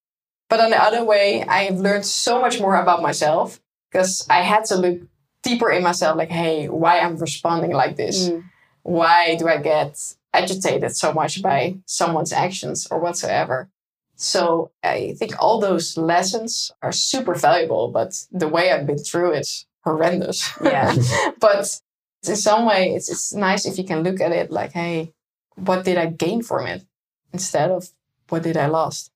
But 0.49 0.60
on 0.60 0.69
the 0.69 0.82
other 0.82 1.04
way, 1.04 1.43
I 1.43 1.63
have 1.63 1.80
learned 1.80 2.06
so 2.06 2.41
much 2.41 2.60
more 2.60 2.75
about 2.75 3.01
myself 3.01 3.60
because 3.91 4.27
I 4.30 4.41
had 4.41 4.65
to 4.65 4.75
look 4.75 4.99
deeper 5.43 5.71
in 5.71 5.82
myself 5.84 6.17
like, 6.17 6.30
hey, 6.30 6.69
why 6.69 6.99
I'm 6.99 7.17
responding 7.17 7.71
like 7.71 7.95
this? 7.95 8.30
Mm. 8.30 8.43
Why 8.84 9.36
do 9.36 9.47
I 9.47 9.58
get 9.58 9.97
agitated 10.34 10.95
so 10.95 11.13
much 11.13 11.41
by 11.41 11.77
someone's 11.86 12.34
actions 12.34 12.88
or 12.91 12.99
whatsoever? 12.99 13.69
So 14.15 14.71
I 14.84 15.15
think 15.17 15.34
all 15.41 15.60
those 15.60 15.97
lessons 15.97 16.71
are 16.84 16.91
super 16.91 17.34
valuable, 17.34 17.88
but 17.88 18.13
the 18.32 18.47
way 18.47 18.71
I've 18.71 18.86
been 18.86 18.99
through 18.99 19.32
it's 19.32 19.65
horrendous. 19.84 20.47
Yeah. 20.63 20.95
but 21.39 21.80
in 22.29 22.36
some 22.36 22.65
way, 22.65 22.93
it's, 22.93 23.10
it's 23.10 23.34
nice 23.34 23.65
if 23.65 23.77
you 23.77 23.84
can 23.84 24.03
look 24.03 24.21
at 24.21 24.31
it 24.31 24.51
like, 24.51 24.71
hey, 24.73 25.13
what 25.55 25.84
did 25.86 25.97
I 25.97 26.05
gain 26.07 26.41
from 26.43 26.67
it? 26.67 26.84
Instead 27.34 27.71
of 27.71 27.89
what 28.29 28.43
did 28.43 28.57
I 28.57 28.67
lost? 28.67 29.12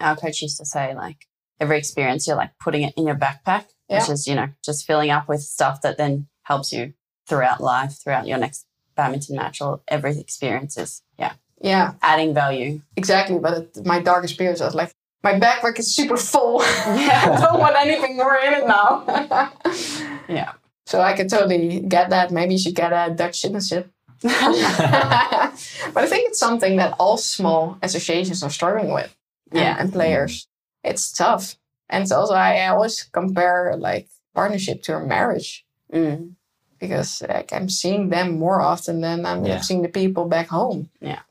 Our 0.00 0.16
coach 0.16 0.42
used 0.42 0.58
to 0.58 0.64
say, 0.64 0.94
like, 0.94 1.26
every 1.60 1.78
experience, 1.78 2.26
you're 2.26 2.36
like 2.36 2.58
putting 2.58 2.82
it 2.82 2.94
in 2.96 3.06
your 3.06 3.14
backpack, 3.16 3.66
which 3.86 4.08
is, 4.08 4.26
you 4.26 4.34
know, 4.34 4.48
just 4.64 4.86
filling 4.86 5.10
up 5.10 5.28
with 5.28 5.40
stuff 5.42 5.80
that 5.82 5.96
then 5.96 6.26
helps 6.42 6.72
you 6.72 6.92
throughout 7.28 7.60
life, 7.60 7.92
throughout 8.02 8.26
your 8.26 8.38
next 8.38 8.66
badminton 8.96 9.36
match 9.36 9.60
or 9.60 9.80
every 9.88 10.18
experience 10.18 10.76
is, 10.76 11.02
yeah, 11.18 11.34
Yeah, 11.60 11.94
adding 12.02 12.34
value. 12.34 12.82
exactly. 12.96 13.38
But 13.38 13.84
my 13.86 14.00
darkest 14.00 14.36
periods, 14.38 14.60
I 14.60 14.66
was 14.66 14.74
like, 14.74 14.92
my 15.22 15.38
backpack 15.38 15.78
is 15.78 15.94
super 15.94 16.16
full. 16.16 16.60
Yeah. 16.86 17.36
I 17.38 17.40
don't 17.40 17.60
want 17.60 17.76
anything 17.76 18.16
more 18.16 18.36
in 18.36 18.54
it 18.54 18.66
now. 18.66 19.52
Yeah. 20.28 20.52
So 20.92 21.00
I 21.00 21.14
can 21.14 21.26
totally 21.26 21.80
get 21.80 22.10
that. 22.10 22.30
Maybe 22.30 22.52
you 22.52 22.58
should 22.60 22.74
get 22.74 22.92
a 22.92 23.14
Dutch 23.14 23.40
citizenship. 23.40 23.90
but 24.22 26.02
I 26.04 26.06
think 26.06 26.28
it's 26.28 26.38
something 26.38 26.76
that 26.76 26.94
all 26.98 27.16
small 27.16 27.78
associations 27.82 28.42
are 28.42 28.50
struggling 28.50 28.92
with. 28.92 29.10
and- 29.50 29.60
Yeah. 29.60 29.76
And, 29.80 29.90
players. 29.90 30.48
It's 30.84 31.10
tough. 31.10 31.56
And 31.88 32.02
it's 32.02 32.12
also, 32.12 32.34
I 32.34 32.66
always 32.68 32.96
compare 33.18 33.74
like 33.88 34.06
partnership 34.34 34.82
to 34.82 34.96
a 34.96 35.00
marriage 35.14 35.64
Mm. 35.92 36.34
because 36.78 37.22
like 37.34 37.50
I'm 37.56 37.68
seeing 37.70 38.10
them 38.10 38.38
more 38.38 38.60
often 38.72 39.00
than 39.00 39.24
I'm 39.24 39.44
Yeah. 39.46 39.62
seeing 39.62 39.82
the 39.82 39.88
people 40.00 40.24
back 40.26 40.48
home. 40.48 40.90
Yeah. 41.00 41.22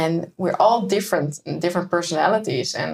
And 0.00 0.30
we're 0.36 0.58
all 0.64 0.80
different 0.96 1.40
and 1.46 1.60
different 1.64 1.90
personalities. 1.90 2.72
And 2.82 2.92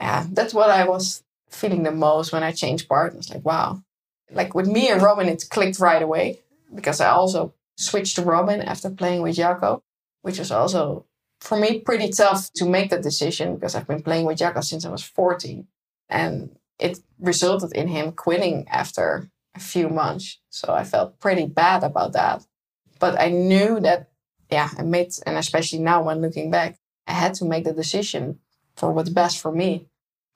yeah, 0.00 0.24
that's 0.36 0.54
what 0.54 0.70
I 0.80 0.82
was 0.88 1.22
feeling 1.50 1.82
the 1.84 1.92
most 2.08 2.32
when 2.32 2.42
I 2.48 2.52
changed 2.62 2.88
partners. 2.88 3.28
Like, 3.28 3.44
wow. 3.44 3.82
Like 4.32 4.54
with 4.54 4.66
me 4.66 4.88
and 4.88 5.02
Robin, 5.02 5.28
it 5.28 5.44
clicked 5.50 5.78
right 5.80 6.02
away 6.02 6.40
because 6.74 7.00
I 7.00 7.10
also 7.10 7.54
switched 7.76 8.16
to 8.16 8.22
Robin 8.22 8.60
after 8.60 8.90
playing 8.90 9.22
with 9.22 9.36
Jacco, 9.36 9.82
which 10.22 10.38
was 10.38 10.50
also 10.50 11.06
for 11.40 11.58
me 11.58 11.80
pretty 11.80 12.10
tough 12.10 12.52
to 12.54 12.66
make 12.66 12.90
that 12.90 13.02
decision 13.02 13.54
because 13.54 13.74
I've 13.74 13.88
been 13.88 14.02
playing 14.02 14.26
with 14.26 14.38
Jacco 14.38 14.60
since 14.60 14.84
I 14.84 14.90
was 14.90 15.02
14. 15.02 15.66
And 16.08 16.56
it 16.78 16.98
resulted 17.18 17.72
in 17.72 17.88
him 17.88 18.12
quitting 18.12 18.66
after 18.68 19.30
a 19.54 19.60
few 19.60 19.88
months. 19.88 20.38
So 20.50 20.72
I 20.72 20.84
felt 20.84 21.18
pretty 21.20 21.46
bad 21.46 21.82
about 21.82 22.12
that. 22.12 22.44
But 22.98 23.18
I 23.20 23.28
knew 23.30 23.80
that, 23.80 24.10
yeah, 24.50 24.68
I 24.76 24.82
made, 24.82 25.12
and 25.26 25.36
especially 25.36 25.78
now 25.78 26.02
when 26.02 26.20
looking 26.20 26.50
back, 26.50 26.78
I 27.06 27.12
had 27.12 27.34
to 27.34 27.44
make 27.44 27.64
the 27.64 27.72
decision 27.72 28.38
for 28.76 28.92
what's 28.92 29.10
best 29.10 29.40
for 29.40 29.50
me. 29.50 29.88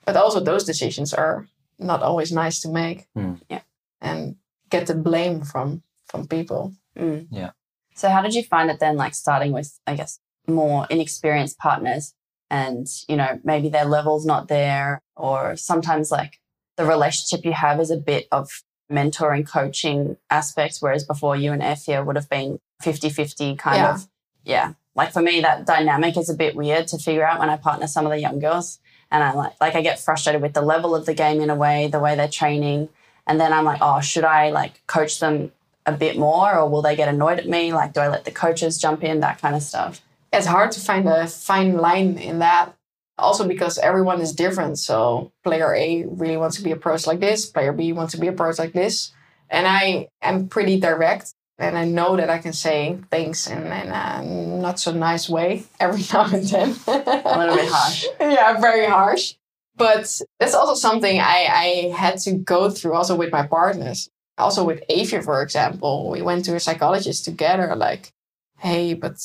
But 0.04 0.16
also, 0.16 0.40
those 0.40 0.64
decisions 0.64 1.14
are 1.14 1.48
not 1.78 2.02
always 2.02 2.32
nice 2.32 2.60
to 2.60 2.68
make. 2.68 3.06
Hmm. 3.14 3.34
Yeah. 3.48 3.60
And 4.04 4.36
get 4.70 4.86
the 4.86 4.94
blame 4.94 5.42
from 5.42 5.82
from 6.06 6.26
people. 6.28 6.74
Mm. 6.96 7.26
Yeah. 7.30 7.50
So 7.94 8.08
how 8.08 8.22
did 8.22 8.34
you 8.34 8.42
find 8.42 8.70
it 8.70 8.80
then, 8.80 8.96
like 8.96 9.14
starting 9.14 9.52
with, 9.52 9.78
I 9.86 9.94
guess, 9.96 10.18
more 10.46 10.86
inexperienced 10.90 11.58
partners 11.58 12.14
and, 12.50 12.86
you 13.08 13.16
know, 13.16 13.40
maybe 13.44 13.68
their 13.68 13.84
level's 13.84 14.26
not 14.26 14.48
there 14.48 15.00
or 15.16 15.56
sometimes 15.56 16.10
like 16.10 16.38
the 16.76 16.84
relationship 16.84 17.44
you 17.44 17.52
have 17.52 17.80
is 17.80 17.90
a 17.90 17.96
bit 17.96 18.26
of 18.30 18.50
mentoring, 18.92 19.46
coaching 19.46 20.16
aspects, 20.28 20.82
whereas 20.82 21.04
before 21.04 21.36
you 21.36 21.52
and 21.52 21.62
Eefje 21.62 22.04
would 22.04 22.16
have 22.16 22.28
been 22.28 22.58
50-50 22.82 23.56
kind 23.58 23.76
Yeah. 23.76 23.94
of. 23.94 24.08
Yeah. 24.44 24.72
Like 24.94 25.12
for 25.12 25.22
me, 25.22 25.40
that 25.40 25.66
dynamic 25.66 26.16
is 26.16 26.28
a 26.28 26.34
bit 26.34 26.54
weird 26.54 26.88
to 26.88 26.98
figure 26.98 27.26
out 27.26 27.38
when 27.38 27.48
I 27.50 27.56
partner 27.56 27.86
some 27.86 28.04
of 28.06 28.12
the 28.12 28.18
young 28.20 28.38
girls. 28.38 28.78
And 29.10 29.22
I 29.24 29.32
like, 29.32 29.52
like 29.60 29.74
I 29.74 29.82
get 29.82 29.98
frustrated 29.98 30.42
with 30.42 30.52
the 30.54 30.62
level 30.62 30.94
of 30.94 31.06
the 31.06 31.14
game 31.14 31.40
in 31.40 31.48
a 31.50 31.54
way, 31.54 31.86
the 31.86 32.00
way 32.00 32.14
they're 32.16 32.28
training. 32.28 32.88
And 33.26 33.40
then 33.40 33.52
I'm 33.52 33.64
like, 33.64 33.78
oh, 33.80 34.00
should 34.00 34.24
I 34.24 34.50
like 34.50 34.86
coach 34.86 35.20
them 35.20 35.52
a 35.86 35.92
bit 35.92 36.16
more 36.18 36.56
or 36.56 36.68
will 36.68 36.82
they 36.82 36.96
get 36.96 37.08
annoyed 37.08 37.38
at 37.38 37.48
me? 37.48 37.72
Like, 37.72 37.92
do 37.92 38.00
I 38.00 38.08
let 38.08 38.24
the 38.24 38.30
coaches 38.30 38.78
jump 38.78 39.02
in? 39.02 39.20
That 39.20 39.40
kind 39.40 39.54
of 39.54 39.62
stuff. 39.62 40.00
It's 40.32 40.46
hard 40.46 40.72
to 40.72 40.80
find 40.80 41.08
a 41.08 41.26
fine 41.26 41.76
line 41.76 42.18
in 42.18 42.40
that. 42.40 42.74
Also 43.16 43.46
because 43.46 43.78
everyone 43.78 44.20
is 44.20 44.34
different. 44.34 44.78
So 44.78 45.30
player 45.44 45.74
A 45.74 46.04
really 46.06 46.36
wants 46.36 46.56
to 46.56 46.62
be 46.62 46.72
approached 46.72 47.06
like 47.06 47.20
this, 47.20 47.46
player 47.46 47.72
B 47.72 47.92
wants 47.92 48.12
to 48.14 48.20
be 48.20 48.26
approached 48.26 48.58
like 48.58 48.72
this. 48.72 49.12
And 49.48 49.66
I 49.68 50.08
am 50.20 50.48
pretty 50.48 50.80
direct 50.80 51.32
and 51.58 51.78
I 51.78 51.84
know 51.84 52.16
that 52.16 52.30
I 52.30 52.38
can 52.38 52.52
say 52.52 52.98
things 53.10 53.46
in, 53.46 53.58
in 53.58 53.70
a 53.70 54.22
not 54.24 54.80
so 54.80 54.92
nice 54.92 55.28
way 55.28 55.64
every 55.78 56.02
now 56.12 56.24
and 56.24 56.44
then. 56.44 56.74
A 56.86 57.38
little 57.38 57.54
bit 57.54 57.70
harsh. 57.70 58.06
yeah, 58.20 58.60
very 58.60 58.86
harsh. 58.86 59.34
But 59.76 60.20
that's 60.38 60.54
also 60.54 60.74
something 60.74 61.18
I, 61.18 61.48
I 61.50 61.94
had 61.96 62.18
to 62.20 62.32
go 62.34 62.70
through 62.70 62.94
also 62.94 63.16
with 63.16 63.32
my 63.32 63.46
partners. 63.46 64.08
Also 64.38 64.64
with 64.64 64.82
Eefje, 64.88 65.24
for 65.24 65.42
example, 65.42 66.10
we 66.10 66.22
went 66.22 66.44
to 66.44 66.54
a 66.54 66.60
psychologist 66.60 67.24
together, 67.24 67.74
like, 67.76 68.12
hey, 68.58 68.94
but 68.94 69.16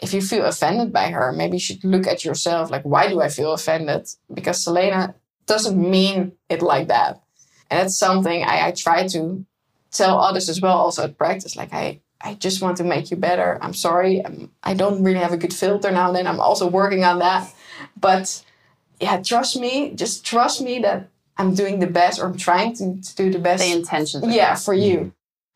if 0.00 0.14
you 0.14 0.20
feel 0.20 0.44
offended 0.44 0.92
by 0.92 1.10
her, 1.10 1.32
maybe 1.32 1.56
you 1.56 1.60
should 1.60 1.84
look 1.84 2.06
at 2.06 2.24
yourself. 2.24 2.70
Like, 2.70 2.82
why 2.82 3.08
do 3.08 3.20
I 3.20 3.28
feel 3.28 3.52
offended? 3.52 4.08
Because 4.32 4.62
Selena 4.62 5.14
doesn't 5.46 5.78
mean 5.78 6.32
it 6.48 6.62
like 6.62 6.88
that. 6.88 7.20
And 7.70 7.80
that's 7.80 7.98
something 7.98 8.44
I, 8.44 8.68
I 8.68 8.70
try 8.72 9.06
to 9.08 9.44
tell 9.90 10.20
others 10.20 10.48
as 10.48 10.60
well, 10.60 10.76
also 10.76 11.04
at 11.04 11.18
practice. 11.18 11.56
Like, 11.56 11.72
I, 11.72 12.00
I 12.20 12.34
just 12.34 12.62
want 12.62 12.76
to 12.78 12.84
make 12.84 13.10
you 13.10 13.16
better. 13.16 13.58
I'm 13.60 13.74
sorry. 13.74 14.24
I'm, 14.24 14.50
I 14.62 14.74
don't 14.74 15.02
really 15.02 15.20
have 15.20 15.32
a 15.32 15.36
good 15.38 15.54
filter 15.54 15.90
now 15.90 16.08
and 16.08 16.16
then. 16.16 16.26
I'm 16.26 16.40
also 16.40 16.66
working 16.68 17.04
on 17.04 17.18
that. 17.20 17.52
But 17.98 18.44
yeah, 19.00 19.22
trust 19.22 19.56
me. 19.56 19.94
Just 19.94 20.24
trust 20.24 20.60
me 20.60 20.78
that 20.80 21.08
I'm 21.36 21.54
doing 21.54 21.78
the 21.78 21.86
best 21.86 22.20
or 22.20 22.26
I'm 22.26 22.36
trying 22.36 22.74
to, 22.76 23.00
to 23.00 23.16
do 23.16 23.30
the 23.30 23.38
best. 23.38 23.62
The 23.62 23.72
intentions. 23.72 24.24
of 24.24 24.30
Yeah, 24.30 24.54
for 24.54 24.74
you. 24.74 24.98
Mm-hmm. 24.98 25.08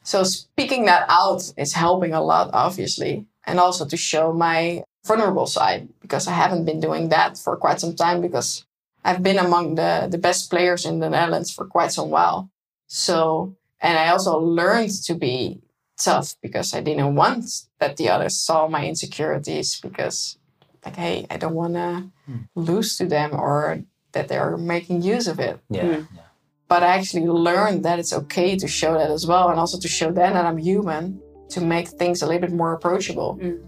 So 0.05 0.25
speaking 0.25 0.87
that 0.87 1.07
out 1.09 1.53
is 1.57 1.75
helping 1.75 2.13
a 2.13 2.23
lot, 2.23 2.51
obviously. 2.53 3.27
And 3.45 3.59
also 3.59 3.87
to 3.87 3.97
show 3.97 4.33
my 4.33 4.85
vulnerable 5.05 5.47
side 5.47 5.89
because 6.01 6.29
I 6.29 6.33
haven't 6.33 6.65
been 6.65 6.81
doing 6.81 7.09
that 7.09 7.37
for 7.37 7.57
quite 7.57 7.81
some 7.81 7.97
time 7.97 8.21
because 8.21 8.65
I've 9.05 9.23
been 9.23 9.39
among 9.39 9.75
the, 9.75 10.09
the 10.11 10.19
best 10.19 10.49
players 10.51 10.87
in 10.87 11.01
the 11.01 11.11
Netherlands 11.11 11.53
for 11.53 11.67
quite 11.67 11.93
some 11.93 12.11
while. 12.11 12.51
So, 12.87 13.57
and 13.81 13.99
I 13.99 14.09
also 14.11 14.39
learned 14.39 14.91
to 15.05 15.15
be 15.15 15.61
tough 15.99 16.37
because 16.41 16.75
I 16.75 16.81
didn't 16.81 17.15
want 17.15 17.45
that 17.81 17.97
the 17.97 18.11
others 18.11 18.37
saw 18.37 18.69
my 18.69 18.87
insecurities 18.87 19.81
because, 19.81 20.39
like, 20.85 20.97
hey, 20.97 21.27
I 21.31 21.37
don't 21.37 21.55
want 21.55 21.75
to 21.75 22.11
lose 22.55 22.97
to 22.99 23.07
them 23.07 23.35
or 23.35 23.83
that 24.13 24.29
they're 24.29 24.57
making 24.57 25.03
use 25.03 25.27
of 25.27 25.39
it 25.41 25.59
Yeah. 25.71 25.83
Mm. 25.83 26.09
yeah. 26.15 26.23
but 26.69 26.83
I 26.83 26.97
actually 26.99 27.27
learned 27.27 27.85
that 27.85 27.99
it's 27.99 28.13
okay 28.13 28.57
to 28.57 28.69
show 28.69 28.95
that 28.95 29.11
as 29.11 29.27
well, 29.27 29.49
and 29.51 29.59
also 29.59 29.79
to 29.79 29.89
show 29.89 30.11
them 30.11 30.35
that 30.35 30.45
I'm 30.45 30.59
human 30.59 31.21
to 31.51 31.61
make 31.61 31.89
things 31.89 32.23
a 32.23 32.27
little 32.27 32.41
bit 32.41 32.53
more 32.53 32.73
approachable. 32.73 33.39
Mm. 33.41 33.63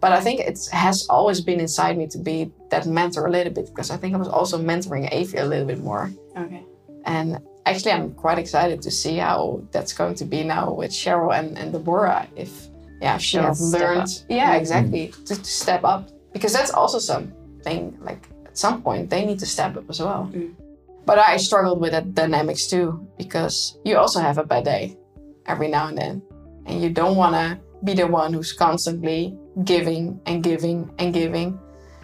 But 0.00 0.12
I 0.12 0.20
think 0.20 0.40
it 0.40 0.58
has 0.70 1.06
always 1.08 1.40
been 1.40 1.60
inside 1.60 1.96
me 1.96 2.06
to 2.08 2.18
be 2.18 2.52
that 2.70 2.84
mentor 2.86 3.26
a 3.26 3.30
little 3.30 3.52
bit 3.52 3.66
because 3.66 3.90
I 3.90 3.96
think 3.96 4.14
I 4.14 4.18
was 4.18 4.28
also 4.28 4.58
mentoring 4.58 5.10
Eefje 5.10 5.40
a 5.40 5.44
little 5.44 5.66
bit 5.66 5.80
more. 5.82 6.12
Okay. 6.36 6.62
And 7.06 7.38
actually, 7.64 7.92
I'm 7.92 8.12
quite 8.12 8.38
excited 8.38 8.82
to 8.82 8.90
see 8.90 9.16
how 9.16 9.62
that's 9.72 9.94
going 9.94 10.14
to 10.16 10.26
be 10.26 10.42
now 10.44 10.72
with 10.72 10.90
Cheryl 10.90 11.32
and, 11.38 11.56
and 11.58 11.72
Deborah. 11.72 12.28
If 12.36 12.68
yeah, 13.00 13.16
she 13.16 13.38
She'll 13.38 13.44
has 13.44 13.72
learned, 13.72 14.24
yeah, 14.28 14.54
exactly, 14.56 15.08
to, 15.26 15.34
to 15.36 15.44
step 15.44 15.84
up 15.84 16.10
because 16.34 16.52
that's 16.52 16.70
also 16.70 16.98
something 16.98 17.96
like 18.02 18.28
at 18.44 18.58
some 18.58 18.82
point 18.82 19.08
they 19.08 19.24
need 19.24 19.38
to 19.38 19.46
step 19.46 19.74
up 19.78 19.88
as 19.88 20.00
well. 20.00 20.30
Mm. 20.34 20.54
But 21.06 21.18
I 21.18 21.38
struggled 21.38 21.80
with 21.80 21.92
that 21.92 22.14
dynamics 22.14 22.66
too 22.66 23.06
because 23.16 23.78
you 23.84 23.96
also 23.96 24.20
have 24.20 24.36
a 24.36 24.44
bad 24.44 24.64
day 24.64 24.98
every 25.46 25.68
now 25.68 25.88
and 25.88 25.96
then, 25.96 26.22
and 26.66 26.82
you 26.82 26.90
don't 26.90 27.16
want 27.16 27.34
to 27.34 27.58
be 27.84 27.94
the 27.94 28.06
one 28.06 28.32
who's 28.32 28.52
constantly 28.52 29.38
giving 29.64 30.20
and 30.26 30.42
giving 30.42 30.90
and 30.98 31.14
giving. 31.14 31.58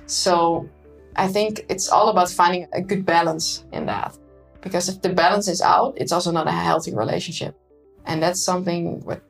So 0.07 0.69
I 1.17 1.27
think 1.29 1.67
it's 1.69 1.89
all 1.89 2.09
about 2.09 2.31
finding 2.31 2.67
a 2.73 2.81
good 2.81 3.05
balance 3.05 3.65
in 3.73 3.87
that. 3.87 4.17
Because 4.61 4.89
if 4.89 5.01
the 5.01 5.09
balance 5.09 5.49
is 5.49 5.63
out, 5.63 5.95
it's 5.97 6.13
also 6.13 6.31
not 6.31 6.47
a 6.47 6.53
healthy 6.53 6.95
relationship. 6.95 7.57
And 8.05 8.23
that's 8.23 8.43
something 8.43 9.01
what 9.01 9.23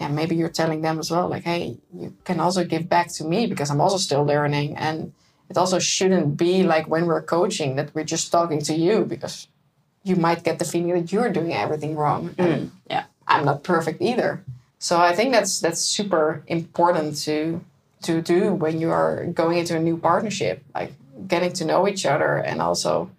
yeah, 0.00 0.08
maybe 0.08 0.36
you're 0.36 0.48
telling 0.48 0.80
them 0.80 0.98
as 0.98 1.10
well, 1.10 1.28
like, 1.28 1.44
hey, 1.44 1.76
you 1.94 2.14
can 2.24 2.40
also 2.40 2.64
give 2.64 2.88
back 2.88 3.12
to 3.14 3.24
me 3.24 3.46
because 3.46 3.70
I'm 3.70 3.80
also 3.80 3.98
still 3.98 4.24
learning. 4.24 4.76
And 4.76 5.12
it 5.48 5.56
also 5.56 5.78
shouldn't 5.78 6.36
be 6.36 6.62
like 6.62 6.88
when 6.88 7.06
we're 7.06 7.22
coaching 7.22 7.76
that 7.76 7.94
we're 7.94 8.04
just 8.04 8.32
talking 8.32 8.60
to 8.62 8.74
you 8.74 9.04
because 9.04 9.48
you 10.02 10.16
might 10.16 10.44
get 10.44 10.58
the 10.58 10.64
feeling 10.64 10.94
that 10.94 11.12
you're 11.12 11.30
doing 11.30 11.52
everything 11.52 11.94
wrong. 11.96 12.34
And 12.38 12.48
mm, 12.48 12.70
yeah. 12.90 13.04
I'm 13.26 13.44
not 13.44 13.62
perfect 13.62 14.02
either. 14.02 14.42
So 14.78 15.00
I 15.00 15.14
think 15.14 15.32
that's 15.32 15.60
that's 15.60 15.80
super 15.80 16.42
important 16.48 17.16
to 17.24 17.64
to 18.02 18.20
do 18.20 18.52
when 18.52 18.80
you 18.80 18.90
are 18.90 19.26
going 19.26 19.58
into 19.58 19.76
a 19.76 19.80
new 19.80 19.96
partnership, 19.96 20.64
like 20.74 20.92
getting 21.28 21.52
to 21.52 21.64
know 21.64 21.86
each 21.86 22.04
other 22.04 22.36
and 22.36 22.60
also, 22.60 23.10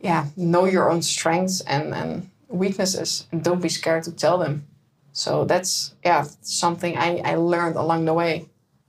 yeah, 0.00 0.26
know 0.36 0.64
your 0.64 0.90
own 0.90 1.00
strengths 1.00 1.60
and, 1.60 1.94
and 1.94 2.28
weaknesses 2.48 3.26
and 3.30 3.44
don't 3.44 3.62
be 3.62 3.68
scared 3.68 4.02
to 4.04 4.12
tell 4.12 4.38
them. 4.38 4.66
So 5.12 5.44
that's 5.44 5.94
yeah 6.04 6.24
something 6.40 6.96
I, 6.96 7.18
I 7.18 7.34
learned 7.36 7.76
along 7.76 8.06
the 8.06 8.14
way. 8.14 8.48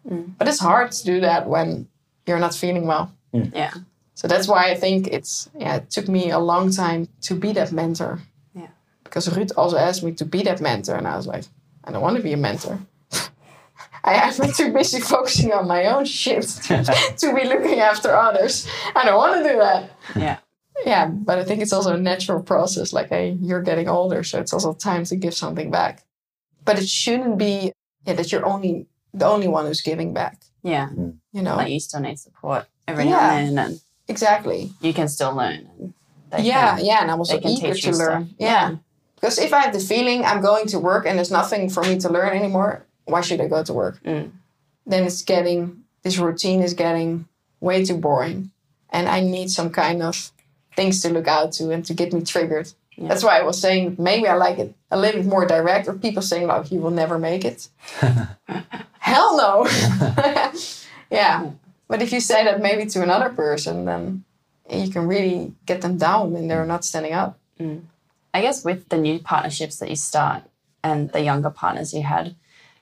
Mm. 0.10 0.38
But 0.38 0.48
it's 0.48 0.60
hard 0.60 0.92
to 0.92 1.06
do 1.06 1.20
that 1.22 1.48
when 1.48 1.88
you're 2.26 2.40
not 2.40 2.56
feeling 2.56 2.88
well. 2.88 3.14
Mm. 3.34 3.54
Yeah. 3.54 3.74
So 4.16 4.28
that's 4.28 4.48
why 4.48 4.72
I 4.72 4.76
think 4.76 5.08
it's 5.08 5.50
yeah 5.58 5.78
it 5.78 5.90
took 5.90 6.08
me 6.08 6.32
a 6.32 6.40
long 6.40 6.72
time 6.72 7.08
to 7.22 7.36
be 7.36 7.52
that 7.54 7.72
mentor. 7.72 8.20
Yeah. 8.56 8.68
Because 9.04 9.28
Ruud 9.28 9.52
also 9.58 9.78
asked 9.78 10.04
me 10.04 10.14
to 10.14 10.26
be 10.26 10.44
that 10.44 10.62
mentor, 10.62 10.96
and 10.96 11.08
I 11.08 11.18
was 11.18 11.28
like, 11.28 11.46
I 11.84 11.92
don't 11.92 12.02
want 12.02 12.18
to 12.18 12.24
be 12.24 12.34
a 12.34 12.38
mentor. 12.38 12.80
I 14.04 14.16
am 14.16 14.34
too 14.54 14.72
busy 14.72 15.02
focusing 15.02 15.52
on 15.52 15.68
my 15.68 15.86
own 15.86 16.06
shit 16.06 16.44
to 16.68 17.34
be 17.36 17.44
looking 17.46 17.80
after 17.80 18.16
others. 18.16 18.68
I 18.96 19.06
don't 19.06 19.18
want 19.18 19.44
to 19.44 19.50
do 19.50 19.58
that. 19.58 19.92
Yeah. 20.16 20.38
Yeah, 20.86 21.08
but 21.08 21.40
I 21.40 21.44
think 21.44 21.62
it's 21.62 21.72
also 21.72 21.94
a 21.94 21.98
natural 21.98 22.42
process. 22.42 22.94
Like, 22.94 23.10
hey, 23.10 23.38
you're 23.42 23.62
getting 23.62 23.88
older, 23.88 24.24
so 24.24 24.40
it's 24.40 24.54
also 24.54 24.74
time 24.74 25.06
to 25.06 25.16
give 25.16 25.34
something 25.34 25.72
back. 25.72 26.04
But 26.66 26.80
it 26.80 26.88
shouldn't 26.88 27.38
be 27.38 27.74
yeah 28.06 28.14
that 28.14 28.32
you're 28.32 28.46
only 28.46 28.88
the 29.14 29.26
only 29.26 29.48
one 29.48 29.66
who's 29.66 29.82
giving 29.82 30.14
back. 30.14 30.38
Yeah. 30.64 30.90
You 31.34 31.42
know 31.42 31.56
Like 31.58 31.72
you 31.72 31.80
still 31.80 32.00
need 32.00 32.20
support 32.20 32.66
every 32.88 33.06
Yeah. 33.06 33.12
now 33.12 33.30
and 33.38 33.58
then, 33.58 33.66
and 33.72 33.82
exactly. 34.08 34.72
you 34.82 34.94
can 34.94 35.08
still 35.08 35.36
learn. 35.36 35.68
And 35.78 35.94
they 36.32 36.42
yeah, 36.44 36.78
can- 36.78 36.86
yeah, 36.86 37.02
and 37.02 37.12
I'm 37.12 37.20
also 37.20 37.38
eager 37.44 37.74
teach 37.74 37.84
to 37.84 37.90
you 37.92 37.98
learn. 37.98 38.26
stuff. 38.28 38.36
Yeah. 38.40 38.76
Because 39.16 39.38
if 39.40 39.54
I 39.54 39.60
have 39.62 39.74
the 39.74 39.80
feeling 39.80 40.26
I'm 40.26 40.42
going 40.42 40.68
to 40.68 40.80
work 40.80 41.06
and 41.06 41.18
there's 41.18 41.32
nothing 41.32 41.70
for 41.70 41.82
me 41.84 41.98
to 42.00 42.10
learn 42.10 42.36
anymore, 42.36 42.86
why 43.06 43.22
should 43.22 43.40
I 43.40 43.48
go 43.48 43.64
to 43.64 43.74
work? 43.74 44.02
Mm. 44.04 44.32
Then 44.86 45.04
it's 45.06 45.22
getting, 45.22 45.84
this 46.04 46.18
routine 46.18 46.62
is 46.62 46.74
getting 46.74 47.26
way 47.62 47.86
too 47.86 47.98
boring. 47.98 48.52
And 48.90 49.08
I 49.08 49.22
need 49.22 49.50
some 49.50 49.70
kind 49.70 50.04
of 50.04 50.32
things 50.76 51.02
to 51.02 51.10
look 51.10 51.28
out 51.28 51.54
to 51.54 51.72
and 51.72 51.86
to 51.86 51.94
get 51.94 52.12
me 52.14 52.22
triggered. 52.22 52.74
Yeah. 52.96 53.08
That's 53.08 53.24
why 53.24 53.40
I 53.40 53.44
was 53.44 53.60
saying 53.60 53.96
maybe 53.98 54.28
I 54.28 54.36
like 54.36 54.60
it 54.60 54.76
a 54.92 54.98
little 54.98 55.22
bit 55.22 55.30
more 55.30 55.46
direct, 55.46 55.88
or 55.88 55.94
people 55.94 56.22
saying, 56.22 56.48
like, 56.48 56.72
you 56.72 56.80
will 56.80 56.92
never 56.92 57.18
make 57.18 57.44
it. 57.44 57.68
Hell 59.00 59.38
no. 59.38 59.68
yeah. 61.12 61.52
But 61.88 62.02
if 62.02 62.14
you 62.14 62.20
say 62.20 62.44
that 62.44 62.62
maybe 62.62 62.86
to 62.88 63.02
another 63.02 63.30
person, 63.30 63.86
then 63.86 64.24
you 64.70 64.90
can 64.90 65.08
really 65.08 65.54
get 65.66 65.82
them 65.82 65.98
down 65.98 66.36
and 66.36 66.50
they're 66.50 66.66
not 66.66 66.86
standing 66.86 67.14
up. 67.14 67.38
Mm. 67.60 67.84
I 68.34 68.42
guess 68.42 68.64
with 68.64 68.90
the 68.90 68.98
new 68.98 69.20
partnerships 69.20 69.78
that 69.78 69.90
you 69.90 69.96
start 69.96 70.44
and 70.84 71.12
the 71.12 71.22
younger 71.22 71.50
partners 71.50 71.94
you 71.94 72.04
had, 72.04 72.36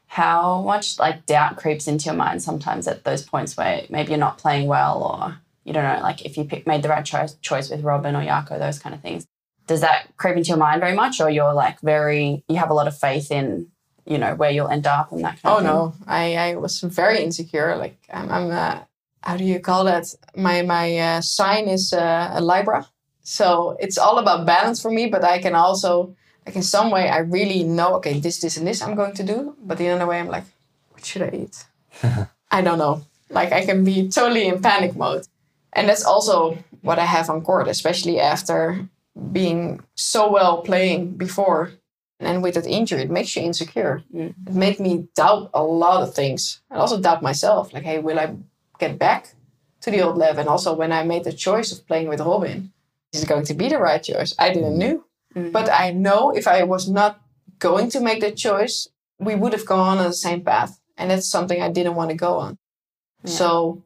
how 0.07 0.61
much 0.61 0.99
like 0.99 1.25
doubt 1.25 1.57
creeps 1.57 1.87
into 1.87 2.05
your 2.05 2.15
mind 2.15 2.43
sometimes 2.43 2.87
at 2.87 3.03
those 3.03 3.23
points 3.23 3.55
where 3.55 3.83
maybe 3.89 4.09
you're 4.09 4.19
not 4.19 4.37
playing 4.37 4.67
well 4.67 5.03
or 5.03 5.37
you 5.63 5.73
don't 5.73 5.83
know, 5.83 6.01
like 6.01 6.25
if 6.25 6.37
you 6.37 6.43
pick, 6.43 6.65
made 6.65 6.81
the 6.81 6.89
right 6.89 7.05
choice, 7.05 7.33
choice 7.35 7.69
with 7.69 7.83
Robin 7.83 8.15
or 8.15 8.23
Jacco, 8.23 8.57
those 8.59 8.79
kind 8.79 8.95
of 8.95 9.01
things. 9.01 9.25
Does 9.67 9.81
that 9.81 10.07
creep 10.17 10.35
into 10.37 10.49
your 10.49 10.57
mind 10.57 10.81
very 10.81 10.95
much 10.95 11.21
or 11.21 11.29
you're 11.29 11.53
like 11.53 11.79
very, 11.81 12.43
you 12.49 12.57
have 12.57 12.69
a 12.69 12.73
lot 12.73 12.87
of 12.87 12.97
faith 12.97 13.31
in, 13.31 13.67
you 14.05 14.17
know, 14.17 14.35
where 14.35 14.51
you'll 14.51 14.67
end 14.67 14.87
up 14.87 15.11
and 15.11 15.23
that 15.23 15.41
kind 15.41 15.53
Oh 15.53 15.57
of 15.57 15.63
thing? 15.63 15.67
no, 15.67 15.93
I, 16.07 16.35
I 16.35 16.55
was 16.55 16.79
very 16.81 17.23
insecure. 17.23 17.75
Like 17.77 17.97
I'm, 18.11 18.29
I'm 18.31 18.51
uh, 18.51 18.79
how 19.23 19.37
do 19.37 19.43
you 19.43 19.59
call 19.59 19.83
that? 19.85 20.05
My 20.35 20.63
my 20.63 20.97
uh, 20.97 21.21
sign 21.21 21.67
is 21.67 21.93
uh, 21.93 22.31
a 22.33 22.41
Libra, 22.41 22.87
so 23.21 23.77
it's 23.79 23.97
all 23.97 24.17
about 24.17 24.45
balance 24.47 24.81
for 24.81 24.89
me. 24.91 25.05
But 25.07 25.23
I 25.23 25.39
can 25.39 25.53
also 25.55 26.15
like 26.45 26.55
in 26.55 26.63
some 26.63 26.89
way 26.89 27.07
I 27.07 27.19
really 27.19 27.63
know 27.63 27.95
okay 27.97 28.19
this 28.19 28.39
this 28.41 28.57
and 28.57 28.65
this 28.65 28.81
I'm 28.81 28.95
going 28.95 29.13
to 29.13 29.23
do. 29.23 29.55
But 29.63 29.79
in 29.79 29.85
another 29.85 30.07
way 30.07 30.19
I'm 30.19 30.27
like, 30.27 30.45
what 30.91 31.05
should 31.05 31.21
I 31.21 31.29
eat? 31.43 31.65
I 32.51 32.61
don't 32.61 32.79
know. 32.79 33.05
Like 33.29 33.53
I 33.53 33.63
can 33.65 33.83
be 33.83 34.09
totally 34.09 34.47
in 34.47 34.59
panic 34.61 34.95
mode, 34.95 35.27
and 35.73 35.87
that's 35.87 36.03
also 36.03 36.57
what 36.81 36.97
I 36.97 37.05
have 37.05 37.29
on 37.29 37.41
court, 37.43 37.67
especially 37.67 38.19
after 38.19 38.89
being 39.31 39.81
so 39.95 40.31
well 40.31 40.61
playing 40.61 41.17
before. 41.17 41.71
And 42.19 42.43
with 42.43 42.53
that 42.53 42.67
injury, 42.67 43.01
it 43.01 43.09
makes 43.09 43.35
you 43.35 43.41
insecure. 43.41 44.03
It 44.13 44.35
made 44.53 44.79
me 44.79 45.07
doubt 45.15 45.49
a 45.53 45.63
lot 45.63 46.03
of 46.03 46.13
things. 46.13 46.61
And 46.69 46.79
also 46.79 46.99
doubt 47.01 47.21
myself 47.23 47.73
like 47.73 47.83
hey 47.83 47.99
will 47.99 48.19
i 48.19 48.35
get 48.79 48.97
back 48.99 49.33
to 49.81 49.91
the 49.91 50.01
old 50.01 50.17
level? 50.17 50.39
And 50.41 50.49
also 50.49 50.75
when 50.75 50.91
i 50.91 51.03
made 51.03 51.23
the 51.23 51.33
choice 51.33 51.71
of 51.71 51.85
playing 51.87 52.07
with 52.09 52.19
robin 52.21 52.71
is 53.13 53.23
it 53.23 53.29
going 53.29 53.43
to 53.45 53.53
be 53.53 53.67
the 53.69 53.77
right 53.79 54.01
choice? 54.03 54.33
I 54.39 54.53
didn't 54.53 54.77
know 54.77 55.03
Mhm. 55.35 55.51
but 55.51 55.69
i 55.71 55.91
know 55.91 56.31
if 56.35 56.45
i 56.47 56.63
was 56.63 56.87
not 56.89 57.19
going 57.59 57.89
to 57.91 57.99
make 58.01 58.19
that 58.21 58.35
choice 58.37 58.87
we 59.19 59.33
would 59.35 59.53
have 59.53 59.65
gone 59.65 59.97
on 59.97 60.03
the 60.07 60.13
same 60.13 60.41
path. 60.43 60.79
And 60.97 61.09
that's 61.09 61.27
something 61.27 61.59
i 61.61 61.69
didn't 61.71 61.95
want 61.95 62.09
to 62.11 62.15
go 62.27 62.35
on. 62.45 62.57
Yeah. 63.23 63.31
so 63.39 63.83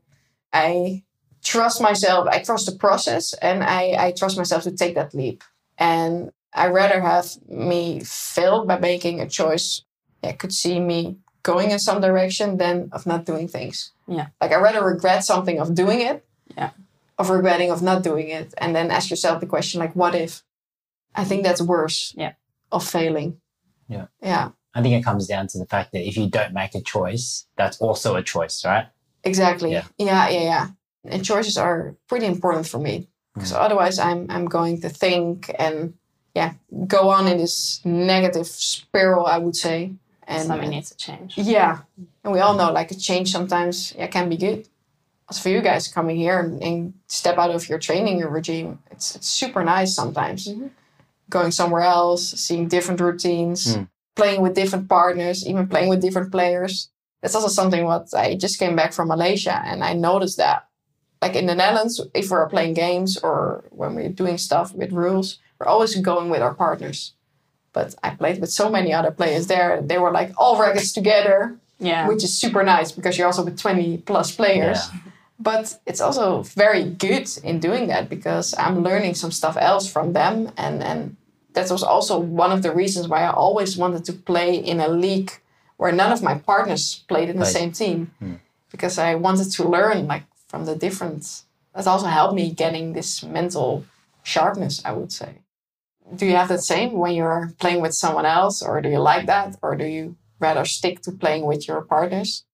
i 0.52 1.04
trust 1.52 1.80
myself 1.82 2.28
i 2.36 2.38
trust 2.48 2.66
the 2.66 2.78
process 2.86 3.34
and 3.48 3.64
i, 3.64 3.96
I 4.06 4.12
trust 4.12 4.38
myself 4.38 4.64
to 4.64 4.72
take 4.72 4.96
that 4.96 5.14
leap 5.14 5.43
and 5.78 6.32
i 6.54 6.68
rather 6.68 7.00
have 7.02 7.28
me 7.48 8.02
fail 8.04 8.66
by 8.66 8.78
making 8.80 9.22
a 9.22 9.30
choice 9.39 9.86
I 10.26 10.34
could 10.34 10.54
see 10.54 10.80
me 10.80 11.18
going 11.43 11.72
in 11.72 11.80
some 11.80 12.02
direction 12.02 12.58
than 12.58 12.89
of 12.91 13.06
not 13.06 13.26
doing 13.26 13.48
things. 13.48 13.91
Yeah. 14.08 14.28
Like 14.41 14.52
I 14.52 14.56
rather 14.56 14.84
regret 14.84 15.24
something 15.24 15.60
of 15.60 15.76
doing 15.76 16.02
it, 16.02 16.26
Yeah. 16.58 16.72
of 17.18 17.30
regretting 17.30 17.70
of 17.72 17.82
not 17.82 18.02
doing 18.04 18.30
it, 18.30 18.54
and 18.58 18.76
then 18.76 18.89
ask 18.91 19.10
yourself 19.10 19.39
the 19.39 19.46
question 19.46 19.80
like, 19.80 19.96
what 19.96 20.16
if? 20.16 20.43
I 21.14 21.24
think 21.24 21.43
that's 21.43 21.62
worse. 21.62 22.14
Yeah. 22.18 22.34
Of 22.72 22.88
failing. 22.88 23.39
Yeah. 23.88 24.08
Yeah. 24.22 24.50
I 24.74 24.82
think 24.82 24.96
it 24.96 25.06
comes 25.06 25.28
down 25.28 25.48
to 25.50 25.60
the 25.60 25.68
fact 25.68 25.91
that 25.93 26.08
if 26.08 26.18
you 26.18 26.28
don't 26.30 26.54
make 26.54 26.76
a 26.76 26.82
choice, 26.82 27.46
that's 27.56 27.80
also 27.80 28.16
a 28.16 28.24
choice, 28.24 28.66
right? 28.66 28.88
Exactly. 29.24 29.72
Yeah. 29.72 29.86
Yeah. 29.98 30.30
Yeah. 30.30 30.41
Yeah. 30.41 30.68
And 31.08 31.24
choices 31.24 31.58
are 31.58 31.95
pretty 32.08 32.26
important 32.26 32.68
for 32.68 32.80
me 32.80 33.08
because 33.34 33.53
otherwise 33.53 33.99
I'm 33.99 34.28
I'm 34.30 34.45
going 34.45 34.82
to 34.82 34.89
think 34.89 35.51
and 35.60 35.93
yeah 36.34 36.53
go 36.88 37.10
on 37.10 37.28
in 37.28 37.38
this 37.38 37.82
negative 37.86 38.47
spiral. 38.47 39.26
I 39.26 39.38
would 39.38 39.56
say. 39.56 39.91
And 40.28 40.47
Something 40.47 40.70
uh, 40.70 40.72
needs 40.72 40.89
to 40.89 40.97
change. 40.97 41.38
Yeah, 41.38 41.80
and 42.24 42.34
we 42.34 42.39
all 42.39 42.56
know 42.56 42.72
like 42.72 42.89
a 42.89 42.95
change 42.95 43.32
sometimes 43.32 43.93
yeah 43.97 44.08
can 44.08 44.28
be 44.30 44.38
good. 44.38 44.68
As 45.30 45.39
for 45.39 45.49
you 45.49 45.62
guys 45.62 45.88
coming 45.88 46.18
here 46.18 46.39
and, 46.39 46.62
and 46.64 46.93
step 47.08 47.38
out 47.38 47.51
of 47.53 47.70
your 47.70 47.80
training 47.80 48.18
your 48.20 48.30
regime, 48.30 48.80
it's 48.91 49.16
it's 49.16 49.30
super 49.30 49.64
nice 49.64 49.93
sometimes. 49.95 50.47
Mhm. 50.47 50.70
Going 51.30 51.51
somewhere 51.51 51.82
else, 51.84 52.24
seeing 52.45 52.68
different 52.68 53.01
routines, 53.01 53.76
Mm. 53.76 53.88
playing 54.16 54.41
with 54.41 54.53
different 54.56 54.88
partners, 54.88 55.45
even 55.47 55.68
playing 55.68 55.89
with 55.89 56.01
different 56.01 56.32
players. 56.32 56.89
That's 57.22 57.36
also 57.36 57.47
something 57.49 57.84
what 57.86 58.14
I 58.14 58.36
just 58.36 58.60
came 58.60 58.76
back 58.76 58.93
from 58.93 59.08
Malaysia 59.08 59.62
and 59.66 59.84
I 59.84 59.93
noticed 59.93 60.38
that. 60.38 60.68
Like 61.22 61.36
in 61.36 61.45
the 61.47 61.55
Netherlands, 61.55 62.01
if 62.13 62.30
we're 62.30 62.47
playing 62.49 62.74
games 62.74 63.18
or 63.18 63.63
when 63.72 63.95
we're 63.95 64.09
doing 64.09 64.38
stuff 64.38 64.74
with 64.74 64.91
rules, 64.91 65.39
we're 65.59 65.68
always 65.68 65.95
going 65.95 66.30
with 66.30 66.41
our 66.41 66.53
partners. 66.53 67.13
But 67.74 67.95
I 68.03 68.11
played 68.11 68.39
with 68.41 68.51
so 68.51 68.70
many 68.70 68.93
other 68.93 69.11
players 69.11 69.47
there. 69.47 69.82
They 69.82 69.97
were 69.97 70.11
like 70.11 70.32
all 70.38 70.59
rackets 70.59 70.91
together, 70.93 71.55
Yeah. 71.80 72.07
which 72.07 72.24
is 72.24 72.38
super 72.38 72.63
nice 72.63 72.91
because 72.91 73.18
you're 73.18 73.28
also 73.28 73.43
with 73.43 73.57
20 73.59 73.97
plus 73.99 74.32
players. 74.36 74.80
But 75.39 75.80
it's 75.86 75.99
also 75.99 76.43
very 76.43 76.84
good 76.86 77.28
in 77.43 77.59
doing 77.59 77.88
that 77.88 78.09
because 78.09 78.53
I'm 78.57 78.84
learning 78.84 79.16
some 79.16 79.32
stuff 79.32 79.57
else 79.59 79.88
from 79.91 80.13
them. 80.13 80.51
And, 80.57 80.82
and 80.84 81.16
that 81.53 81.70
was 81.72 81.84
also 81.84 82.18
one 82.18 82.51
of 82.51 82.61
the 82.61 82.74
reasons 82.74 83.07
why 83.07 83.24
I 83.24 83.32
always 83.32 83.76
wanted 83.78 84.05
to 84.05 84.13
play 84.13 84.55
in 84.55 84.80
a 84.80 84.88
league 84.88 85.32
where 85.78 85.91
none 85.91 86.11
of 86.13 86.22
my 86.24 86.36
partners 86.36 87.03
played 87.09 87.30
in 87.30 87.38
the 87.38 87.43
Right. 87.43 87.53
same 87.53 87.72
team. 87.74 88.11
Hmm. 88.20 88.34
Because 88.72 88.97
I 88.97 89.16
wanted 89.16 89.51
to 89.53 89.68
learn 89.68 90.07
like 90.07 90.24
from 90.56 90.64
the 90.66 90.76
difference. 90.76 91.43
That 91.74 91.86
also 91.86 92.08
helped 92.08 92.34
me 92.34 92.49
getting 92.49 92.93
this 92.93 93.22
mental 93.22 93.84
sharpness, 94.24 94.82
I 94.86 94.93
would 94.93 95.12
say. 95.12 95.32
Do 96.16 96.26
you 96.26 96.36
have 96.38 96.47
that 96.47 96.62
same 96.62 96.93
when 96.93 97.14
you're 97.14 97.51
playing 97.60 97.82
with 97.82 97.93
someone 97.93 98.26
else, 98.26 98.62
or 98.62 98.80
do 98.82 98.88
you 98.88 98.99
like 98.99 99.26
that, 99.26 99.58
or 99.62 99.76
do 99.76 99.86
you 99.86 100.16
rather 100.39 100.64
stick 100.64 101.01
to 101.01 101.12
playing 101.12 101.45
with 101.45 101.68
your 101.68 101.82
partners? 101.82 102.45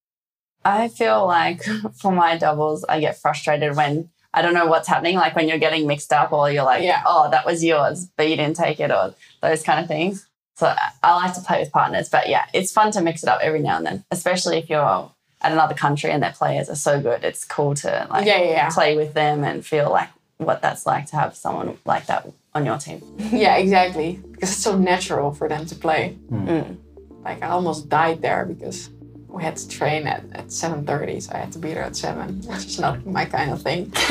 I 0.66 0.88
feel 0.88 1.28
like 1.28 1.62
for 2.02 2.12
my 2.12 2.38
doubles, 2.38 2.84
I 2.90 3.00
get 3.02 3.20
frustrated 3.20 3.76
when 3.76 4.10
I 4.34 4.42
don't 4.42 4.56
know 4.56 4.66
what's 4.66 4.88
happening, 4.88 5.18
like 5.18 5.36
when 5.36 5.48
you're 5.48 5.60
getting 5.60 5.86
mixed 5.86 6.12
up 6.12 6.32
or 6.32 6.50
you're 6.52 6.64
like, 6.64 6.84
Yeah. 6.84 7.04
oh, 7.06 7.30
that 7.30 7.46
was 7.46 7.64
yours, 7.64 8.08
but 8.18 8.30
you 8.30 8.36
didn't 8.36 8.56
take 8.56 8.80
it, 8.80 8.90
or 8.90 9.14
those 9.44 9.62
kind 9.62 9.80
of 9.80 9.88
things. 9.88 10.28
So 10.56 10.74
I 11.04 11.16
like 11.18 11.36
to 11.36 11.42
play 11.42 11.60
with 11.60 11.72
partners, 11.72 12.10
but 12.10 12.30
yeah, 12.30 12.46
it's 12.52 12.72
fun 12.72 12.92
to 12.94 13.02
mix 13.02 13.22
it 13.22 13.30
up 13.30 13.42
every 13.44 13.60
now 13.60 13.78
and 13.78 13.86
then, 13.86 14.06
especially 14.10 14.58
if 14.58 14.70
you're 14.72 15.12
at 15.42 15.52
another 15.52 15.74
country 15.74 16.12
and 16.12 16.22
their 16.22 16.32
players 16.34 16.70
are 16.70 16.76
so 16.76 17.02
good. 17.02 17.24
It's 17.24 17.46
cool 17.46 17.74
to 17.76 18.08
like 18.10 18.26
yeah, 18.26 18.38
yeah, 18.38 18.50
yeah. 18.52 18.70
play 18.70 18.96
with 18.96 19.14
them 19.14 19.44
and 19.44 19.66
feel 19.66 19.90
like 19.92 20.10
what 20.38 20.62
that's 20.62 20.86
like 20.86 21.06
to 21.08 21.16
have 21.16 21.36
someone 21.36 21.78
like 21.86 22.06
that 22.08 22.28
on 22.54 22.66
your 22.66 22.78
team. 22.78 23.02
Yeah, 23.32 23.56
exactly. 23.58 24.20
Because 24.32 24.52
it's 24.52 24.62
so 24.64 24.78
natural 24.78 25.32
for 25.34 25.48
them 25.48 25.66
to 25.68 25.76
play. 25.76 26.18
Mm. 26.32 26.78
Like 27.24 27.42
I 27.44 27.50
almost 27.50 27.90
died 27.90 28.22
there 28.22 28.46
because 28.46 28.90
we 29.28 29.44
had 29.44 29.56
to 29.56 29.68
train 29.70 30.08
at, 30.08 30.24
at 30.34 30.48
7.30, 30.48 31.22
so 31.22 31.32
I 31.34 31.38
had 31.38 31.52
to 31.54 31.60
be 31.60 31.74
there 31.74 31.84
at 31.84 31.96
7, 31.96 32.42
which 32.48 32.66
is 32.66 32.80
not 32.80 33.06
my 33.06 33.24
kind 33.26 33.52
of 33.52 33.62
thing. 33.62 33.86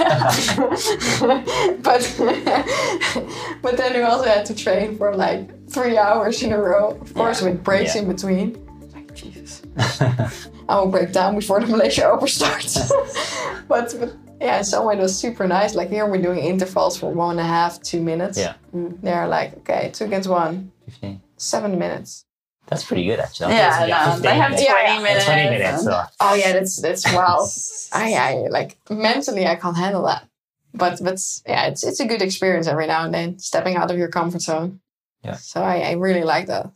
but 1.83 2.01
but 3.63 3.77
then 3.77 3.93
we 3.95 4.03
also 4.03 4.25
had 4.25 4.47
to 4.47 4.55
train 4.55 4.97
for 4.97 5.15
like 5.15 5.69
three 5.69 5.99
hours 5.99 6.43
in 6.43 6.53
a 6.53 6.59
row, 6.59 6.91
of 7.01 7.13
course, 7.15 7.43
with 7.43 7.63
breaks 7.63 7.95
Yeah. 7.95 8.03
in 8.03 8.09
between. 8.09 8.57
Like, 9.25 9.35
Jesus. 9.35 9.63
I 10.69 10.79
will 10.79 10.87
break 10.91 11.13
down 11.13 11.35
before 11.37 11.61
the 11.61 11.67
Malaysia 11.67 12.05
Open 12.09 12.29
starts. 12.29 12.75
but, 13.69 13.95
but 13.99 14.15
yeah, 14.41 14.59
in 14.59 14.65
some 14.65 14.87
way 14.87 14.97
it 14.97 15.01
was 15.01 15.19
super 15.19 15.47
nice. 15.47 15.75
Like 15.75 15.89
here 15.91 16.07
we're 16.07 16.23
doing 16.23 16.39
intervals 16.41 16.99
for 16.99 17.11
one 17.13 17.33
and 17.33 17.41
a 17.41 17.45
half, 17.45 17.83
two 17.83 18.01
minutes. 18.01 18.39
Yeah. 18.39 18.55
Mm, 18.75 19.01
They're 19.03 19.29
like, 19.29 19.57
okay, 19.59 19.91
two 19.93 20.05
against 20.05 20.29
one, 20.29 20.73
15. 20.87 21.21
seven 21.37 21.79
minutes. 21.79 22.25
That's 22.67 22.85
pretty 22.85 23.05
good, 23.05 23.19
actually. 23.19 23.47
I 23.53 23.57
Yeah, 23.57 23.71
thought 23.71 23.89
it 23.89 23.91
was 23.91 24.21
like 24.21 24.25
no, 24.25 24.31
they 24.31 24.39
have 24.39 24.51
15 24.51 24.67
20 24.69 24.85
Yeah, 24.95 25.03
minutes. 25.03 25.25
20 25.25 25.43
minutes. 25.51 25.85
So. 25.85 26.03
Oh 26.21 26.35
yeah, 26.35 26.53
that's 26.53 26.81
that's 26.81 27.13
wow. 27.13 27.47
I, 27.93 28.15
I 28.15 28.47
like 28.49 28.79
mentally 28.89 29.47
I 29.47 29.57
can't 29.57 29.77
handle 29.77 30.05
that. 30.05 30.29
But 30.73 31.01
but 31.03 31.19
yeah, 31.49 31.67
it's 31.67 31.83
it's 31.83 31.99
a 31.99 32.07
good 32.07 32.23
experience 32.23 32.69
every 32.69 32.87
now 32.87 33.05
and 33.05 33.13
then, 33.13 33.39
stepping 33.41 33.75
out 33.77 33.91
of 33.91 33.99
your 33.99 34.07
comfort 34.09 34.43
zone. 34.43 34.81
Yeah. 35.25 35.35
So 35.35 35.63
I, 35.63 35.79
I 35.81 35.93
really 35.95 36.23
like 36.23 36.47
that. 36.47 36.71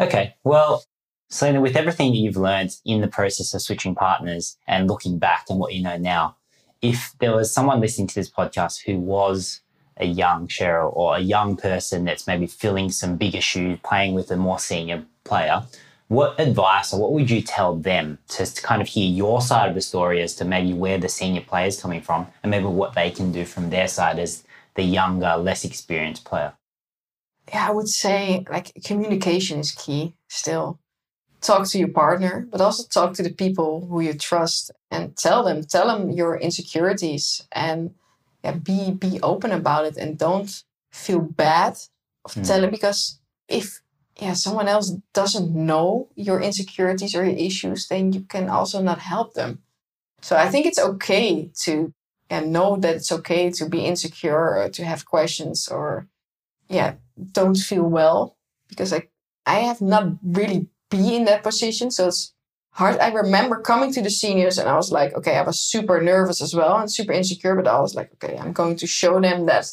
Okay. 0.00 0.34
Well, 0.42 0.82
Selena, 1.30 1.60
with 1.60 1.76
everything 1.76 2.12
that 2.12 2.18
you've 2.18 2.36
learned 2.36 2.70
in 2.86 3.02
the 3.02 3.08
process 3.08 3.52
of 3.52 3.60
switching 3.60 3.94
partners 3.94 4.56
and 4.66 4.88
looking 4.88 5.18
back 5.18 5.44
and 5.50 5.58
what 5.58 5.74
you 5.74 5.82
know 5.82 5.98
now, 5.98 6.36
if 6.80 7.12
there 7.18 7.34
was 7.34 7.52
someone 7.52 7.80
listening 7.80 8.06
to 8.06 8.14
this 8.14 8.30
podcast 8.30 8.82
who 8.86 8.96
was 8.98 9.60
a 9.98 10.06
young 10.06 10.48
Cheryl 10.48 10.96
or 10.96 11.16
a 11.16 11.20
young 11.20 11.56
person 11.56 12.04
that's 12.04 12.26
maybe 12.26 12.46
filling 12.46 12.90
some 12.90 13.16
bigger 13.16 13.40
shoes, 13.40 13.78
playing 13.82 14.14
with 14.14 14.30
a 14.30 14.36
more 14.36 14.58
senior 14.58 15.04
player, 15.24 15.64
what 16.06 16.40
advice 16.40 16.94
or 16.94 17.00
what 17.00 17.12
would 17.12 17.30
you 17.30 17.42
tell 17.42 17.76
them 17.76 18.18
to, 18.28 18.46
to 18.46 18.62
kind 18.62 18.80
of 18.80 18.88
hear 18.88 19.10
your 19.10 19.42
side 19.42 19.68
of 19.68 19.74
the 19.74 19.82
story 19.82 20.22
as 20.22 20.34
to 20.36 20.44
maybe 20.44 20.72
where 20.72 20.96
the 20.96 21.08
senior 21.08 21.42
player 21.42 21.66
is 21.66 21.80
coming 21.80 22.00
from 22.00 22.26
and 22.42 22.50
maybe 22.50 22.64
what 22.64 22.94
they 22.94 23.10
can 23.10 23.32
do 23.32 23.44
from 23.44 23.68
their 23.68 23.88
side 23.88 24.18
as 24.18 24.44
the 24.76 24.82
younger, 24.82 25.36
less 25.36 25.64
experienced 25.64 26.24
player? 26.24 26.54
Yeah, 27.48 27.68
I 27.68 27.72
would 27.72 27.88
say 27.88 28.46
like 28.48 28.72
communication 28.84 29.58
is 29.58 29.72
key 29.72 30.14
still. 30.28 30.78
Talk 31.40 31.68
to 31.68 31.78
your 31.78 31.88
partner, 31.88 32.48
but 32.50 32.60
also 32.60 32.84
talk 32.88 33.14
to 33.14 33.22
the 33.22 33.32
people 33.32 33.86
who 33.86 34.00
you 34.00 34.14
trust 34.14 34.72
and 34.90 35.16
tell 35.16 35.44
them, 35.44 35.62
tell 35.64 35.86
them 35.86 36.10
your 36.10 36.36
insecurities 36.36 37.46
and 37.52 37.94
yeah, 38.44 38.52
be 38.52 38.90
be 38.92 39.20
open 39.22 39.52
about 39.52 39.84
it 39.86 39.96
and 39.96 40.18
don't 40.18 40.64
feel 40.92 41.20
bad 41.20 41.78
of 42.24 42.34
Hmm. 42.34 42.42
telling 42.42 42.70
because 42.70 43.20
if 43.48 43.80
yeah, 44.20 44.32
someone 44.34 44.66
else 44.68 44.90
doesn't 45.14 45.54
know 45.54 46.08
your 46.16 46.40
insecurities 46.40 47.14
or 47.14 47.24
your 47.24 47.36
issues, 47.36 47.86
then 47.88 48.12
you 48.12 48.22
can 48.22 48.48
also 48.48 48.82
not 48.82 48.98
help 48.98 49.34
them. 49.34 49.62
So 50.22 50.36
I 50.36 50.48
think 50.48 50.66
it's 50.66 50.78
okay 50.78 51.50
to 51.64 51.92
yeah, 52.30 52.40
know 52.40 52.76
that 52.76 52.96
it's 52.96 53.12
okay 53.12 53.50
to 53.52 53.68
be 53.68 53.84
insecure 53.86 54.56
or 54.58 54.68
to 54.70 54.84
have 54.84 55.06
questions 55.06 55.68
or 55.68 56.08
yeah, 56.68 56.94
don't 57.32 57.56
feel 57.56 57.84
well 57.84 58.36
because 58.68 58.92
I 58.92 59.08
I 59.46 59.60
have 59.60 59.80
not 59.80 60.14
really 60.22 60.68
be 60.90 61.16
in 61.16 61.24
that 61.24 61.42
position. 61.42 61.90
So 61.90 62.08
it's 62.08 62.32
hard. 62.70 62.98
I 62.98 63.12
remember 63.12 63.60
coming 63.60 63.92
to 63.92 64.02
the 64.02 64.10
seniors 64.10 64.58
and 64.58 64.68
I 64.68 64.76
was 64.76 64.92
like, 64.92 65.14
okay, 65.14 65.36
I 65.36 65.42
was 65.42 65.60
super 65.60 66.00
nervous 66.00 66.40
as 66.40 66.54
well 66.54 66.76
and 66.78 66.90
super 66.90 67.12
insecure, 67.12 67.56
but 67.56 67.66
I 67.66 67.80
was 67.80 67.94
like, 67.94 68.12
okay, 68.14 68.38
I'm 68.38 68.52
going 68.52 68.76
to 68.76 68.86
show 68.86 69.20
them 69.20 69.46
that 69.46 69.66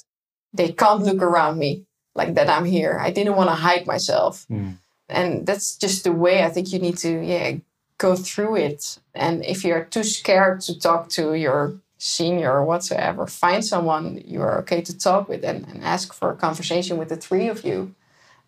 they 0.53 0.71
can't 0.71 1.03
look 1.03 1.21
around 1.21 1.57
me 1.57 1.85
like 2.15 2.33
that 2.35 2.49
I'm 2.49 2.65
here. 2.65 2.97
I 2.99 3.11
didn't 3.11 3.35
want 3.35 3.49
to 3.49 3.55
hide 3.55 3.85
myself. 3.85 4.45
Mm. 4.49 4.77
And 5.09 5.45
that's 5.45 5.75
just 5.75 6.03
the 6.03 6.13
way 6.13 6.43
I 6.43 6.49
think 6.49 6.71
you 6.71 6.79
need 6.79 6.97
to, 6.99 7.23
yeah, 7.23 7.57
go 7.97 8.15
through 8.15 8.55
it. 8.55 8.99
And 9.13 9.45
if 9.45 9.63
you're 9.63 9.83
too 9.83 10.03
scared 10.03 10.61
to 10.61 10.79
talk 10.79 11.09
to 11.09 11.33
your 11.35 11.75
senior 11.97 12.51
or 12.51 12.65
whatsoever, 12.65 13.27
find 13.27 13.63
someone 13.63 14.21
you 14.25 14.41
are 14.41 14.57
okay 14.59 14.81
to 14.81 14.97
talk 14.97 15.29
with 15.29 15.43
and, 15.43 15.67
and 15.67 15.83
ask 15.83 16.13
for 16.13 16.31
a 16.31 16.35
conversation 16.35 16.97
with 16.97 17.09
the 17.09 17.15
three 17.15 17.47
of 17.47 17.63
you. 17.63 17.93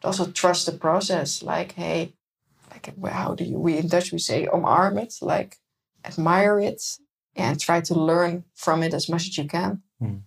But 0.02 0.10
also 0.10 0.32
trust 0.32 0.66
the 0.66 0.72
process. 0.72 1.44
Like, 1.44 1.74
hey, 1.74 2.14
like 2.98 3.12
how 3.14 3.36
do 3.36 3.44
you 3.44 3.58
we 3.60 3.78
in 3.78 3.88
Dutch 3.88 4.12
we 4.12 4.20
say 4.20 4.48
omarm 4.48 4.98
it, 5.02 5.14
like 5.22 5.58
admire 6.06 6.60
it 6.60 6.82
and 7.36 7.60
try 7.60 7.82
to 7.82 7.94
learn 7.94 8.44
from 8.56 8.84
it 8.84 8.94
as 8.94 9.10
much 9.10 9.28
as 9.28 9.38
you 9.38 9.46
can. 9.46 9.82
Hmm. 10.00 10.18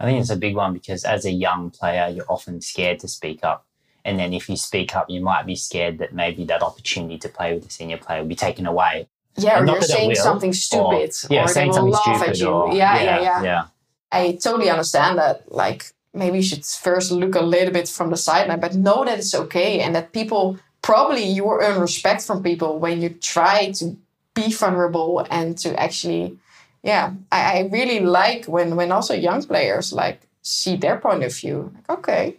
I 0.00 0.04
think 0.04 0.20
it's 0.20 0.30
a 0.30 0.36
big 0.36 0.54
one 0.56 0.72
because 0.72 1.04
as 1.04 1.24
a 1.24 1.30
young 1.32 1.70
player, 1.70 2.08
you're 2.08 2.30
often 2.30 2.60
scared 2.60 3.00
to 3.00 3.08
speak 3.08 3.42
up. 3.42 3.66
And 4.04 4.18
then 4.18 4.32
if 4.32 4.48
you 4.48 4.56
speak 4.56 4.94
up, 4.96 5.10
you 5.10 5.20
might 5.20 5.44
be 5.44 5.56
scared 5.56 5.98
that 5.98 6.14
maybe 6.14 6.44
that 6.44 6.62
opportunity 6.62 7.18
to 7.18 7.28
play 7.28 7.52
with 7.54 7.66
a 7.66 7.70
senior 7.70 7.98
player 7.98 8.20
will 8.22 8.28
be 8.28 8.36
taken 8.36 8.66
away. 8.66 9.08
Yeah, 9.36 9.56
or 9.56 9.58
And 9.58 9.68
you're 9.68 9.82
saying 9.82 10.08
will, 10.08 10.16
something 10.16 10.50
Or, 10.50 10.54
stupid. 10.54 11.10
yeah, 11.30 11.42
or 11.42 11.46
they 11.46 11.52
saying 11.52 11.68
will 11.68 11.74
something 11.74 11.92
laugh 11.92 12.02
stupid. 12.16 12.28
at 12.30 12.38
you. 12.38 12.48
Or, 12.48 12.74
yeah, 12.74 13.02
yeah, 13.02 13.20
yeah, 13.20 13.42
yeah. 13.42 13.64
I 14.10 14.38
totally 14.42 14.70
understand 14.70 15.18
that. 15.18 15.50
Like 15.52 15.86
maybe 16.14 16.38
you 16.38 16.42
should 16.44 16.64
first 16.64 17.10
look 17.10 17.34
a 17.34 17.40
little 17.42 17.72
bit 17.72 17.88
from 17.88 18.10
the 18.10 18.16
sideline, 18.16 18.60
but 18.60 18.74
know 18.74 19.04
that 19.04 19.18
it's 19.18 19.34
okay 19.34 19.80
and 19.80 19.94
that 19.94 20.12
people 20.12 20.58
probably 20.82 21.24
you 21.24 21.50
earn 21.50 21.80
respect 21.80 22.22
from 22.22 22.42
people 22.42 22.78
when 22.78 23.00
you 23.02 23.10
try 23.10 23.72
to 23.72 23.96
be 24.34 24.52
vulnerable 24.52 25.26
and 25.30 25.58
to 25.58 25.78
actually 25.78 26.38
yeah. 26.82 27.12
I, 27.32 27.58
I 27.58 27.68
really 27.72 28.00
like 28.00 28.46
when 28.46 28.76
when 28.76 28.92
also 28.92 29.14
young 29.14 29.42
players 29.42 29.92
like 29.92 30.20
see 30.42 30.76
their 30.76 30.98
point 30.98 31.24
of 31.24 31.34
view. 31.34 31.72
Like, 31.74 31.98
okay, 31.98 32.36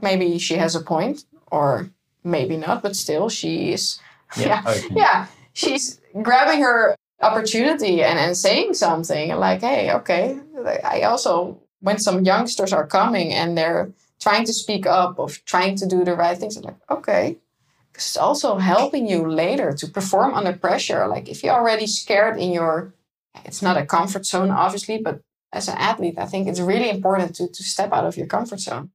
maybe 0.00 0.38
she 0.38 0.54
has 0.54 0.74
a 0.74 0.80
point, 0.80 1.24
or 1.50 1.90
maybe 2.24 2.56
not, 2.56 2.82
but 2.82 2.96
still 2.96 3.28
she 3.28 3.72
is 3.72 4.00
yeah 4.36 4.62
open. 4.66 4.96
yeah, 4.96 5.26
she's 5.52 6.00
grabbing 6.22 6.62
her 6.62 6.96
opportunity 7.20 8.02
and, 8.02 8.18
and 8.18 8.36
saying 8.36 8.74
something 8.74 9.30
like, 9.36 9.60
hey, 9.60 9.92
okay. 9.92 10.38
I 10.84 11.02
also, 11.02 11.60
when 11.80 11.98
some 11.98 12.24
youngsters 12.24 12.72
are 12.72 12.86
coming 12.86 13.32
and 13.32 13.56
they're 13.56 13.92
trying 14.20 14.44
to 14.44 14.52
speak 14.52 14.86
up 14.86 15.18
or 15.18 15.28
trying 15.46 15.76
to 15.76 15.86
do 15.86 16.04
the 16.04 16.14
right 16.16 16.36
things, 16.36 16.56
I'm 16.56 16.64
like, 16.64 16.76
okay. 16.90 17.38
Because 17.92 18.06
it's 18.06 18.16
also 18.16 18.56
helping 18.56 19.06
you 19.06 19.28
later 19.30 19.72
to 19.72 19.86
perform 19.86 20.34
under 20.34 20.54
pressure. 20.54 21.06
Like 21.06 21.28
if 21.28 21.42
you're 21.44 21.54
already 21.54 21.86
scared 21.86 22.38
in 22.40 22.50
your, 22.52 22.94
it's 23.44 23.60
not 23.62 23.76
a 23.76 23.84
comfort 23.84 24.24
zone, 24.24 24.50
obviously, 24.50 24.98
but 24.98 25.20
as 25.52 25.68
an 25.68 25.76
athlete, 25.76 26.18
I 26.18 26.24
think 26.24 26.48
it's 26.48 26.60
really 26.60 26.88
important 26.88 27.34
to, 27.36 27.48
to 27.48 27.62
step 27.62 27.92
out 27.92 28.06
of 28.06 28.16
your 28.16 28.26
comfort 28.26 28.60
zone. 28.60 28.90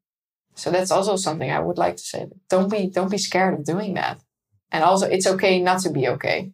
So 0.55 0.71
that's 0.71 0.89
also 0.89 1.15
something 1.15 1.51
I 1.51 1.59
would 1.59 1.77
like 1.77 1.97
to 1.97 2.03
say. 2.03 2.25
Don't 2.49 2.71
be 2.71 2.87
don't 2.87 3.11
be 3.11 3.19
scared 3.19 3.53
of 3.53 3.63
doing 3.65 3.93
that. 3.93 4.19
And 4.71 4.83
also 4.83 5.05
it's 5.07 5.27
okay 5.27 5.61
not 5.61 5.81
to 5.81 5.91
be 5.91 6.07
okay. 6.07 6.51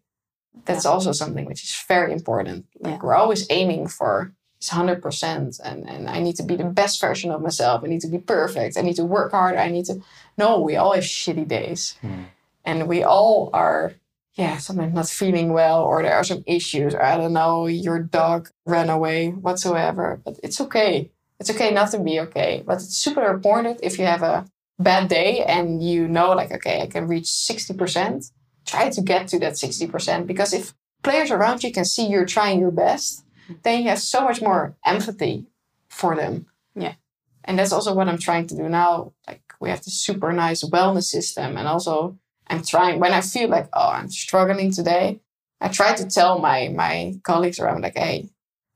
That's 0.66 0.86
also 0.86 1.14
something 1.14 1.46
which 1.46 1.64
is 1.64 1.84
very 1.88 2.12
important. 2.12 2.66
Like 2.80 2.96
Yeah. 2.96 3.00
we're 3.02 3.16
always 3.16 3.48
aiming 3.50 3.88
for 3.88 4.34
hundred 4.70 5.02
percent 5.02 5.60
and, 5.64 5.90
and 5.90 6.10
I 6.10 6.20
need 6.20 6.36
to 6.38 6.44
be 6.44 6.56
the 6.56 6.66
best 6.66 7.02
version 7.02 7.32
of 7.32 7.42
myself. 7.42 7.84
I 7.84 7.88
need 7.88 8.02
to 8.02 8.08
be 8.08 8.20
perfect. 8.20 8.78
I 8.78 8.82
need 8.82 8.96
to 8.96 9.06
work 9.06 9.32
hard. 9.32 9.56
I 9.56 9.70
need 9.70 9.86
to 9.86 10.02
No, 10.38 10.60
we 10.60 10.76
all 10.76 10.94
have 10.94 11.04
shitty 11.04 11.48
days. 11.48 11.96
Hmm. 12.02 12.24
And 12.66 12.88
we 12.88 13.04
all 13.04 13.50
are 13.54 13.94
yeah, 14.36 14.58
sometimes 14.58 14.94
not 14.94 15.10
feeling 15.10 15.54
well 15.54 15.84
or 15.84 16.02
there 16.02 16.16
are 16.16 16.24
some 16.24 16.44
issues. 16.48 16.96
Or 16.96 17.04
I 17.04 17.18
don't 17.18 17.34
know, 17.34 17.68
your 17.68 18.00
dog 18.00 18.50
ran 18.66 18.90
away, 18.90 19.30
whatsoever. 19.30 20.20
But 20.24 20.40
it's 20.44 20.60
okay. 20.60 21.12
It's 21.40 21.50
okay 21.50 21.72
not 21.72 21.92
to 21.92 22.00
be 22.00 22.20
okay. 22.22 22.64
But 22.66 22.76
it's 22.76 22.98
super 22.98 23.26
important 23.26 23.80
if 23.84 24.00
you 24.00 24.06
have 24.06 24.24
a 24.24 24.46
bad 24.80 25.08
day 25.08 25.44
and 25.44 25.84
you 25.84 26.08
know, 26.08 26.32
like, 26.32 26.52
okay, 26.52 26.82
I 26.82 26.88
can 26.88 27.08
reach 27.08 27.26
60%, 27.26 28.32
try 28.66 28.90
to 28.90 29.02
get 29.02 29.28
to 29.30 29.40
that 29.40 29.54
60%. 29.54 30.26
Because 30.26 30.54
if 30.54 30.74
players 31.04 31.30
around 31.30 31.64
you 31.64 31.72
can 31.72 31.86
see 31.86 32.08
you're 32.08 32.26
trying 32.26 32.60
your 32.60 32.72
best, 32.72 33.24
then 33.64 33.84
you 33.84 33.90
have 33.90 34.00
so 34.00 34.24
much 34.24 34.42
more 34.42 34.76
empathy 34.86 35.46
for 35.90 36.16
them. 36.16 36.48
Yeah. 36.76 36.96
And 37.44 37.60
that's 37.60 37.72
also 37.72 37.94
what 37.94 38.08
I'm 38.08 38.18
trying 38.18 38.48
to 38.48 38.56
do 38.56 38.70
now. 38.70 39.14
Like, 39.28 39.42
we 39.60 39.70
have 39.70 39.84
this 39.84 39.96
super 39.96 40.32
nice 40.32 40.64
wellness 40.64 41.04
system. 41.04 41.58
And 41.58 41.68
also, 41.68 42.18
I'm 42.48 42.64
trying, 42.64 43.00
when 43.00 43.14
I 43.14 43.22
feel 43.22 43.50
like, 43.50 43.68
oh, 43.74 43.90
I'm 43.90 44.10
struggling 44.10 44.72
today, 44.72 45.20
I 45.60 45.68
try 45.68 45.94
to 45.94 46.06
tell 46.06 46.40
my, 46.40 46.70
my 46.70 47.16
colleagues 47.24 47.60
around, 47.60 47.82
like, 47.82 47.98
hey, 47.98 48.30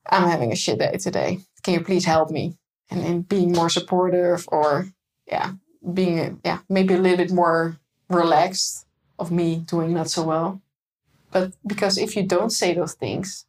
I'm 0.10 0.30
having 0.30 0.52
a 0.52 0.56
shit 0.56 0.80
day 0.80 0.98
today. 0.98 1.40
Can 1.64 1.74
you 1.76 1.82
please 1.82 2.06
help 2.06 2.30
me? 2.30 2.58
And 2.90 3.04
in 3.04 3.22
being 3.24 3.52
more 3.52 3.70
supportive 3.70 4.48
or 4.48 4.88
yeah, 5.28 5.54
being 5.94 6.40
yeah 6.44 6.60
maybe 6.70 6.94
a 6.94 6.98
little 6.98 7.18
bit 7.18 7.32
more 7.32 7.78
relaxed 8.10 8.86
of 9.20 9.32
me 9.32 9.58
doing 9.58 9.94
not 9.94 10.10
so 10.10 10.24
well. 10.24 10.62
But 11.32 11.54
because 11.66 11.98
if 11.98 12.16
you 12.16 12.24
don't 12.24 12.52
say 12.52 12.74
those 12.74 12.94
things, 12.94 13.46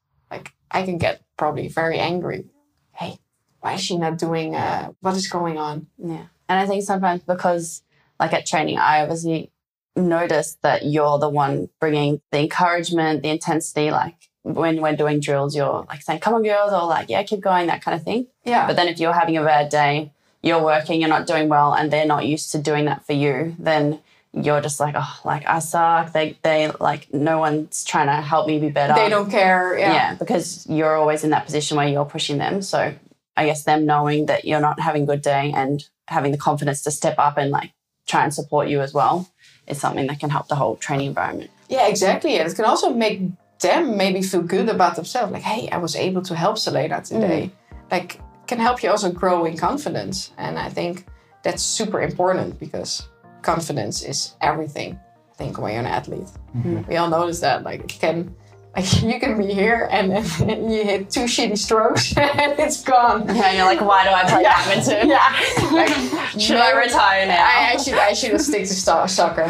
I 0.70 0.82
can 0.82 0.98
get 0.98 1.22
probably 1.36 1.68
very 1.68 1.98
angry. 1.98 2.46
Hey, 2.92 3.18
why 3.60 3.74
is 3.74 3.80
she 3.80 3.96
not 3.96 4.18
doing? 4.18 4.54
Uh, 4.54 4.92
what 5.00 5.16
is 5.16 5.28
going 5.28 5.58
on? 5.58 5.86
Yeah. 5.98 6.26
And 6.48 6.58
I 6.58 6.66
think 6.66 6.82
sometimes 6.82 7.22
because, 7.22 7.82
like 8.18 8.32
at 8.32 8.46
training, 8.46 8.78
I 8.78 9.02
obviously 9.02 9.50
notice 9.96 10.56
that 10.62 10.84
you're 10.84 11.18
the 11.18 11.28
one 11.28 11.68
bringing 11.80 12.20
the 12.30 12.40
encouragement, 12.40 13.22
the 13.22 13.30
intensity. 13.30 13.90
Like 13.90 14.16
when 14.42 14.80
we're 14.80 14.96
doing 14.96 15.20
drills, 15.20 15.54
you're 15.54 15.84
like 15.88 16.02
saying, 16.02 16.20
come 16.20 16.34
on, 16.34 16.42
girls, 16.42 16.72
or 16.72 16.86
like, 16.86 17.08
yeah, 17.08 17.22
keep 17.22 17.40
going, 17.40 17.66
that 17.66 17.82
kind 17.82 17.94
of 17.94 18.04
thing. 18.04 18.26
Yeah. 18.44 18.66
But 18.66 18.76
then 18.76 18.88
if 18.88 18.98
you're 18.98 19.12
having 19.12 19.36
a 19.36 19.44
bad 19.44 19.68
day, 19.68 20.12
you're 20.42 20.62
working, 20.62 21.00
you're 21.00 21.10
not 21.10 21.26
doing 21.26 21.48
well, 21.48 21.74
and 21.74 21.90
they're 21.92 22.06
not 22.06 22.24
used 22.24 22.52
to 22.52 22.58
doing 22.58 22.84
that 22.84 23.04
for 23.04 23.12
you, 23.12 23.56
then 23.58 24.00
you're 24.32 24.60
just 24.60 24.78
like, 24.80 24.94
oh, 24.96 25.20
like 25.24 25.46
I 25.46 25.58
suck. 25.58 26.12
They, 26.12 26.38
they 26.42 26.70
like, 26.80 27.12
no 27.12 27.38
one's 27.38 27.84
trying 27.84 28.06
to 28.06 28.14
help 28.14 28.46
me 28.46 28.58
be 28.58 28.70
better. 28.70 28.94
they 28.94 29.08
don't 29.08 29.30
care. 29.30 29.78
Yeah. 29.78 29.92
Yeah. 29.92 30.14
because 30.14 30.66
you're 30.68 30.96
always 30.96 31.24
in 31.24 31.30
that 31.30 31.44
position 31.46 31.76
where 31.76 31.88
you're 31.88 32.04
pushing 32.04 32.38
them. 32.38 32.62
So 32.62 32.94
I 33.36 33.46
guess 33.46 33.64
them 33.64 33.86
knowing 33.86 34.26
that 34.26 34.44
you're 34.44 34.60
not 34.60 34.80
having 34.80 35.04
a 35.04 35.06
good 35.06 35.22
day 35.22 35.52
and 35.54 35.84
having 36.08 36.32
the 36.32 36.38
confidence 36.38 36.82
to 36.82 36.90
step 36.90 37.16
up 37.18 37.38
and 37.38 37.50
like 37.50 37.72
try 38.06 38.24
and 38.24 38.34
support 38.34 38.68
you 38.68 38.80
as 38.80 38.92
well 38.92 39.28
is 39.66 39.80
something 39.80 40.06
that 40.06 40.18
can 40.20 40.30
help 40.30 40.48
the 40.48 40.56
whole 40.56 40.76
training 40.76 41.08
environment. 41.08 41.50
Yeah, 41.68 41.86
exactly. 41.88 42.38
And 42.38 42.50
it 42.50 42.54
can 42.54 42.64
also 42.64 42.92
make 42.92 43.20
them 43.60 43.96
maybe 43.96 44.22
feel 44.22 44.42
good 44.42 44.68
about 44.68 44.96
themselves. 44.96 45.32
Like, 45.32 45.42
hey, 45.42 45.68
I 45.70 45.78
was 45.78 45.94
able 45.96 46.22
to 46.22 46.34
help 46.34 46.58
Selena 46.58 47.02
today. 47.02 47.50
Mm. 47.50 47.90
Like, 47.90 48.20
can 48.46 48.58
help 48.58 48.82
you 48.82 48.90
also 48.90 49.12
grow 49.12 49.44
in 49.44 49.56
confidence. 49.56 50.32
And 50.38 50.58
I 50.58 50.70
think 50.70 51.06
that's 51.42 51.62
super 51.62 52.00
important 52.00 52.58
because 52.58 53.06
confidence 53.42 54.02
is 54.02 54.34
everything. 54.40 54.98
I 55.30 55.34
think 55.34 55.58
when 55.58 55.72
you're 55.72 55.80
an 55.80 55.86
athlete, 55.86 56.28
mm-hmm. 56.56 56.82
we 56.88 56.96
all 56.96 57.08
notice 57.08 57.40
that. 57.40 57.62
Like, 57.62 57.80
it 57.80 58.00
can. 58.00 58.34
Like 58.76 59.02
you 59.02 59.18
can 59.18 59.38
be 59.38 59.52
here 59.52 59.88
and 59.90 60.12
then 60.12 60.70
you 60.70 60.84
hit 60.84 61.10
two 61.10 61.22
shitty 61.22 61.56
strokes 61.56 62.16
and 62.16 62.52
it's 62.60 62.84
gone. 62.84 63.28
And 63.28 63.56
you're 63.56 63.64
like, 63.64 63.80
why 63.80 64.04
do 64.04 64.10
I 64.10 64.28
play 64.28 64.42
badminton? 64.42 65.08
Yeah. 65.08 65.72
Like, 65.72 66.40
Should 66.40 66.58
I 66.58 66.78
retire 66.78 67.26
now? 67.26 67.42
I, 67.42 67.72
I 67.72 67.76
should 67.78 67.94
I 67.94 68.12
should 68.12 68.40
stick 68.40 68.66
to 68.68 68.74
sto- 68.74 69.06
soccer. 69.06 69.46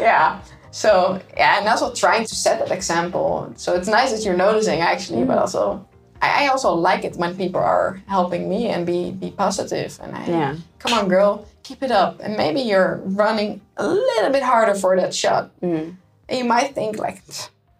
yeah. 0.00 0.40
So 0.70 1.20
yeah, 1.36 1.58
and 1.58 1.68
also 1.68 1.92
trying 1.94 2.24
to 2.24 2.34
set 2.34 2.58
that 2.60 2.74
example. 2.74 3.52
So 3.56 3.74
it's 3.74 3.88
nice 3.88 4.10
that 4.12 4.24
you're 4.24 4.36
noticing 4.36 4.80
actually, 4.80 5.24
but 5.24 5.34
mm-hmm. 5.34 5.40
also 5.40 5.86
I, 6.22 6.44
I 6.44 6.48
also 6.48 6.72
like 6.74 7.04
it 7.04 7.16
when 7.16 7.36
people 7.36 7.60
are 7.60 8.02
helping 8.06 8.48
me 8.48 8.68
and 8.68 8.86
be 8.86 9.10
be 9.12 9.30
positive 9.30 9.98
and 10.02 10.14
I, 10.16 10.26
Yeah. 10.26 10.56
come 10.78 10.92
on 10.98 11.08
girl, 11.08 11.46
keep 11.62 11.82
it 11.82 11.90
up. 11.90 12.20
And 12.20 12.36
maybe 12.36 12.60
you're 12.60 13.00
running 13.04 13.60
a 13.76 13.86
little 13.86 14.30
bit 14.30 14.42
harder 14.42 14.74
for 14.74 14.96
that 14.96 15.14
shot. 15.14 15.50
Mm. 15.60 15.96
And 16.28 16.38
you 16.38 16.44
might 16.44 16.74
think 16.74 16.98
like 16.98 17.22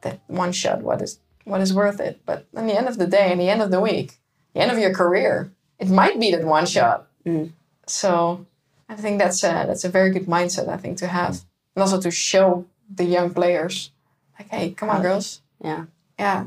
that 0.02 0.20
one 0.26 0.52
shot, 0.52 0.82
what 0.82 1.02
is 1.02 1.18
what 1.44 1.60
is 1.60 1.72
worth 1.72 2.00
it? 2.00 2.20
But 2.26 2.46
in 2.56 2.66
the 2.66 2.76
end 2.78 2.88
of 2.88 2.96
the 2.98 3.06
day, 3.06 3.32
in 3.32 3.38
the 3.38 3.48
end 3.50 3.62
of 3.62 3.70
the 3.70 3.80
week, 3.80 4.18
the 4.54 4.60
end 4.60 4.70
of 4.70 4.78
your 4.78 4.92
career, 4.94 5.50
it 5.78 5.88
might 5.88 6.18
be 6.20 6.30
that 6.32 6.44
one 6.44 6.66
shot. 6.66 7.08
Mm. 7.26 7.52
So 7.86 8.46
I 8.88 8.96
think 8.96 9.18
that's 9.18 9.42
a 9.44 9.64
that's 9.66 9.84
a 9.84 9.88
very 9.90 10.10
good 10.10 10.26
mindset 10.26 10.68
I 10.68 10.76
think 10.76 10.98
to 10.98 11.06
have, 11.06 11.40
and 11.74 11.82
also 11.82 12.00
to 12.00 12.10
show 12.10 12.64
the 12.94 13.04
young 13.04 13.34
players, 13.34 13.90
like, 14.38 14.48
hey, 14.50 14.70
come 14.72 14.90
on, 14.90 15.02
girls, 15.02 15.42
Yeah. 15.62 15.84
yeah, 16.18 16.46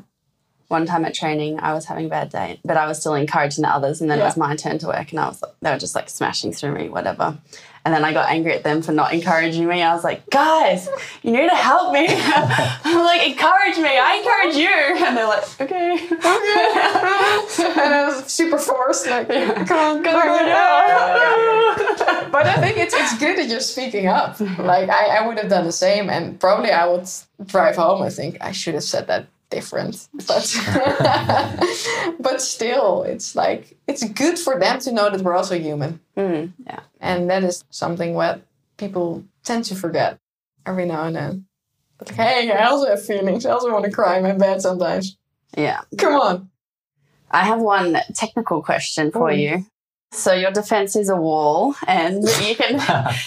One 0.72 0.86
time 0.86 1.04
at 1.04 1.14
training, 1.14 1.60
I 1.60 1.74
was 1.74 1.84
having 1.84 2.06
a 2.06 2.10
bad 2.10 2.30
day, 2.30 2.62
but 2.64 2.78
I 2.78 2.88
was 2.88 2.98
still 2.98 3.14
encouraging 3.14 3.64
the 3.64 3.70
others. 3.70 4.00
And 4.00 4.10
then 4.10 4.22
it 4.22 4.24
was 4.24 4.38
my 4.38 4.56
turn 4.56 4.78
to 4.78 4.88
work, 4.88 5.12
and 5.12 5.20
I 5.20 5.28
was 5.28 5.44
they 5.62 5.70
were 5.70 5.78
just 5.78 5.96
like 5.96 6.10
smashing 6.10 6.54
through 6.54 6.72
me, 6.72 6.88
whatever. 6.88 7.38
And 7.84 7.94
then 7.94 8.06
I 8.06 8.14
got 8.14 8.30
angry 8.30 8.54
at 8.54 8.64
them 8.64 8.82
for 8.82 8.94
not 8.94 9.12
encouraging 9.12 9.68
me. 9.68 9.82
I 9.82 9.94
was 9.94 10.06
like, 10.06 10.30
guys, 10.30 10.88
you 11.24 11.32
need 11.34 11.50
to 11.50 11.56
help 11.56 11.92
me. 11.92 12.06
I'm 12.10 13.04
like, 13.04 13.28
encourage 13.28 13.76
me. 13.80 13.98
I 14.00 14.16
encourage 14.22 14.56
you. 14.56 14.70
And 15.12 15.18
they're 15.18 15.28
like, 15.28 15.44
okay. 15.60 16.08
and 16.10 17.94
I 17.94 18.06
was 18.08 18.32
super 18.32 18.58
forced, 18.58 19.08
like, 19.08 19.28
come 19.28 19.98
on, 19.98 20.04
come 20.04 20.16
on, 20.16 20.48
But 22.32 22.48
I 22.48 22.62
think 22.62 22.78
it's 22.78 22.94
it's 22.94 23.18
good 23.18 23.38
that 23.38 23.50
you're 23.50 23.60
speaking 23.60 24.08
up. 24.08 24.40
Like 24.40 24.90
I, 24.90 25.18
I 25.18 25.28
would 25.28 25.38
have 25.38 25.50
done 25.50 25.66
the 25.66 25.74
same, 25.74 26.10
and 26.10 26.40
probably 26.40 26.72
I 26.72 26.88
would 26.88 27.10
drive 27.46 27.76
home. 27.76 28.02
I 28.04 28.10
think 28.10 28.38
I 28.40 28.54
should 28.54 28.76
have 28.76 28.86
said 28.86 29.08
that 29.08 29.28
different, 29.52 30.08
but 30.28 30.45
but 32.20 32.41
still, 32.41 33.04
it's 33.04 33.36
like 33.36 33.78
it's 33.88 34.04
good 34.10 34.39
for 34.39 34.60
them 34.60 34.80
to 34.80 34.91
know 34.91 35.10
that 35.10 35.22
we're 35.22 35.36
also 35.36 35.58
human, 35.60 35.99
Mm, 36.18 36.54
yeah. 36.66 36.80
and 36.99 37.30
that 37.30 37.43
is 37.43 37.64
something 37.70 38.14
what 38.14 38.41
people 38.78 39.24
tend 39.43 39.66
to 39.66 39.76
forget 39.76 40.18
every 40.66 40.86
now 40.86 41.04
and 41.04 41.16
then. 41.16 41.45
But 41.97 42.10
like, 42.10 42.18
hey, 42.18 42.52
I 42.52 42.66
also 42.66 42.88
have 42.89 43.06
feelings. 43.06 43.45
I 43.45 43.52
also 43.52 43.72
want 43.72 43.86
to 43.86 43.91
cry 43.91 44.18
in 44.18 44.24
my 44.24 44.34
bed 44.34 44.62
sometimes. 44.62 45.18
Yeah. 45.56 45.82
Come 45.97 46.16
on. 46.16 46.49
I 47.30 47.45
have 47.45 47.60
one 47.60 47.97
technical 48.16 48.62
question 48.64 49.12
for 49.12 49.30
Mm. 49.30 49.39
you. 49.39 49.66
So 50.14 50.34
your 50.34 50.52
defense 50.52 50.97
is 50.97 51.08
a 51.10 51.16
wall, 51.16 51.74
and 51.88 52.24
you 52.45 52.56
can, 52.56 52.82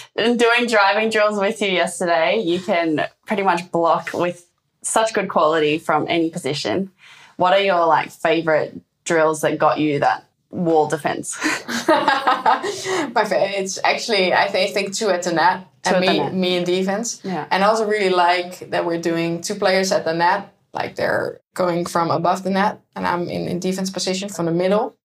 in 0.15 0.37
doing 0.37 0.67
driving 0.67 1.09
drills 1.09 1.39
with 1.39 1.59
you 1.61 1.69
yesterday, 1.69 2.37
you 2.39 2.59
can 2.59 3.07
pretty 3.25 3.41
much 3.41 3.71
block 3.71 4.11
with 4.13 4.45
such 4.85 5.13
good 5.13 5.29
quality 5.29 5.77
from 5.77 6.05
any 6.09 6.29
position. 6.29 6.91
What 7.37 7.53
are 7.53 7.59
your 7.59 7.85
like 7.85 8.11
favorite 8.11 8.79
drills 9.03 9.41
that 9.41 9.57
got 9.57 9.79
you 9.79 9.99
that 9.99 10.25
wall 10.51 10.87
defense? 10.87 11.37
My 11.87 13.25
fa- 13.25 13.59
it's 13.59 13.79
actually 13.83 14.33
I 14.33 14.47
think, 14.47 14.69
I 14.69 14.73
think 14.73 14.93
two 14.95 15.09
at 15.09 15.23
the 15.23 15.33
net 15.33 15.67
Two 15.83 15.95
and 15.95 16.01
me 16.01 16.17
net. 16.19 16.33
me 16.33 16.55
in 16.57 16.63
defense. 16.63 17.21
Yeah. 17.23 17.45
And 17.51 17.63
I 17.63 17.67
also 17.67 17.87
really 17.87 18.09
like 18.09 18.71
that 18.71 18.85
we're 18.85 19.01
doing 19.01 19.41
two 19.41 19.55
players 19.55 19.91
at 19.91 20.03
the 20.05 20.13
net, 20.13 20.51
like 20.73 20.95
they're 20.95 21.39
going 21.53 21.85
from 21.85 22.09
above 22.09 22.43
the 22.43 22.49
net, 22.49 22.79
and 22.95 23.05
I'm 23.05 23.29
in, 23.29 23.47
in 23.47 23.59
defense 23.59 23.89
position 23.91 24.29
from 24.29 24.45
the 24.47 24.51
middle. 24.51 24.95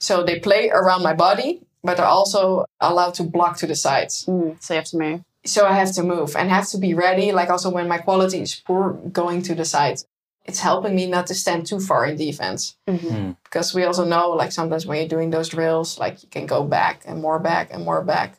So 0.00 0.22
they 0.22 0.38
play 0.38 0.70
around 0.70 1.02
my 1.02 1.12
body, 1.14 1.62
but 1.82 1.96
they're 1.96 2.06
also 2.06 2.64
allowed 2.80 3.14
to 3.14 3.24
block 3.24 3.56
to 3.58 3.66
the 3.66 3.74
sides. 3.74 4.26
Mm, 4.26 4.62
so 4.62 4.74
you 4.74 4.78
have 4.78 4.88
to 4.90 4.96
move. 4.98 5.20
So 5.48 5.66
I 5.66 5.72
have 5.72 5.92
to 5.94 6.02
move 6.02 6.36
and 6.36 6.50
have 6.50 6.68
to 6.68 6.78
be 6.78 6.94
ready. 6.94 7.32
Like 7.32 7.48
also 7.48 7.70
when 7.70 7.88
my 7.88 7.98
quality 7.98 8.40
is 8.40 8.54
poor, 8.54 8.92
going 8.92 9.42
to 9.42 9.54
the 9.54 9.64
sides. 9.64 10.06
It's 10.44 10.60
helping 10.60 10.94
me 10.94 11.06
not 11.06 11.26
to 11.26 11.34
stand 11.34 11.66
too 11.66 11.78
far 11.78 12.06
in 12.06 12.16
defense 12.16 12.76
mm-hmm. 12.86 13.06
hmm. 13.06 13.30
because 13.44 13.74
we 13.74 13.84
also 13.84 14.06
know 14.06 14.30
like 14.30 14.50
sometimes 14.50 14.86
when 14.86 14.98
you're 14.98 15.08
doing 15.08 15.28
those 15.28 15.50
drills 15.50 15.98
like 15.98 16.22
you 16.22 16.28
can 16.30 16.46
go 16.46 16.64
back 16.64 17.02
and 17.04 17.20
more 17.20 17.38
back 17.38 17.68
and 17.70 17.84
more 17.84 18.02
back 18.02 18.38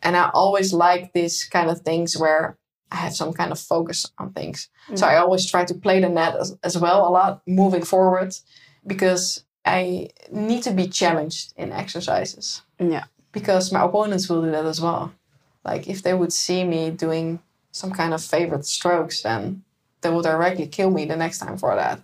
and 0.00 0.16
i 0.16 0.30
always 0.32 0.72
like 0.72 1.12
these 1.12 1.42
kind 1.42 1.68
of 1.70 1.80
things 1.80 2.16
where 2.16 2.56
i 2.92 2.96
have 2.96 3.16
some 3.16 3.32
kind 3.32 3.50
of 3.50 3.58
focus 3.58 4.06
on 4.18 4.32
things 4.32 4.68
so 4.90 4.94
mm-hmm. 4.94 5.04
i 5.06 5.16
always 5.16 5.50
try 5.50 5.64
to 5.64 5.74
play 5.74 5.98
the 5.98 6.08
net 6.08 6.36
as, 6.36 6.56
as 6.62 6.78
well 6.78 7.08
a 7.08 7.10
lot 7.10 7.42
moving 7.48 7.82
forward 7.82 8.32
because 8.86 9.44
i 9.64 10.08
need 10.30 10.62
to 10.62 10.70
be 10.70 10.86
challenged 10.86 11.52
in 11.56 11.72
exercises 11.72 12.62
Yeah. 12.78 13.06
because 13.32 13.72
my 13.72 13.82
opponents 13.82 14.28
will 14.28 14.42
do 14.42 14.52
that 14.52 14.66
as 14.66 14.80
well 14.80 15.12
like 15.64 15.88
if 15.88 16.02
they 16.02 16.14
would 16.14 16.32
see 16.32 16.64
me 16.64 16.90
doing 16.90 17.40
some 17.72 17.90
kind 17.90 18.14
of 18.14 18.22
favorite 18.22 18.64
strokes 18.66 19.22
then 19.22 19.62
they 20.00 20.10
will 20.10 20.22
directly 20.22 20.66
kill 20.66 20.90
me 20.90 21.04
the 21.04 21.16
next 21.16 21.38
time 21.38 21.56
for 21.56 21.74
that 21.74 22.00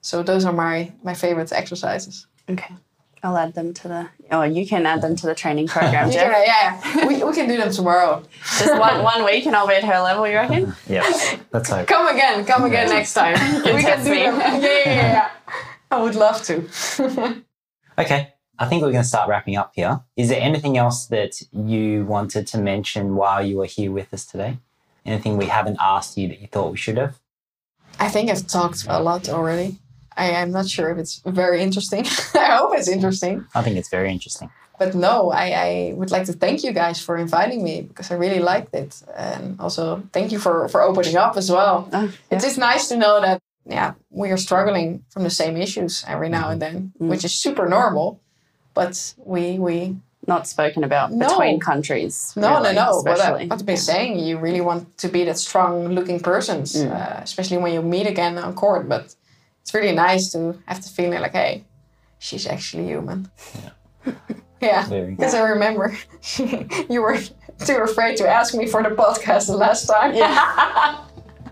so 0.00 0.22
those 0.22 0.44
are 0.44 0.52
my 0.52 0.92
my 1.02 1.14
favorite 1.14 1.52
exercises 1.52 2.26
Okay. 2.48 2.74
I'll 3.22 3.36
add 3.36 3.54
them 3.54 3.74
to 3.74 3.88
the, 3.88 4.08
Oh, 4.30 4.42
you 4.42 4.66
can 4.66 4.86
add 4.86 5.02
them 5.02 5.14
to 5.16 5.26
the 5.26 5.34
training 5.34 5.66
program, 5.74 6.10
Jeff. 6.10 6.32
Yeah, 6.32 6.80
yeah. 6.96 7.06
we, 7.06 7.22
we 7.22 7.34
can 7.34 7.48
do 7.48 7.56
them 7.58 7.70
tomorrow. 7.70 8.22
Just 8.58 8.78
one, 8.78 9.02
one 9.04 9.24
week 9.24 9.44
and 9.46 9.54
I'll 9.54 9.68
be 9.68 9.74
at 9.74 9.84
her 9.84 10.00
level, 10.00 10.26
you 10.26 10.34
reckon? 10.36 10.74
Yep. 10.88 11.04
Let's 11.52 11.68
hope. 11.68 11.86
Come 11.86 12.08
again, 12.08 12.44
come 12.46 12.64
again 12.64 12.88
next 12.88 13.12
time. 13.12 13.34
we 13.64 13.82
can 13.82 14.02
do 14.02 14.10
me. 14.10 14.22
them. 14.22 14.38
Yeah, 14.40 14.58
yeah, 14.62 14.82
yeah, 14.86 15.12
yeah. 15.12 15.30
I 15.90 16.02
would 16.02 16.14
love 16.14 16.42
to. 16.44 17.42
Okay. 17.98 18.32
I 18.60 18.66
think 18.66 18.82
we're 18.82 18.92
going 18.92 19.02
to 19.02 19.08
start 19.08 19.26
wrapping 19.26 19.56
up 19.56 19.72
here. 19.74 20.00
Is 20.18 20.28
there 20.28 20.40
anything 20.40 20.76
else 20.76 21.06
that 21.06 21.40
you 21.50 22.04
wanted 22.04 22.46
to 22.48 22.58
mention 22.58 23.16
while 23.16 23.44
you 23.44 23.56
were 23.56 23.64
here 23.64 23.90
with 23.90 24.12
us 24.12 24.26
today? 24.26 24.58
Anything 25.06 25.38
we 25.38 25.46
haven't 25.46 25.78
asked 25.80 26.18
you 26.18 26.28
that 26.28 26.40
you 26.42 26.46
thought 26.46 26.70
we 26.70 26.76
should 26.76 26.98
have? 26.98 27.18
I 27.98 28.10
think 28.10 28.30
I've 28.30 28.46
talked 28.46 28.84
a 28.86 29.00
lot 29.00 29.30
already. 29.30 29.78
I 30.14 30.26
am 30.42 30.50
not 30.52 30.68
sure 30.68 30.90
if 30.90 30.98
it's 30.98 31.22
very 31.24 31.62
interesting. 31.62 32.04
I 32.34 32.56
hope 32.58 32.76
it's 32.76 32.88
interesting. 32.88 33.46
I 33.54 33.62
think 33.62 33.78
it's 33.78 33.88
very 33.88 34.12
interesting. 34.12 34.50
But 34.78 34.94
no, 34.94 35.30
I, 35.30 35.46
I 35.68 35.92
would 35.96 36.10
like 36.10 36.26
to 36.26 36.34
thank 36.34 36.62
you 36.62 36.72
guys 36.72 37.00
for 37.00 37.16
inviting 37.16 37.64
me 37.64 37.80
because 37.80 38.10
I 38.10 38.14
really 38.16 38.40
liked 38.40 38.74
it. 38.74 39.02
And 39.16 39.58
also 39.58 40.02
thank 40.12 40.32
you 40.32 40.38
for, 40.38 40.68
for 40.68 40.82
opening 40.82 41.16
up 41.16 41.38
as 41.38 41.50
well. 41.50 41.88
Ah, 41.94 42.08
oh, 42.08 42.12
It's 42.30 42.44
just 42.44 42.58
nice 42.58 42.88
to 42.88 42.96
know 42.98 43.22
that 43.22 43.40
yeah, 43.64 43.94
we 44.10 44.30
are 44.30 44.36
struggling 44.36 45.04
from 45.08 45.22
the 45.22 45.30
same 45.30 45.56
issues 45.56 46.04
every 46.06 46.28
now 46.28 46.50
and 46.50 46.60
mm-hmm. 46.60 46.76
then, 46.76 46.92
mm. 47.00 47.08
which 47.08 47.24
is 47.24 47.32
super 47.32 47.66
normal. 47.66 48.20
But 48.80 49.14
we 49.32 49.58
we 49.58 49.76
Not 50.26 50.46
spoken 50.46 50.84
about 50.84 51.10
No. 51.12 51.26
between 51.28 51.58
countries. 51.70 52.14
no 52.36 52.48
really, 52.48 52.74
no 52.74 52.84
no. 52.84 53.02
But 53.04 53.12
especially. 53.18 53.44
I, 53.44 53.46
what 53.48 53.60
I've 53.60 53.66
been 53.66 53.76
saying, 53.92 54.12
you 54.26 54.38
really 54.46 54.60
want 54.60 54.82
to 55.02 55.08
be 55.08 55.24
that 55.24 55.38
strong 55.38 55.72
looking 55.96 56.20
person, 56.20 56.58
Mm. 56.62 56.90
uh, 56.90 57.20
especially 57.28 57.58
when 57.62 57.72
you 57.76 57.82
meet 57.82 58.06
again 58.14 58.34
on 58.44 58.54
court. 58.54 58.82
But 58.88 59.04
it's 59.62 59.72
really 59.74 59.94
nice 60.08 60.32
to 60.34 60.38
have 60.66 60.80
the 60.84 60.88
feeling 60.96 61.20
like, 61.22 61.32
hey, 61.42 61.64
she's 62.18 62.46
actually 62.54 62.86
human. 62.92 63.18
Yeah, 64.62 64.88
Very 64.88 65.10
because 65.14 65.34
I 65.34 65.42
remember 65.54 65.84
you 66.92 67.00
were 67.06 67.18
too 67.66 67.78
afraid 67.88 68.16
to 68.20 68.24
ask 68.38 68.54
me 68.54 68.66
for 68.66 68.82
the 68.82 68.90
podcast 69.02 69.46
the 69.46 69.56
last 69.66 69.86
time. 69.86 70.14
Yeah. 70.14 70.96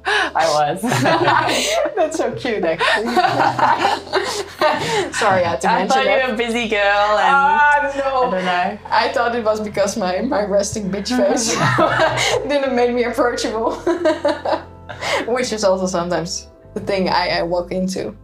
I 0.05 0.46
was. 0.55 0.82
That's 1.96 2.16
so 2.16 2.32
cute, 2.34 2.64
actually. 2.64 3.14
Sorry, 5.12 5.44
I 5.44 5.49
had 5.51 5.61
to 5.62 5.68
I 5.70 5.78
mention 5.78 5.88
thought 5.88 6.05
you 6.05 6.11
that. 6.11 6.28
were 6.28 6.34
a 6.34 6.36
busy 6.36 6.68
girl 6.68 6.78
and 7.18 7.34
Ah, 7.34 7.78
I 7.80 7.96
don't 7.96 8.30
know. 8.32 8.78
I 8.86 9.09
thought 9.12 9.34
it 9.34 9.44
was 9.44 9.61
because 9.61 9.96
my, 9.96 10.20
my 10.20 10.44
resting 10.44 10.90
bitch 10.90 11.16
face 11.16 11.55
didn't 12.49 12.74
make 12.74 12.92
me 12.94 13.05
approachable. 13.05 13.76
Which 15.26 15.53
is 15.53 15.64
also 15.64 15.86
sometimes 15.86 16.49
the 16.74 16.80
thing 16.80 17.09
I, 17.09 17.40
I 17.40 17.42
walk 17.42 17.72
into. 17.72 18.14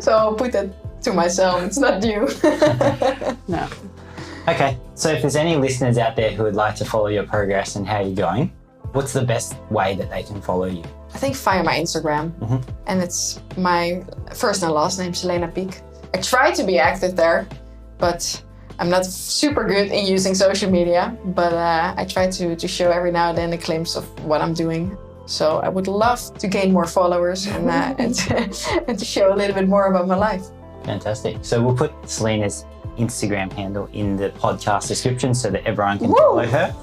so 0.00 0.12
I'll 0.12 0.34
put 0.34 0.52
that 0.52 1.02
to 1.02 1.12
myself. 1.12 1.62
It's 1.62 1.78
not 1.78 2.02
you. 2.04 2.28
No. 3.48 3.68
Okay, 4.48 4.76
so 4.94 5.10
if 5.10 5.20
there's 5.22 5.36
any 5.36 5.56
listeners 5.56 5.98
out 5.98 6.16
there 6.16 6.30
who 6.30 6.42
would 6.44 6.54
like 6.56 6.74
to 6.76 6.84
follow 6.84 7.06
your 7.08 7.24
progress 7.24 7.76
and 7.76 7.86
how 7.86 8.00
you're 8.00 8.14
going, 8.16 8.52
what's 8.92 9.12
the 9.12 9.22
best 9.24 9.56
way 9.70 9.94
that 9.96 10.10
they 10.10 10.22
can 10.22 10.40
follow 10.40 10.66
you? 10.66 10.82
I 11.14 11.18
think 11.18 11.36
via 11.36 11.62
my 11.62 11.78
Instagram. 11.78 12.30
Mhm. 12.40 12.62
And 12.86 13.02
it's 13.02 13.40
my 13.56 14.04
first 14.34 14.62
and 14.62 14.72
last 14.72 14.98
name, 14.98 15.14
Selena 15.14 15.48
Piek. 15.48 15.80
I 16.14 16.18
try 16.18 16.50
to 16.52 16.64
be 16.64 16.78
active 16.78 17.16
there, 17.16 17.46
but 17.98 18.42
I'm 18.78 18.88
not 18.88 19.04
super 19.04 19.64
good 19.64 19.90
in 19.92 20.06
using 20.06 20.34
social 20.34 20.70
media. 20.70 21.16
But 21.24 21.52
uh, 21.52 21.94
I 21.96 22.04
try 22.04 22.30
to, 22.30 22.56
to 22.56 22.68
show 22.68 22.90
every 22.90 23.12
now 23.12 23.28
and 23.30 23.38
then 23.38 23.52
a 23.52 23.56
glimpse 23.56 23.96
of 23.96 24.04
what 24.24 24.40
I'm 24.40 24.54
doing. 24.54 24.96
So 25.26 25.58
I 25.58 25.68
would 25.68 25.86
love 25.86 26.20
to 26.38 26.48
gain 26.48 26.72
more 26.72 26.86
followers 26.86 27.46
and, 27.46 27.70
uh, 27.70 27.94
and, 27.98 28.14
to, 28.14 28.84
and 28.88 28.98
to 28.98 29.04
show 29.04 29.32
a 29.32 29.36
little 29.36 29.54
bit 29.54 29.68
more 29.68 29.86
about 29.86 30.08
my 30.08 30.16
life. 30.16 30.44
Fantastic. 30.84 31.36
So 31.42 31.62
we'll 31.62 31.76
put 31.76 31.92
Selena's 32.08 32.64
Instagram 32.98 33.52
handle 33.52 33.88
in 33.92 34.16
the 34.16 34.30
podcast 34.30 34.88
description 34.88 35.34
so 35.34 35.50
that 35.50 35.64
everyone 35.64 35.98
can 35.98 36.08
Woo! 36.08 36.16
follow 36.16 36.46
her. 36.46 36.74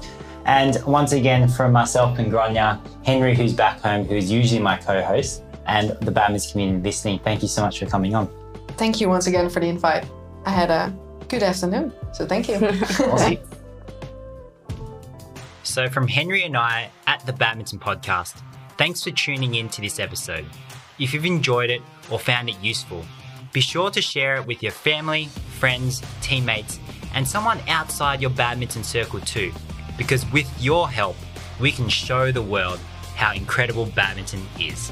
And 0.48 0.82
once 0.86 1.12
again, 1.12 1.46
from 1.46 1.72
myself 1.72 2.18
and 2.18 2.32
Gronya, 2.32 2.80
Henry, 3.04 3.34
who's 3.34 3.52
back 3.52 3.80
home, 3.80 4.06
who's 4.06 4.32
usually 4.32 4.60
my 4.60 4.78
co-host, 4.78 5.42
and 5.66 5.90
the 6.00 6.10
Badminton 6.10 6.50
community 6.50 6.82
listening, 6.82 7.18
thank 7.18 7.42
you 7.42 7.48
so 7.48 7.60
much 7.60 7.78
for 7.78 7.84
coming 7.84 8.14
on. 8.14 8.30
Thank 8.78 8.98
you 8.98 9.10
once 9.10 9.26
again 9.26 9.50
for 9.50 9.60
the 9.60 9.66
invite. 9.66 10.08
I 10.46 10.50
had 10.50 10.70
a 10.70 10.96
good 11.28 11.42
afternoon, 11.42 11.92
so 12.14 12.26
thank 12.26 12.48
you. 12.48 12.56
Awesome. 13.06 13.36
So, 15.64 15.86
from 15.86 16.08
Henry 16.08 16.44
and 16.44 16.56
I 16.56 16.90
at 17.06 17.24
the 17.26 17.32
Badminton 17.32 17.78
Podcast, 17.78 18.40
thanks 18.78 19.04
for 19.04 19.10
tuning 19.10 19.56
in 19.56 19.68
to 19.68 19.82
this 19.82 20.00
episode. 20.00 20.46
If 20.98 21.12
you've 21.12 21.26
enjoyed 21.26 21.68
it 21.68 21.82
or 22.10 22.18
found 22.18 22.48
it 22.48 22.58
useful, 22.62 23.04
be 23.52 23.60
sure 23.60 23.90
to 23.90 24.00
share 24.00 24.36
it 24.36 24.46
with 24.46 24.62
your 24.62 24.72
family, 24.72 25.26
friends, 25.58 26.02
teammates, 26.22 26.80
and 27.12 27.28
someone 27.28 27.60
outside 27.68 28.22
your 28.22 28.30
badminton 28.30 28.82
circle 28.82 29.20
too, 29.20 29.52
because 29.98 30.24
with 30.32 30.50
your 30.62 30.88
help, 30.88 31.16
we 31.60 31.70
can 31.70 31.88
show 31.88 32.32
the 32.32 32.40
world 32.40 32.78
how 33.16 33.34
incredible 33.34 33.84
badminton 33.84 34.40
is. 34.58 34.90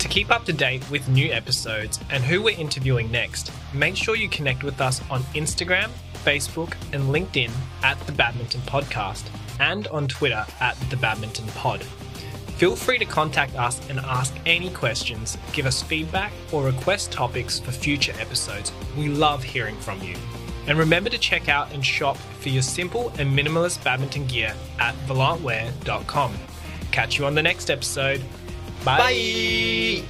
To 0.00 0.08
keep 0.08 0.30
up 0.30 0.44
to 0.46 0.52
date 0.52 0.88
with 0.90 1.08
new 1.08 1.30
episodes 1.30 2.00
and 2.10 2.24
who 2.24 2.42
we're 2.42 2.58
interviewing 2.58 3.10
next, 3.10 3.52
make 3.72 3.96
sure 3.96 4.16
you 4.16 4.28
connect 4.28 4.64
with 4.64 4.80
us 4.80 5.00
on 5.10 5.22
Instagram, 5.34 5.90
Facebook, 6.24 6.74
and 6.92 7.04
LinkedIn 7.04 7.50
at 7.82 7.98
The 8.00 8.12
Badminton 8.12 8.62
Podcast 8.62 9.24
and 9.60 9.86
on 9.88 10.08
Twitter 10.08 10.44
at 10.58 10.74
The 10.90 10.96
Badminton 10.96 11.46
Pod. 11.48 11.82
Feel 12.56 12.76
free 12.76 12.98
to 12.98 13.04
contact 13.04 13.54
us 13.56 13.80
and 13.88 14.00
ask 14.00 14.34
any 14.44 14.70
questions, 14.70 15.38
give 15.52 15.66
us 15.66 15.82
feedback, 15.82 16.32
or 16.52 16.64
request 16.64 17.12
topics 17.12 17.58
for 17.58 17.70
future 17.70 18.12
episodes. 18.18 18.72
We 18.96 19.08
love 19.08 19.42
hearing 19.42 19.76
from 19.76 20.02
you. 20.02 20.14
And 20.66 20.78
remember 20.78 21.10
to 21.10 21.18
check 21.18 21.48
out 21.48 21.72
and 21.72 21.84
shop 21.84 22.16
for 22.16 22.48
your 22.48 22.62
simple 22.62 23.08
and 23.18 23.36
minimalist 23.36 23.82
badminton 23.82 24.26
gear 24.26 24.54
at 24.78 24.94
volantwear.com. 25.06 26.34
Catch 26.92 27.18
you 27.18 27.26
on 27.26 27.34
the 27.34 27.42
next 27.42 27.70
episode. 27.70 28.22
Bye. 28.84 30.04